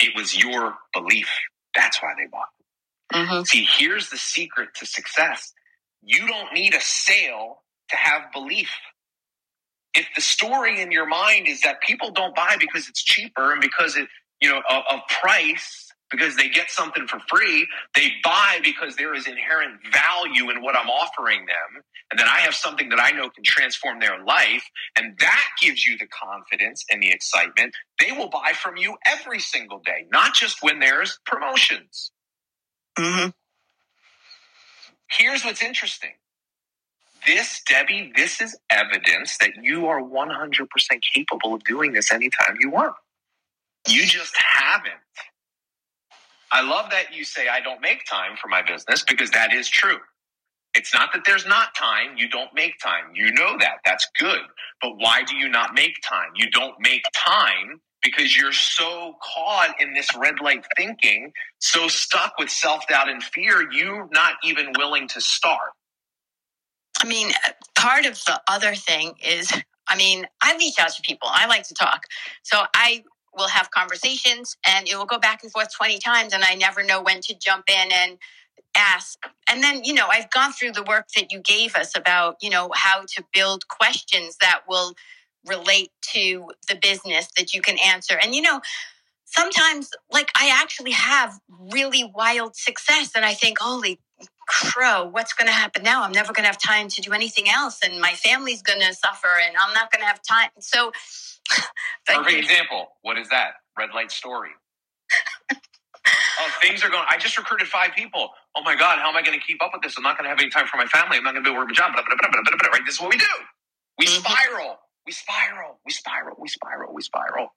It 0.00 0.16
was 0.16 0.36
your 0.36 0.74
belief. 0.94 1.28
That's 1.74 2.02
why 2.02 2.14
they 2.18 2.26
bought. 2.28 2.48
hmm 3.12 3.44
See, 3.44 3.66
here's 3.78 4.10
the 4.10 4.18
secret 4.18 4.70
to 4.76 4.86
success. 4.86 5.52
You 6.02 6.26
don't 6.28 6.54
need 6.54 6.74
a 6.74 6.80
sale 6.80 7.62
to 7.90 7.96
have 7.96 8.32
belief. 8.32 8.70
If 9.94 10.08
the 10.16 10.22
story 10.22 10.82
in 10.82 10.92
your 10.92 11.06
mind 11.06 11.48
is 11.48 11.62
that 11.62 11.82
people 11.82 12.10
don't 12.12 12.34
buy 12.36 12.56
because 12.60 12.88
it's 12.88 13.02
cheaper 13.02 13.52
and 13.52 13.60
because 13.60 13.96
it, 13.96 14.08
you 14.40 14.50
know, 14.50 14.62
of, 14.70 14.84
of 14.90 15.00
price, 15.22 15.87
because 16.10 16.36
they 16.36 16.48
get 16.48 16.70
something 16.70 17.06
for 17.06 17.20
free, 17.28 17.66
they 17.94 18.12
buy 18.24 18.60
because 18.64 18.96
there 18.96 19.14
is 19.14 19.26
inherent 19.26 19.80
value 19.92 20.50
in 20.50 20.62
what 20.62 20.76
I'm 20.76 20.88
offering 20.88 21.46
them, 21.46 21.82
and 22.10 22.18
then 22.18 22.26
I 22.28 22.40
have 22.40 22.54
something 22.54 22.88
that 22.90 23.00
I 23.00 23.10
know 23.10 23.30
can 23.30 23.44
transform 23.44 24.00
their 24.00 24.22
life, 24.24 24.64
and 24.96 25.16
that 25.20 25.44
gives 25.60 25.86
you 25.86 25.98
the 25.98 26.06
confidence 26.06 26.84
and 26.90 27.02
the 27.02 27.10
excitement. 27.10 27.74
They 28.00 28.12
will 28.12 28.30
buy 28.30 28.52
from 28.54 28.76
you 28.76 28.96
every 29.06 29.40
single 29.40 29.80
day, 29.80 30.06
not 30.10 30.34
just 30.34 30.58
when 30.62 30.80
there's 30.80 31.18
promotions. 31.26 32.12
hmm 32.98 33.28
Here's 35.10 35.44
what's 35.44 35.62
interesting. 35.62 36.10
This, 37.26 37.62
Debbie, 37.66 38.12
this 38.16 38.40
is 38.40 38.56
evidence 38.70 39.38
that 39.38 39.52
you 39.62 39.86
are 39.88 40.02
100% 40.02 40.68
capable 41.14 41.54
of 41.54 41.64
doing 41.64 41.92
this 41.92 42.12
anytime 42.12 42.56
you 42.60 42.70
want. 42.70 42.94
You 43.88 44.06
just 44.06 44.34
haven't. 44.36 44.94
I 46.52 46.62
love 46.62 46.90
that 46.90 47.14
you 47.14 47.24
say, 47.24 47.48
I 47.48 47.60
don't 47.60 47.80
make 47.80 48.04
time 48.06 48.36
for 48.40 48.48
my 48.48 48.62
business 48.62 49.02
because 49.02 49.30
that 49.32 49.52
is 49.52 49.68
true. 49.68 49.98
It's 50.74 50.94
not 50.94 51.12
that 51.12 51.22
there's 51.24 51.46
not 51.46 51.74
time. 51.74 52.16
You 52.16 52.28
don't 52.28 52.52
make 52.54 52.78
time. 52.78 53.06
You 53.14 53.32
know 53.32 53.56
that. 53.58 53.78
That's 53.84 54.06
good. 54.18 54.40
But 54.80 54.96
why 54.96 55.22
do 55.24 55.36
you 55.36 55.48
not 55.48 55.74
make 55.74 55.96
time? 56.08 56.30
You 56.36 56.50
don't 56.50 56.74
make 56.80 57.02
time 57.14 57.80
because 58.02 58.36
you're 58.36 58.52
so 58.52 59.16
caught 59.22 59.80
in 59.80 59.94
this 59.94 60.08
red 60.16 60.40
light 60.40 60.64
thinking, 60.76 61.32
so 61.58 61.88
stuck 61.88 62.34
with 62.38 62.50
self 62.50 62.86
doubt 62.86 63.08
and 63.08 63.22
fear, 63.22 63.70
you're 63.72 64.08
not 64.12 64.34
even 64.44 64.72
willing 64.76 65.08
to 65.08 65.20
start. 65.20 65.72
I 67.00 67.06
mean, 67.06 67.30
part 67.76 68.06
of 68.06 68.14
the 68.24 68.40
other 68.48 68.74
thing 68.74 69.14
is, 69.24 69.52
I 69.88 69.96
mean, 69.96 70.26
I 70.42 70.56
reach 70.56 70.78
out 70.78 70.90
to 70.90 71.02
people. 71.02 71.28
I 71.30 71.46
like 71.46 71.66
to 71.68 71.74
talk. 71.74 72.02
So 72.42 72.62
I 72.74 73.02
will 73.36 73.48
have 73.48 73.70
conversations 73.70 74.56
and 74.66 74.88
it 74.88 74.96
will 74.96 75.06
go 75.06 75.18
back 75.18 75.42
and 75.42 75.52
forth 75.52 75.68
20 75.76 75.98
times 75.98 76.32
and 76.32 76.44
I 76.44 76.54
never 76.54 76.82
know 76.82 77.02
when 77.02 77.20
to 77.22 77.34
jump 77.38 77.64
in 77.68 77.92
and 77.92 78.18
ask. 78.76 79.18
And 79.48 79.62
then, 79.62 79.84
you 79.84 79.94
know, 79.94 80.06
I've 80.10 80.30
gone 80.30 80.52
through 80.52 80.72
the 80.72 80.82
work 80.82 81.08
that 81.16 81.32
you 81.32 81.40
gave 81.40 81.74
us 81.74 81.96
about, 81.96 82.36
you 82.40 82.50
know, 82.50 82.70
how 82.74 83.02
to 83.16 83.24
build 83.32 83.68
questions 83.68 84.36
that 84.40 84.62
will 84.68 84.94
relate 85.46 85.90
to 86.12 86.50
the 86.68 86.76
business 86.76 87.28
that 87.36 87.54
you 87.54 87.60
can 87.60 87.78
answer. 87.78 88.18
And, 88.22 88.34
you 88.34 88.42
know, 88.42 88.60
sometimes 89.24 89.90
like 90.12 90.30
I 90.34 90.50
actually 90.62 90.92
have 90.92 91.38
really 91.72 92.10
wild 92.14 92.56
success 92.56 93.12
and 93.14 93.24
I 93.24 93.34
think, 93.34 93.58
holy 93.58 94.00
crow, 94.48 95.04
what's 95.04 95.34
going 95.34 95.46
to 95.46 95.52
happen 95.52 95.82
now? 95.82 96.02
I'm 96.02 96.12
never 96.12 96.32
going 96.32 96.44
to 96.44 96.48
have 96.48 96.58
time 96.58 96.88
to 96.88 97.00
do 97.02 97.12
anything 97.12 97.48
else, 97.48 97.80
and 97.84 98.00
my 98.00 98.12
family's 98.12 98.62
going 98.62 98.80
to 98.80 98.94
suffer, 98.94 99.28
and 99.28 99.54
I'm 99.56 99.74
not 99.74 99.92
going 99.92 100.00
to 100.00 100.06
have 100.06 100.22
time. 100.22 100.48
So, 100.58 100.90
Perfect 102.06 102.38
example. 102.38 102.88
What 103.02 103.18
is 103.18 103.28
that? 103.30 103.52
Red 103.78 103.90
light 103.94 104.10
story. 104.12 104.50
oh, 106.40 106.50
things 106.62 106.84
are 106.84 106.90
going. 106.90 107.04
I 107.10 107.18
just 107.18 107.38
recruited 107.38 107.68
five 107.68 107.92
people. 107.96 108.30
Oh 108.56 108.62
my 108.64 108.76
God, 108.76 108.98
how 109.00 109.10
am 109.10 109.16
I 109.16 109.22
going 109.22 109.38
to 109.38 109.44
keep 109.46 109.62
up 109.62 109.70
with 109.74 109.82
this? 109.82 109.96
I'm 109.96 110.04
not 110.04 110.18
going 110.18 110.24
to 110.26 110.30
have 110.30 110.40
any 110.40 110.50
time 110.50 110.66
for 110.66 110.78
my 110.78 110.86
family. 110.86 111.18
I'm 111.18 111.24
not 111.24 111.32
going 111.34 111.44
to 111.44 111.50
be 111.50 111.54
able 111.54 111.62
to 111.62 111.66
work 111.66 111.72
a 111.72 111.74
job. 111.74 111.92
Blah, 111.94 112.02
blah, 112.06 112.16
blah, 112.20 112.30
blah, 112.32 112.42
blah, 112.44 112.56
blah, 112.58 112.70
Right? 112.72 112.82
This 112.86 112.96
is 112.96 113.00
what 113.00 113.10
we 113.10 113.18
do. 113.18 113.26
We 113.98 114.06
Mhm. 114.06 114.20
spiral. 114.20 114.78
We 115.06 115.12
spiral. 115.12 115.80
We 115.86 115.92
spiral. 115.92 116.36
We 116.38 116.48
spiral. 116.48 116.94
We 116.94 117.02
spiral. 117.02 117.54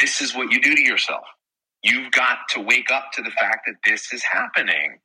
This 0.00 0.20
is 0.22 0.34
what 0.34 0.52
you 0.52 0.60
do 0.62 0.74
to 0.76 0.82
yourself. 0.82 1.26
You've 1.82 2.12
got 2.12 2.48
to 2.50 2.60
wake 2.60 2.90
up 2.92 3.12
to 3.14 3.22
the 3.22 3.30
fact 3.32 3.66
that 3.66 3.76
this 3.84 4.12
is 4.12 4.22
happening 4.24 5.00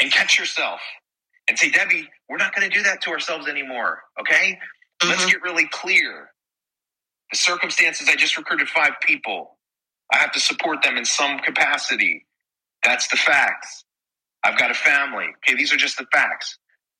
and 0.00 0.12
catch 0.12 0.38
yourself 0.38 0.80
and 1.48 1.58
say, 1.58 1.70
Debbie, 1.70 2.08
we're 2.28 2.38
not 2.38 2.54
going 2.56 2.70
to 2.70 2.76
do 2.76 2.84
that 2.84 3.02
to 3.02 3.10
ourselves 3.10 3.48
anymore. 3.48 4.04
Okay? 4.20 4.60
Let's 5.04 5.24
Mhm. 5.24 5.30
get 5.32 5.42
really 5.42 5.68
clear. 5.68 6.33
The 7.34 7.38
circumstances, 7.38 8.08
I 8.08 8.14
just 8.14 8.36
recruited 8.38 8.68
five 8.68 8.92
people. 9.04 9.58
I 10.12 10.18
have 10.18 10.30
to 10.34 10.40
support 10.40 10.82
them 10.84 10.96
in 10.96 11.04
some 11.04 11.40
capacity. 11.40 12.26
That's 12.84 13.08
the 13.08 13.16
facts. 13.16 13.84
I've 14.44 14.56
got 14.58 14.70
a 14.70 14.74
family. 14.74 15.26
Okay, 15.38 15.56
these 15.56 15.72
are 15.72 15.76
just 15.76 15.98
the 15.98 16.06
facts. 16.12 16.58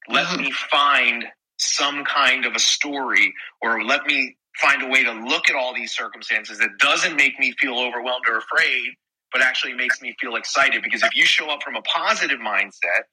Let 0.08 0.26
Mhm. 0.26 0.40
me 0.40 0.50
find 0.50 1.32
some 1.58 2.04
kind 2.04 2.46
of 2.46 2.56
a 2.56 2.58
story 2.58 3.32
or 3.62 3.84
let 3.84 4.06
me 4.06 4.36
find 4.60 4.82
a 4.82 4.88
way 4.88 5.04
to 5.04 5.12
look 5.12 5.48
at 5.48 5.56
all 5.56 5.72
these 5.72 5.94
circumstances 5.94 6.58
that 6.58 6.78
doesn't 6.78 7.16
make 7.16 7.38
me 7.38 7.52
feel 7.60 7.78
overwhelmed 7.78 8.28
or 8.28 8.38
afraid, 8.38 8.96
but 9.32 9.42
actually 9.42 9.74
makes 9.74 10.02
me 10.02 10.16
feel 10.20 10.36
excited. 10.36 10.82
Because 10.82 11.04
if 11.04 11.14
you 11.16 11.24
show 11.26 11.48
up 11.50 11.62
from 11.62 11.76
a 11.76 11.82
positive 11.82 12.40
mindset, 12.40 13.04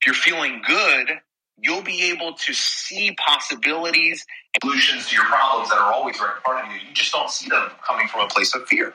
if 0.00 0.06
you're 0.06 0.14
feeling 0.14 0.62
good, 0.62 1.20
you'll 1.58 1.82
be 1.82 2.10
able 2.10 2.34
to 2.34 2.54
see 2.54 3.12
possibilities 3.12 4.24
and 4.54 4.62
solutions 4.62 5.08
to 5.08 5.16
your 5.16 5.24
problems 5.24 5.70
that 5.70 5.78
are 5.78 5.92
always 5.92 6.18
right 6.18 6.34
in 6.36 6.42
front 6.42 6.66
of 6.66 6.72
you. 6.72 6.88
You 6.88 6.94
just 6.94 7.12
don't 7.12 7.30
see 7.30 7.48
them 7.48 7.70
coming 7.86 8.08
from 8.08 8.22
a 8.22 8.28
place 8.28 8.54
of 8.54 8.66
fear. 8.66 8.94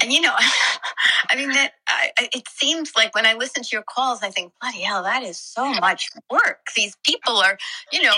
And 0.00 0.12
you 0.12 0.20
know, 0.20 0.34
I 1.30 1.36
mean, 1.36 1.50
that 1.50 1.72
I, 1.86 2.10
it 2.32 2.48
seems 2.48 2.92
like 2.96 3.14
when 3.14 3.26
I 3.26 3.34
listen 3.34 3.62
to 3.62 3.68
your 3.72 3.84
calls, 3.88 4.22
I 4.22 4.30
think, 4.30 4.52
bloody 4.60 4.80
hell, 4.80 5.02
that 5.02 5.22
is 5.22 5.38
so 5.38 5.72
much 5.74 6.10
work. 6.30 6.58
These 6.76 6.96
people 7.04 7.36
are, 7.38 7.58
you 7.92 8.02
know, 8.02 8.14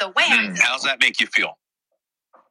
the 0.00 0.08
way. 0.08 0.24
Hmm, 0.26 0.54
how's 0.58 0.82
that 0.82 1.00
make 1.00 1.20
you 1.20 1.26
feel? 1.26 1.58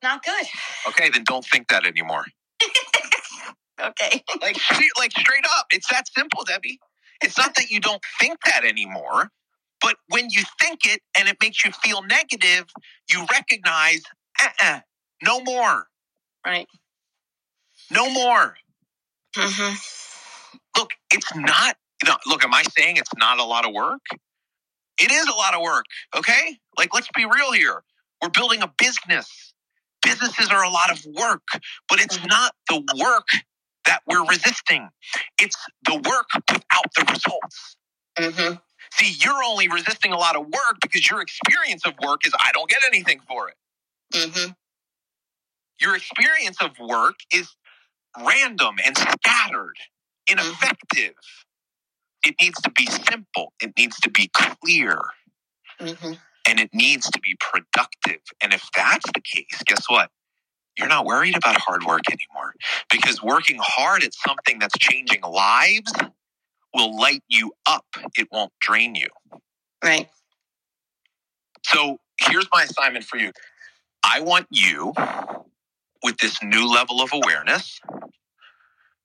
Not 0.02 0.24
good. 0.24 0.46
Okay, 0.90 1.10
then 1.10 1.24
don't 1.24 1.46
think 1.46 1.70
that 1.70 1.86
anymore. 1.86 2.26
okay. 3.82 4.24
like, 4.42 4.58
like 5.00 5.12
straight 5.12 5.46
up, 5.58 5.68
it's 5.72 5.88
that 5.90 6.08
simple, 6.14 6.44
Debbie. 6.44 6.80
It's 7.24 7.38
not 7.38 7.56
that 7.56 7.70
you 7.70 7.80
don't 7.80 8.02
think 8.20 8.38
that 8.46 8.66
anymore, 8.66 9.30
but 9.82 9.96
when 10.10 10.30
you 10.30 10.44
think 10.62 10.86
it 10.86 11.02
and 11.18 11.28
it 11.28 11.38
makes 11.42 11.64
you 11.64 11.72
feel 11.72 12.04
negative, 12.04 12.66
you 13.10 13.26
recognize, 13.32 14.02
uh-uh, 14.42 14.80
no 15.24 15.42
more. 15.42 15.88
Right. 16.46 16.68
No 17.90 18.10
more. 18.10 18.56
Mm-hmm. 19.38 19.76
Look, 20.78 20.90
it's 21.12 21.36
not. 21.36 21.78
No, 22.06 22.16
look, 22.28 22.44
am 22.44 22.54
I 22.54 22.64
saying 22.78 22.98
it's 22.98 23.16
not 23.18 23.40
a 23.40 23.44
lot 23.44 23.66
of 23.66 23.74
work? 23.74 24.02
It 25.00 25.12
is 25.12 25.28
a 25.28 25.34
lot 25.34 25.54
of 25.54 25.62
work. 25.62 25.86
Okay, 26.16 26.58
like 26.78 26.94
let's 26.94 27.08
be 27.16 27.26
real 27.26 27.54
here. 27.54 27.84
We're 28.22 28.30
building 28.30 28.62
a 28.62 28.72
business. 28.78 29.54
Businesses 30.02 30.50
are 30.50 30.64
a 30.64 30.70
lot 30.70 30.92
of 30.92 31.06
work, 31.18 31.44
but 31.88 32.02
it's 32.02 32.18
mm-hmm. 32.18 32.28
not 32.28 32.54
the 32.68 32.84
work 33.02 33.28
that 33.86 34.02
we're 34.08 34.26
resisting. 34.26 34.90
It's 35.42 35.58
the 35.86 35.96
work 35.96 36.28
without 36.36 36.94
the 36.96 37.06
results. 37.12 37.78
Mm-hmm. 38.18 38.56
See, 38.92 39.16
you're 39.26 39.44
only 39.44 39.68
resisting 39.68 40.12
a 40.12 40.18
lot 40.18 40.36
of 40.36 40.46
work 40.46 40.78
because 40.82 41.10
your 41.10 41.22
experience 41.22 41.86
of 41.86 41.94
work 42.06 42.26
is 42.26 42.34
I 42.38 42.52
don't 42.54 42.70
get 42.70 42.84
anything 42.86 43.20
for 43.28 43.50
it. 43.50 43.56
Mm-hmm. 44.14 44.52
Your 45.82 45.96
experience 45.96 46.58
of 46.62 46.72
work 46.80 47.16
is 47.34 47.56
random 48.24 48.76
and 48.86 48.98
scattered, 48.98 49.78
ineffective. 50.30 51.16
It 52.26 52.36
needs 52.40 52.62
to 52.62 52.72
be 52.72 52.86
simple, 52.86 53.54
it 53.62 53.74
needs 53.78 54.00
to 54.02 54.10
be 54.10 54.30
clear, 54.34 55.02
mm-hmm. 55.82 56.14
and 56.48 56.60
it 56.60 56.70
needs 56.74 57.10
to 57.10 57.20
be 57.20 57.36
productive. 57.40 58.22
And 58.42 58.54
if 58.54 58.70
that's 58.76 59.12
the 59.14 59.22
case, 59.22 59.62
guess 59.66 59.90
what? 59.90 60.10
You're 60.78 60.88
not 60.88 61.06
worried 61.06 61.38
about 61.38 61.58
hard 61.58 61.84
work 61.84 62.02
anymore 62.10 62.56
because 62.92 63.22
working 63.22 63.60
hard 63.62 64.04
at 64.04 64.14
something 64.14 64.60
that's 64.60 64.78
changing 64.80 65.22
lives 65.22 65.94
will 66.74 66.98
light 67.00 67.24
you 67.28 67.54
up. 67.66 67.86
It 68.18 68.28
won't 68.32 68.52
drain 68.60 68.96
you. 68.96 69.08
Right. 69.84 70.10
So 71.66 71.98
here's 72.20 72.48
my 72.54 72.64
assignment 72.64 73.06
for 73.06 73.18
you. 73.18 73.32
I 74.04 74.22
want 74.22 74.48
you 74.50 74.94
with 76.04 76.18
this 76.18 76.42
new 76.44 76.70
level 76.72 77.02
of 77.02 77.12
awareness 77.14 77.80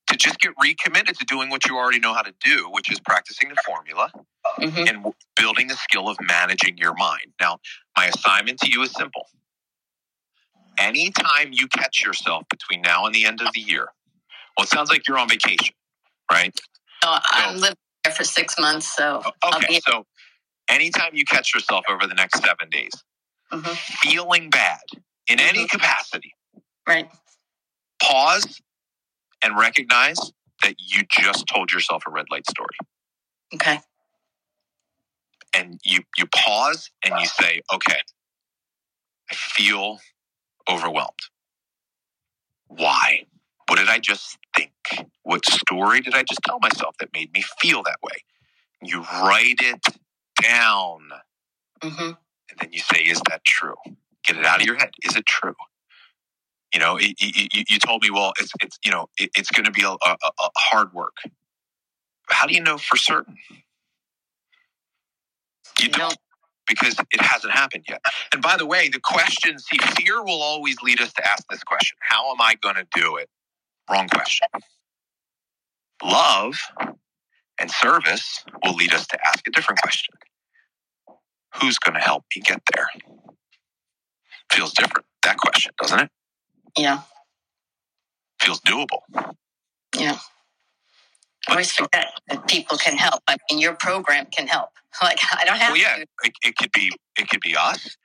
to 0.08 0.16
just 0.16 0.40
get 0.40 0.52
recommitted 0.60 1.16
to 1.18 1.24
doing 1.26 1.50
what 1.50 1.66
you 1.66 1.76
already 1.76 2.00
know 2.00 2.14
how 2.14 2.22
to 2.22 2.32
do, 2.42 2.68
which 2.70 2.90
is 2.90 2.98
practicing 2.98 3.50
the 3.50 3.56
formula 3.64 4.10
mm-hmm. 4.58 4.88
and 4.88 5.14
building 5.36 5.68
the 5.68 5.76
skill 5.76 6.08
of 6.08 6.16
managing 6.20 6.78
your 6.78 6.94
mind. 6.94 7.32
Now, 7.40 7.58
my 7.96 8.06
assignment 8.06 8.58
to 8.60 8.70
you 8.70 8.82
is 8.82 8.92
simple. 8.92 9.26
Anytime 10.78 11.50
you 11.52 11.66
catch 11.68 12.04
yourself 12.04 12.44
between 12.48 12.82
now 12.82 13.06
and 13.06 13.14
the 13.14 13.24
end 13.24 13.40
of 13.40 13.52
the 13.52 13.60
year, 13.60 13.88
well, 14.56 14.64
it 14.64 14.68
sounds 14.68 14.90
like 14.90 15.08
you're 15.08 15.18
on 15.18 15.28
vacation, 15.28 15.74
right? 16.30 16.58
Oh, 17.04 17.18
I'm 17.24 17.56
living 17.56 17.76
there 18.04 18.12
for 18.12 18.24
six 18.24 18.58
months, 18.58 18.94
so 18.94 19.22
okay. 19.56 19.80
So, 19.86 20.06
anytime 20.68 21.10
you 21.14 21.24
catch 21.24 21.54
yourself 21.54 21.84
over 21.88 22.06
the 22.06 22.14
next 22.14 22.42
seven 22.42 22.68
days, 22.70 22.92
mm-hmm. 23.52 23.72
feeling 24.08 24.50
bad 24.50 24.80
in 25.28 25.38
mm-hmm. 25.38 25.56
any 25.56 25.66
capacity, 25.66 26.32
Right. 26.88 27.10
Pause 28.02 28.62
and 29.44 29.58
recognize 29.58 30.18
that 30.62 30.76
you 30.78 31.02
just 31.10 31.46
told 31.46 31.70
yourself 31.70 32.04
a 32.06 32.10
red 32.10 32.26
light 32.30 32.48
story. 32.48 32.76
Okay. 33.54 33.80
And 35.54 35.78
you 35.84 36.00
you 36.16 36.26
pause 36.26 36.90
and 37.04 37.14
you 37.20 37.26
say, 37.26 37.60
"Okay, 37.72 38.00
I 39.30 39.34
feel 39.34 39.98
overwhelmed. 40.70 41.20
Why? 42.68 43.24
What 43.66 43.78
did 43.78 43.88
I 43.88 43.98
just 43.98 44.38
think? 44.56 44.72
What 45.22 45.44
story 45.44 46.00
did 46.00 46.14
I 46.14 46.22
just 46.22 46.40
tell 46.46 46.58
myself 46.60 46.96
that 47.00 47.12
made 47.12 47.32
me 47.32 47.44
feel 47.60 47.82
that 47.82 47.98
way?" 48.02 48.24
You 48.82 49.02
write 49.02 49.60
it 49.60 49.84
down. 50.42 51.10
Mm-hmm. 51.82 52.12
And 52.50 52.58
then 52.60 52.72
you 52.72 52.80
say, 52.80 53.00
"Is 53.00 53.20
that 53.28 53.44
true?" 53.44 53.76
Get 54.24 54.36
it 54.36 54.44
out 54.44 54.60
of 54.60 54.66
your 54.66 54.76
head. 54.76 54.90
Is 55.02 55.16
it 55.16 55.26
true? 55.26 55.54
You 56.74 56.80
know, 56.80 56.98
you, 56.98 57.14
you, 57.18 57.64
you 57.66 57.78
told 57.78 58.02
me, 58.02 58.10
well, 58.10 58.34
it's, 58.38 58.52
it's 58.60 58.78
you 58.84 58.90
know, 58.90 59.08
it, 59.18 59.30
it's 59.34 59.50
going 59.50 59.64
to 59.64 59.70
be 59.70 59.82
a, 59.82 59.88
a, 59.90 60.16
a 60.22 60.50
hard 60.56 60.92
work. 60.92 61.16
How 62.28 62.46
do 62.46 62.54
you 62.54 62.60
know 62.60 62.76
for 62.76 62.96
certain? 62.96 63.36
You 65.80 65.88
don't 65.88 66.16
because 66.68 66.96
it 67.10 67.20
hasn't 67.20 67.52
happened 67.52 67.84
yet. 67.88 68.00
And 68.32 68.42
by 68.42 68.56
the 68.56 68.66
way, 68.66 68.88
the 68.88 69.00
question, 69.00 69.58
see, 69.58 69.78
fear 69.96 70.22
will 70.22 70.42
always 70.42 70.80
lead 70.82 71.00
us 71.00 71.12
to 71.14 71.26
ask 71.26 71.44
this 71.50 71.64
question 71.64 71.96
How 72.00 72.30
am 72.30 72.40
I 72.40 72.54
going 72.60 72.76
to 72.76 72.86
do 72.94 73.16
it? 73.16 73.28
Wrong 73.90 74.08
question. 74.08 74.48
Love 76.04 76.58
and 77.60 77.70
service 77.70 78.44
will 78.64 78.74
lead 78.74 78.94
us 78.94 79.06
to 79.08 79.18
ask 79.26 79.46
a 79.46 79.50
different 79.50 79.80
question 79.82 80.14
Who's 81.56 81.78
going 81.78 81.94
to 81.94 82.00
help 82.00 82.24
me 82.34 82.42
get 82.42 82.62
there? 82.74 82.88
Feels 84.52 84.72
different, 84.72 85.06
that 85.22 85.38
question, 85.38 85.72
doesn't 85.80 86.00
it? 86.00 86.10
Yeah. 86.76 87.02
Feels 88.40 88.60
doable. 88.60 89.00
Yeah. 89.96 90.18
I 91.48 91.52
always 91.52 91.72
forget 91.72 92.06
that 92.28 92.46
people 92.46 92.76
can 92.76 92.96
help. 92.96 93.22
I 93.26 93.36
mean, 93.50 93.58
your 93.60 93.74
program 93.74 94.26
can 94.26 94.46
help. 94.46 94.70
Like 95.00 95.20
I 95.32 95.44
don't 95.44 95.58
have. 95.58 95.72
Well, 95.72 95.80
yeah, 95.80 96.02
it, 96.24 96.32
it 96.44 96.56
could 96.56 96.72
be. 96.72 96.90
It 97.16 97.28
could 97.28 97.40
be 97.40 97.54
us. 97.54 97.96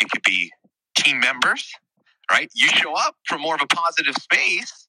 It 0.00 0.08
could 0.10 0.22
be 0.22 0.52
team 0.96 1.18
members. 1.18 1.72
Right? 2.30 2.48
You 2.54 2.68
show 2.68 2.94
up 2.94 3.16
from 3.24 3.40
more 3.40 3.56
of 3.56 3.62
a 3.62 3.66
positive 3.66 4.14
space. 4.14 4.86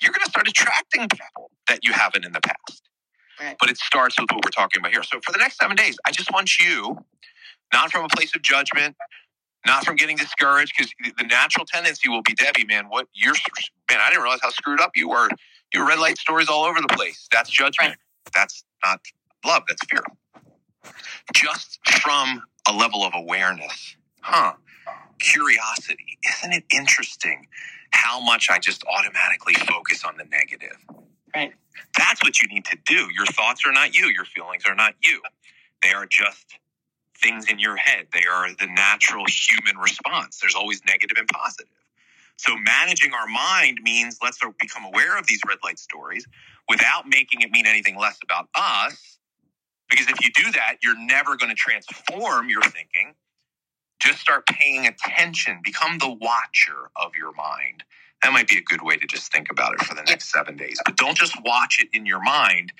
You're 0.00 0.12
going 0.12 0.24
to 0.24 0.30
start 0.30 0.48
attracting 0.48 1.08
people 1.08 1.50
that 1.68 1.80
you 1.82 1.92
haven't 1.92 2.24
in 2.24 2.32
the 2.32 2.40
past. 2.40 2.88
Right. 3.40 3.56
But 3.60 3.70
it 3.70 3.76
starts 3.78 4.18
with 4.18 4.30
what 4.30 4.44
we're 4.44 4.50
talking 4.50 4.80
about 4.80 4.92
here. 4.92 5.02
So 5.02 5.18
for 5.24 5.32
the 5.32 5.38
next 5.38 5.58
seven 5.58 5.76
days, 5.76 5.98
I 6.06 6.10
just 6.12 6.32
want 6.32 6.58
you, 6.58 6.96
not 7.72 7.90
from 7.90 8.04
a 8.04 8.08
place 8.08 8.34
of 8.34 8.42
judgment, 8.42 8.96
not 9.66 9.84
from 9.84 9.96
getting 9.96 10.16
discouraged 10.16 10.72
because 10.76 10.92
the 11.18 11.24
natural 11.24 11.66
tendency 11.66 12.08
will 12.08 12.22
be 12.22 12.34
Debbie, 12.34 12.64
man, 12.64 12.86
what 12.88 13.08
you're, 13.14 13.34
man, 13.90 14.00
I 14.00 14.08
didn't 14.08 14.22
realize 14.22 14.40
how 14.42 14.50
screwed 14.50 14.80
up 14.80 14.92
you 14.94 15.08
were. 15.08 15.28
You 15.74 15.86
red 15.86 15.98
light 15.98 16.18
stories 16.18 16.48
all 16.48 16.64
over 16.64 16.80
the 16.80 16.88
place. 16.88 17.28
That's 17.32 17.50
judgment. 17.50 17.90
Right. 17.90 17.98
That's 18.34 18.64
not 18.84 19.00
love. 19.44 19.62
That's 19.68 19.82
fear. 19.90 20.02
Just 21.34 21.78
from 22.00 22.42
a 22.68 22.72
level 22.72 23.04
of 23.04 23.12
awareness. 23.14 23.96
Huh. 24.20 24.54
Curiosity. 25.20 26.18
Isn't 26.28 26.52
it 26.52 26.64
interesting 26.74 27.46
how 27.92 28.20
much 28.20 28.50
I 28.50 28.58
just 28.58 28.84
automatically 28.86 29.54
focus 29.54 30.04
on 30.04 30.16
the 30.16 30.24
negative? 30.24 30.76
Right. 31.34 31.52
That's 31.96 32.22
what 32.22 32.40
you 32.42 32.48
need 32.48 32.64
to 32.66 32.78
do. 32.86 33.08
Your 33.14 33.26
thoughts 33.26 33.62
are 33.66 33.72
not 33.72 33.94
you. 33.94 34.06
Your 34.06 34.24
feelings 34.24 34.64
are 34.66 34.74
not 34.74 34.94
you. 35.02 35.20
They 35.82 35.90
are 35.92 36.06
just 36.06 36.46
things 37.18 37.46
in 37.50 37.58
your 37.58 37.76
head. 37.76 38.06
They 38.12 38.24
are 38.30 38.48
the 38.58 38.66
natural 38.66 39.24
human 39.28 39.78
response. 39.80 40.40
There's 40.40 40.54
always 40.54 40.82
negative 40.86 41.18
and 41.18 41.28
positive. 41.28 41.72
So 42.40 42.56
managing 42.56 43.12
our 43.12 43.26
mind 43.26 43.80
means 43.82 44.18
let's 44.22 44.38
become 44.58 44.84
aware 44.84 45.18
of 45.18 45.26
these 45.26 45.40
red 45.46 45.58
light 45.62 45.78
stories 45.78 46.26
without 46.68 47.06
making 47.06 47.42
it 47.42 47.50
mean 47.50 47.66
anything 47.66 47.98
less 47.98 48.18
about 48.22 48.48
us. 48.54 49.18
Because 49.90 50.08
if 50.08 50.24
you 50.24 50.30
do 50.32 50.50
that, 50.52 50.76
you're 50.82 50.98
never 50.98 51.36
going 51.36 51.50
to 51.50 51.56
transform 51.56 52.48
your 52.48 52.62
thinking. 52.62 53.14
Just 54.00 54.20
start 54.20 54.46
paying 54.46 54.86
attention, 54.86 55.60
become 55.62 55.98
the 55.98 56.08
watcher 56.08 56.90
of 56.96 57.12
your 57.18 57.34
mind. 57.34 57.84
That 58.22 58.32
might 58.32 58.48
be 58.48 58.56
a 58.56 58.62
good 58.62 58.80
way 58.80 58.96
to 58.96 59.06
just 59.06 59.30
think 59.30 59.50
about 59.50 59.74
it 59.74 59.82
for 59.82 59.94
the 59.94 60.02
next 60.02 60.32
seven 60.32 60.56
days. 60.56 60.80
But 60.82 60.96
don't 60.96 61.18
just 61.18 61.34
watch 61.44 61.78
it 61.78 61.88
in 61.92 62.06
your 62.06 62.22
mind 62.22 62.72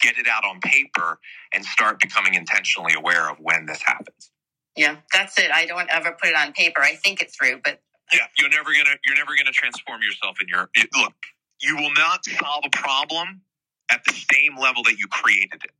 get 0.00 0.18
it 0.18 0.26
out 0.26 0.44
on 0.44 0.60
paper 0.60 1.18
and 1.52 1.64
start 1.64 2.00
becoming 2.00 2.34
intentionally 2.34 2.92
aware 2.94 3.30
of 3.30 3.38
when 3.38 3.66
this 3.66 3.80
happens. 3.82 4.30
Yeah, 4.76 4.96
that's 5.12 5.38
it. 5.38 5.50
I 5.52 5.66
don't 5.66 5.88
ever 5.90 6.12
put 6.12 6.30
it 6.30 6.36
on 6.36 6.52
paper. 6.52 6.80
I 6.82 6.96
think 6.96 7.22
it 7.22 7.30
through, 7.32 7.60
but 7.62 7.80
yeah, 8.12 8.26
you're 8.38 8.50
never 8.50 8.72
gonna 8.72 8.96
you're 9.06 9.16
never 9.16 9.32
gonna 9.36 9.52
transform 9.52 10.02
yourself 10.02 10.36
in 10.40 10.48
your 10.48 10.68
it, 10.74 10.88
look. 10.96 11.14
You 11.60 11.76
will 11.76 11.92
not 11.94 12.24
solve 12.24 12.64
a 12.66 12.70
problem 12.70 13.42
at 13.90 14.04
the 14.04 14.12
same 14.12 14.56
level 14.58 14.82
that 14.84 14.96
you 14.98 15.06
created 15.08 15.62
it. 15.64 15.70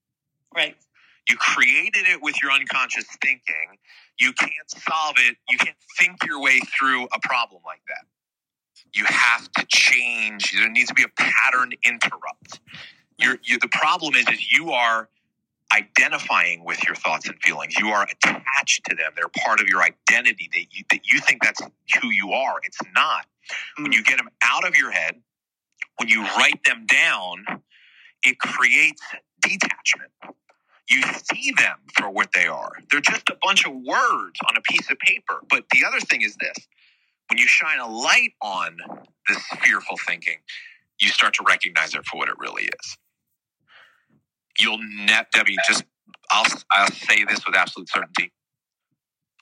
Right. 0.54 0.76
You 1.28 1.36
created 1.36 2.08
it 2.08 2.22
with 2.22 2.40
your 2.42 2.52
unconscious 2.52 3.04
thinking. 3.22 3.78
You 4.18 4.32
can't 4.32 4.52
solve 4.68 5.16
it. 5.18 5.36
You 5.48 5.58
can't 5.58 5.76
think 5.98 6.24
your 6.24 6.40
way 6.40 6.60
through 6.78 7.04
a 7.06 7.20
problem 7.22 7.62
like 7.64 7.82
that. 7.88 8.06
You 8.94 9.04
have 9.06 9.50
to 9.52 9.66
change. 9.66 10.52
There 10.52 10.68
needs 10.68 10.88
to 10.88 10.94
be 10.94 11.04
a 11.04 11.08
pattern 11.16 11.72
interrupt. 11.84 12.60
You're, 13.18 13.38
you 13.42 13.58
the 13.58 13.68
problem 13.68 14.14
is, 14.14 14.28
is 14.28 14.52
you 14.52 14.72
are 14.72 15.08
identifying 15.72 16.64
with 16.64 16.84
your 16.84 16.94
thoughts 16.94 17.28
and 17.28 17.40
feelings. 17.42 17.78
You 17.78 17.88
are 17.88 18.04
attached 18.10 18.84
to 18.86 18.96
them. 18.96 19.12
They're 19.16 19.28
part 19.28 19.60
of 19.60 19.68
your 19.68 19.82
identity 19.82 20.50
that 20.52 20.66
you, 20.70 20.84
that 20.90 21.00
you 21.06 21.20
think 21.20 21.42
that's 21.42 21.60
who 22.00 22.10
you 22.10 22.32
are. 22.32 22.56
It's 22.64 22.78
not. 22.94 23.26
When 23.78 23.92
mm. 23.92 23.94
you 23.94 24.04
get 24.04 24.18
them 24.18 24.28
out 24.42 24.66
of 24.66 24.76
your 24.76 24.90
head, 24.90 25.20
when 25.98 26.08
you 26.08 26.22
write 26.22 26.62
them 26.64 26.86
down, 26.86 27.44
it 28.24 28.38
creates 28.38 29.02
detachment. 29.40 30.10
You 30.88 31.02
see 31.02 31.52
them 31.56 31.78
for 31.94 32.10
what 32.10 32.32
they 32.34 32.46
are. 32.46 32.72
They're 32.90 33.00
just 33.00 33.28
a 33.30 33.36
bunch 33.42 33.66
of 33.66 33.72
words 33.72 34.40
on 34.48 34.56
a 34.56 34.60
piece 34.60 34.90
of 34.90 34.98
paper. 34.98 35.42
But 35.48 35.64
the 35.70 35.84
other 35.86 36.00
thing 36.00 36.22
is 36.22 36.36
this 36.36 36.56
when 37.28 37.38
you 37.38 37.46
shine 37.46 37.78
a 37.78 37.88
light 37.88 38.32
on 38.42 38.76
this 39.28 39.38
fearful 39.62 39.96
thinking, 40.06 40.38
you 41.00 41.08
start 41.08 41.34
to 41.34 41.44
recognize 41.46 41.94
it 41.94 42.04
for 42.04 42.18
what 42.18 42.28
it 42.28 42.34
really 42.38 42.64
is. 42.64 42.98
You'll 44.60 44.78
net 44.78 45.28
Debbie, 45.32 45.56
just 45.68 45.84
I'll 46.30 46.46
I'll 46.70 46.90
say 46.90 47.24
this 47.24 47.44
with 47.46 47.56
absolute 47.56 47.88
certainty. 47.88 48.32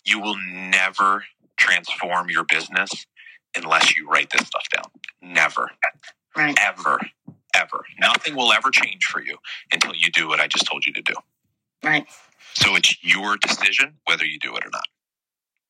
You 0.05 0.21
will 0.21 0.37
never 0.37 1.25
transform 1.57 2.31
your 2.31 2.45
business 2.45 3.07
unless 3.57 3.97
you 3.97 4.09
write 4.09 4.31
this 4.31 4.47
stuff 4.47 4.65
down. 4.75 4.91
Never. 5.23 5.71
Right. 6.37 6.59
Ever. 6.61 7.01
Ever. 7.55 7.85
Nothing 7.99 8.37
will 8.37 8.53
ever 8.53 8.71
change 8.71 9.05
for 9.05 9.23
you 9.23 9.37
until 9.73 9.95
you 9.95 10.11
do 10.13 10.29
what 10.29 10.41
I 10.41 10.47
just 10.47 10.67
told 10.67 10.87
you 10.87 10.93
to 10.95 11.03
do. 11.03 11.15
Right. 11.85 12.07
So 12.55 12.77
it's 12.77 13.03
your 13.03 13.37
decision 13.37 13.95
whether 14.07 14.25
you 14.25 14.39
do 14.39 14.55
it 14.57 14.65
or 14.65 14.71
not. 14.71 14.85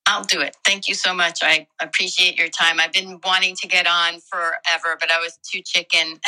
I'll 0.07 0.25
do 0.25 0.41
it. 0.41 0.57
Thank 0.65 0.89
you 0.89 0.95
so 0.95 1.15
much. 1.15 1.39
I 1.43 1.69
appreciate 1.81 2.37
your 2.37 2.49
time. 2.49 2.81
I've 2.81 2.93
been 2.93 3.21
wanting 3.25 3.55
to 3.57 3.69
get 3.69 3.87
on 3.87 4.21
forever, 4.21 4.97
but 4.99 5.11
I 5.11 5.19
was 5.21 5.39
too 5.43 5.61
chicken. 5.65 6.19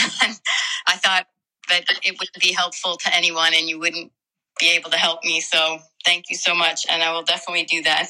I 0.87 0.97
thought 0.97 1.27
that 1.69 1.85
it 2.05 2.17
wouldn't 2.19 2.41
be 2.41 2.53
helpful 2.53 2.97
to 2.97 3.15
anyone 3.15 3.53
and 3.55 3.69
you 3.69 3.79
wouldn't 3.79 4.13
be 4.59 4.71
able 4.73 4.91
to 4.91 4.97
help 4.97 5.25
me. 5.25 5.41
So 5.41 5.79
thank 6.05 6.31
you 6.31 6.37
so 6.37 6.55
much. 6.55 6.87
And 6.91 7.03
I 7.03 7.13
will 7.13 7.23
definitely 7.23 7.65
do 7.65 7.83
that. 7.83 8.09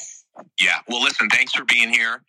Yeah. 0.61 0.79
Well, 0.89 1.03
listen, 1.03 1.29
thanks 1.29 1.53
for 1.53 1.65
being 1.65 1.91
here 1.91 2.23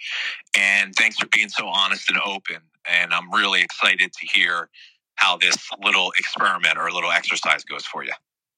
and 0.57 0.93
thanks 0.95 1.17
for 1.17 1.27
being 1.27 1.49
so 1.49 1.67
honest 1.67 2.09
and 2.09 2.19
open. 2.23 2.57
And 2.89 3.13
I'm 3.13 3.31
really 3.31 3.61
excited 3.61 4.11
to 4.11 4.27
hear 4.27 4.69
how 5.15 5.37
this 5.37 5.57
little 5.83 6.11
experiment 6.17 6.77
or 6.77 6.91
little 6.91 7.11
exercise 7.11 7.63
goes 7.63 7.85
for 7.85 8.03
you. 8.03 8.13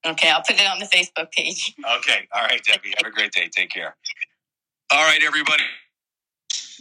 Okay. 0.06 0.30
I'll 0.30 0.42
put 0.42 0.60
it 0.60 0.68
on 0.68 0.80
the 0.80 0.86
Facebook 0.86 1.32
page. 1.32 1.76
Okay. 1.98 2.28
All 2.34 2.44
right, 2.44 2.64
Debbie. 2.64 2.94
Have 2.98 3.12
a 3.12 3.14
great 3.14 3.32
day. 3.32 3.50
Take 3.56 3.70
care. 3.70 3.96
All 4.92 5.04
right, 5.04 5.22
everybody. 5.24 5.64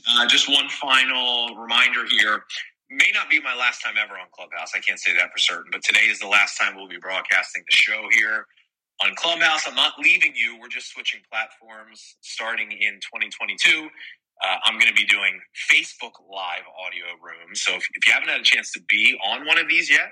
Uh, 0.08 0.26
just 0.26 0.48
one 0.48 0.68
final 0.68 1.56
reminder 1.56 2.04
here. 2.06 2.44
May 2.90 3.10
not 3.14 3.30
be 3.30 3.40
my 3.42 3.56
last 3.56 3.82
time 3.82 3.96
ever 4.02 4.14
on 4.14 4.28
Clubhouse. 4.32 4.72
I 4.76 4.80
can't 4.80 5.00
say 5.00 5.14
that 5.16 5.32
for 5.32 5.38
certain, 5.38 5.70
but 5.72 5.82
today 5.84 6.06
is 6.06 6.20
the 6.20 6.28
last 6.28 6.58
time 6.58 6.76
we'll 6.76 6.88
be 6.88 6.98
broadcasting 7.02 7.64
the 7.68 7.76
show 7.76 8.08
here 8.12 8.46
on 9.02 9.14
Clubhouse. 9.16 9.66
I'm 9.68 9.74
not 9.74 9.94
leaving 9.98 10.34
you. 10.36 10.58
We're 10.60 10.68
just 10.68 10.92
switching 10.92 11.20
platforms 11.32 12.16
starting 12.22 12.72
in 12.72 12.94
2022. 13.02 13.88
Uh, 14.44 14.56
I'm 14.64 14.74
going 14.78 14.88
to 14.88 14.94
be 14.94 15.06
doing 15.06 15.40
Facebook 15.72 16.12
Live 16.30 16.62
audio 16.78 17.06
rooms. 17.22 17.62
So 17.62 17.74
if, 17.74 17.84
if 17.94 18.06
you 18.06 18.12
haven't 18.12 18.28
had 18.30 18.40
a 18.40 18.44
chance 18.44 18.72
to 18.72 18.80
be 18.88 19.18
on 19.26 19.46
one 19.46 19.58
of 19.58 19.68
these 19.68 19.90
yet, 19.90 20.10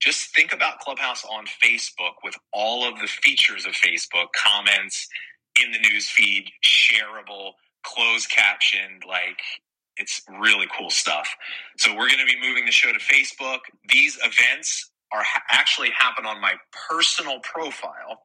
just 0.00 0.34
think 0.34 0.52
about 0.54 0.80
Clubhouse 0.80 1.24
on 1.24 1.44
Facebook 1.64 2.14
with 2.24 2.36
all 2.54 2.88
of 2.88 3.00
the 3.00 3.08
features 3.08 3.66
of 3.66 3.72
Facebook, 3.74 4.28
comments 4.36 5.08
in 5.62 5.72
the 5.72 5.78
news 5.78 6.08
feed, 6.10 6.46
shareable, 6.66 7.52
closed 7.84 8.30
captioned, 8.30 9.02
like 9.08 9.38
it's 10.02 10.22
really 10.40 10.68
cool 10.78 10.90
stuff. 10.90 11.28
So 11.78 11.92
we're 11.92 12.08
going 12.08 12.20
to 12.20 12.26
be 12.26 12.40
moving 12.40 12.66
the 12.66 12.72
show 12.72 12.92
to 12.92 13.00
Facebook. 13.00 13.60
These 13.90 14.18
events 14.24 14.90
are 15.12 15.24
ha- 15.24 15.44
actually 15.50 15.90
happen 15.98 16.26
on 16.26 16.42
my 16.42 16.54
personal 16.90 17.40
profile. 17.40 18.20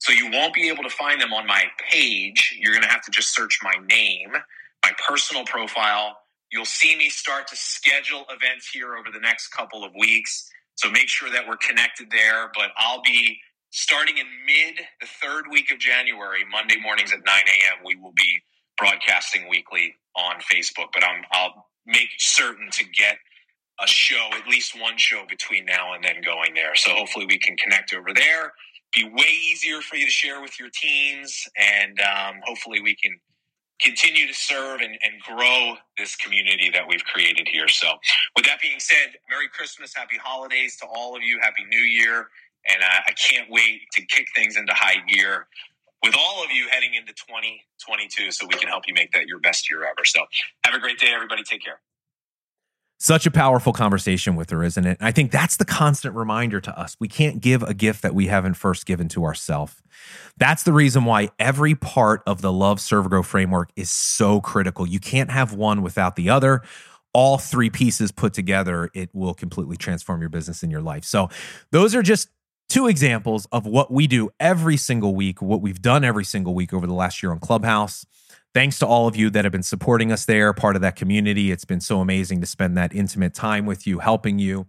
So 0.00 0.12
you 0.12 0.30
won't 0.32 0.54
be 0.54 0.68
able 0.70 0.84
to 0.84 0.90
find 0.90 1.20
them 1.22 1.34
on 1.34 1.46
my 1.48 1.64
page. 1.90 2.56
You're 2.60 2.72
going 2.74 2.84
to 2.84 2.90
have 2.90 3.02
to 3.04 3.12
just 3.12 3.34
search 3.34 3.60
my 3.64 3.74
name, 3.90 4.32
my 4.84 4.92
personal 5.08 5.44
profile. 5.46 6.18
You'll 6.52 6.66
see 6.66 6.96
me 6.96 7.10
start 7.10 7.48
to 7.48 7.56
schedule 7.56 8.26
events 8.30 8.70
here 8.70 8.96
over 8.96 9.10
the 9.12 9.20
next 9.20 9.48
couple 9.50 9.84
of 9.84 9.92
weeks. 9.98 10.50
So 10.76 10.90
make 10.90 11.08
sure 11.08 11.30
that 11.32 11.48
we're 11.48 11.58
connected 11.58 12.10
there. 12.12 12.50
But 12.54 12.70
I'll 12.78 13.02
be 13.02 13.38
starting 13.70 14.18
in 14.18 14.26
mid 14.46 14.76
the 15.02 15.08
third 15.22 15.46
week 15.50 15.72
of 15.72 15.80
January, 15.80 16.44
Monday 16.50 16.76
mornings 16.82 17.12
at 17.12 17.20
9 17.26 17.26
a.m. 17.26 17.84
We 17.84 17.96
will 17.96 18.14
be 18.16 18.42
broadcasting 18.78 19.48
weekly 19.48 19.94
on 20.16 20.36
Facebook. 20.52 20.88
But 20.94 21.04
I'm, 21.04 21.22
I'll 21.32 21.66
make 21.86 22.08
certain 22.18 22.70
to 22.72 22.84
get 22.84 23.18
a 23.82 23.86
show, 23.86 24.30
at 24.34 24.48
least 24.48 24.80
one 24.80 24.98
show 24.98 25.24
between 25.28 25.64
now 25.66 25.94
and 25.94 26.04
then 26.04 26.20
going 26.24 26.54
there. 26.54 26.74
So 26.74 26.92
hopefully 26.94 27.26
we 27.26 27.38
can 27.38 27.56
connect 27.56 27.94
over 27.94 28.10
there. 28.14 28.52
Be 28.94 29.04
way 29.04 29.32
easier 29.50 29.80
for 29.80 29.96
you 29.96 30.06
to 30.06 30.10
share 30.10 30.40
with 30.40 30.58
your 30.58 30.70
teams, 30.70 31.44
and 31.58 32.00
um, 32.00 32.40
hopefully 32.44 32.80
we 32.80 32.96
can 32.96 33.12
continue 33.82 34.26
to 34.26 34.34
serve 34.34 34.80
and, 34.80 34.98
and 35.02 35.20
grow 35.22 35.74
this 35.98 36.16
community 36.16 36.70
that 36.70 36.88
we've 36.88 37.04
created 37.04 37.48
here. 37.50 37.68
So, 37.68 37.88
with 38.36 38.46
that 38.46 38.60
being 38.62 38.80
said, 38.80 39.16
Merry 39.30 39.48
Christmas, 39.48 39.94
Happy 39.94 40.16
Holidays 40.16 40.76
to 40.78 40.86
all 40.86 41.16
of 41.16 41.22
you, 41.22 41.38
Happy 41.42 41.64
New 41.70 41.80
Year, 41.80 42.28
and 42.70 42.82
uh, 42.82 43.00
I 43.08 43.12
can't 43.12 43.50
wait 43.50 43.82
to 43.92 44.02
kick 44.06 44.26
things 44.34 44.56
into 44.56 44.72
high 44.74 45.02
gear 45.08 45.46
with 46.02 46.14
all 46.16 46.44
of 46.44 46.50
you 46.50 46.68
heading 46.70 46.94
into 46.94 47.12
2022 47.12 48.30
so 48.30 48.46
we 48.46 48.54
can 48.54 48.68
help 48.68 48.84
you 48.86 48.94
make 48.94 49.12
that 49.12 49.26
your 49.26 49.38
best 49.38 49.70
year 49.70 49.84
ever. 49.84 50.04
So, 50.04 50.24
have 50.64 50.74
a 50.74 50.78
great 50.78 50.98
day, 50.98 51.08
everybody. 51.14 51.42
Take 51.42 51.64
care. 51.64 51.80
Such 53.00 53.26
a 53.26 53.30
powerful 53.30 53.72
conversation 53.72 54.34
with 54.34 54.50
her, 54.50 54.64
isn't 54.64 54.84
it? 54.84 54.98
I 55.00 55.12
think 55.12 55.30
that's 55.30 55.56
the 55.56 55.64
constant 55.64 56.16
reminder 56.16 56.60
to 56.60 56.76
us. 56.76 56.96
We 56.98 57.06
can't 57.06 57.40
give 57.40 57.62
a 57.62 57.72
gift 57.72 58.02
that 58.02 58.12
we 58.12 58.26
haven't 58.26 58.54
first 58.54 58.86
given 58.86 59.08
to 59.10 59.24
ourselves. 59.24 59.80
That's 60.36 60.64
the 60.64 60.72
reason 60.72 61.04
why 61.04 61.30
every 61.38 61.76
part 61.76 62.22
of 62.26 62.42
the 62.42 62.52
Love 62.52 62.80
Serve 62.80 63.08
Grow 63.08 63.22
framework 63.22 63.70
is 63.76 63.88
so 63.88 64.40
critical. 64.40 64.84
You 64.84 64.98
can't 64.98 65.30
have 65.30 65.54
one 65.54 65.82
without 65.82 66.16
the 66.16 66.28
other. 66.28 66.62
All 67.14 67.38
three 67.38 67.70
pieces 67.70 68.10
put 68.10 68.34
together, 68.34 68.90
it 68.94 69.10
will 69.12 69.32
completely 69.32 69.76
transform 69.76 70.20
your 70.20 70.28
business 70.28 70.64
and 70.64 70.72
your 70.72 70.82
life. 70.82 71.04
So, 71.04 71.28
those 71.70 71.94
are 71.94 72.02
just 72.02 72.28
two 72.68 72.86
examples 72.86 73.46
of 73.52 73.66
what 73.66 73.90
we 73.90 74.06
do 74.06 74.30
every 74.40 74.76
single 74.76 75.14
week, 75.14 75.40
what 75.42 75.62
we've 75.62 75.82
done 75.82 76.04
every 76.04 76.24
single 76.24 76.54
week 76.54 76.72
over 76.72 76.86
the 76.86 76.94
last 76.94 77.22
year 77.22 77.32
on 77.32 77.38
Clubhouse. 77.40 78.06
Thanks 78.54 78.78
to 78.80 78.86
all 78.86 79.06
of 79.06 79.16
you 79.16 79.30
that 79.30 79.44
have 79.44 79.52
been 79.52 79.62
supporting 79.62 80.10
us 80.10 80.24
there, 80.24 80.52
part 80.52 80.76
of 80.76 80.82
that 80.82 80.96
community. 80.96 81.50
It's 81.50 81.64
been 81.64 81.80
so 81.80 82.00
amazing 82.00 82.40
to 82.40 82.46
spend 82.46 82.76
that 82.76 82.94
intimate 82.94 83.34
time 83.34 83.66
with 83.66 83.86
you, 83.86 84.00
helping 84.00 84.38
you. 84.38 84.66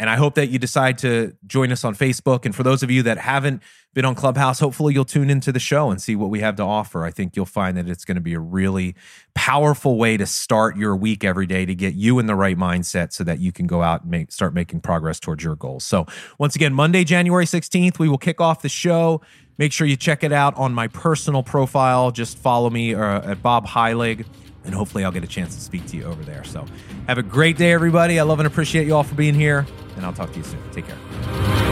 And 0.00 0.08
I 0.08 0.16
hope 0.16 0.34
that 0.36 0.48
you 0.48 0.58
decide 0.58 0.96
to 0.98 1.36
join 1.46 1.70
us 1.70 1.84
on 1.84 1.94
Facebook. 1.94 2.46
And 2.46 2.56
for 2.56 2.62
those 2.62 2.82
of 2.82 2.90
you 2.90 3.02
that 3.02 3.18
haven't 3.18 3.62
been 3.92 4.06
on 4.06 4.14
Clubhouse, 4.14 4.58
hopefully 4.58 4.94
you'll 4.94 5.04
tune 5.04 5.28
into 5.28 5.52
the 5.52 5.60
show 5.60 5.90
and 5.90 6.00
see 6.00 6.16
what 6.16 6.30
we 6.30 6.40
have 6.40 6.56
to 6.56 6.62
offer. 6.62 7.04
I 7.04 7.10
think 7.10 7.36
you'll 7.36 7.44
find 7.44 7.76
that 7.76 7.86
it's 7.86 8.06
going 8.06 8.14
to 8.14 8.22
be 8.22 8.32
a 8.32 8.40
really 8.40 8.94
powerful 9.34 9.98
way 9.98 10.16
to 10.16 10.24
start 10.24 10.78
your 10.78 10.96
week 10.96 11.22
every 11.22 11.44
day 11.44 11.66
to 11.66 11.74
get 11.74 11.92
you 11.92 12.18
in 12.18 12.24
the 12.24 12.34
right 12.34 12.56
mindset 12.56 13.12
so 13.12 13.24
that 13.24 13.40
you 13.40 13.52
can 13.52 13.66
go 13.66 13.82
out 13.82 14.00
and 14.00 14.10
make, 14.10 14.32
start 14.32 14.54
making 14.54 14.80
progress 14.80 15.20
towards 15.20 15.44
your 15.44 15.54
goals. 15.54 15.84
So, 15.84 16.06
once 16.38 16.56
again, 16.56 16.72
Monday, 16.72 17.04
January 17.04 17.44
16th, 17.44 17.98
we 17.98 18.08
will 18.08 18.16
kick 18.16 18.40
off 18.40 18.62
the 18.62 18.70
show. 18.70 19.20
Make 19.58 19.70
sure 19.70 19.86
you 19.86 19.98
check 19.98 20.24
it 20.24 20.32
out 20.32 20.56
on 20.56 20.72
my 20.72 20.88
personal 20.88 21.42
profile. 21.42 22.10
Just 22.10 22.38
follow 22.38 22.70
me 22.70 22.94
uh, 22.94 23.32
at 23.32 23.42
Bob 23.42 23.66
Heilig, 23.66 24.24
and 24.64 24.74
hopefully 24.74 25.04
I'll 25.04 25.12
get 25.12 25.24
a 25.24 25.28
chance 25.28 25.54
to 25.54 25.60
speak 25.60 25.86
to 25.86 25.96
you 25.96 26.04
over 26.04 26.22
there. 26.22 26.44
So 26.44 26.66
have 27.06 27.18
a 27.18 27.22
great 27.22 27.56
day, 27.56 27.72
everybody. 27.72 28.18
I 28.18 28.22
love 28.22 28.40
and 28.40 28.46
appreciate 28.46 28.86
you 28.86 28.94
all 28.94 29.04
for 29.04 29.14
being 29.14 29.34
here, 29.34 29.66
and 29.96 30.04
I'll 30.04 30.12
talk 30.12 30.32
to 30.32 30.38
you 30.38 30.44
soon. 30.44 30.60
Take 30.72 30.86
care. 30.86 31.69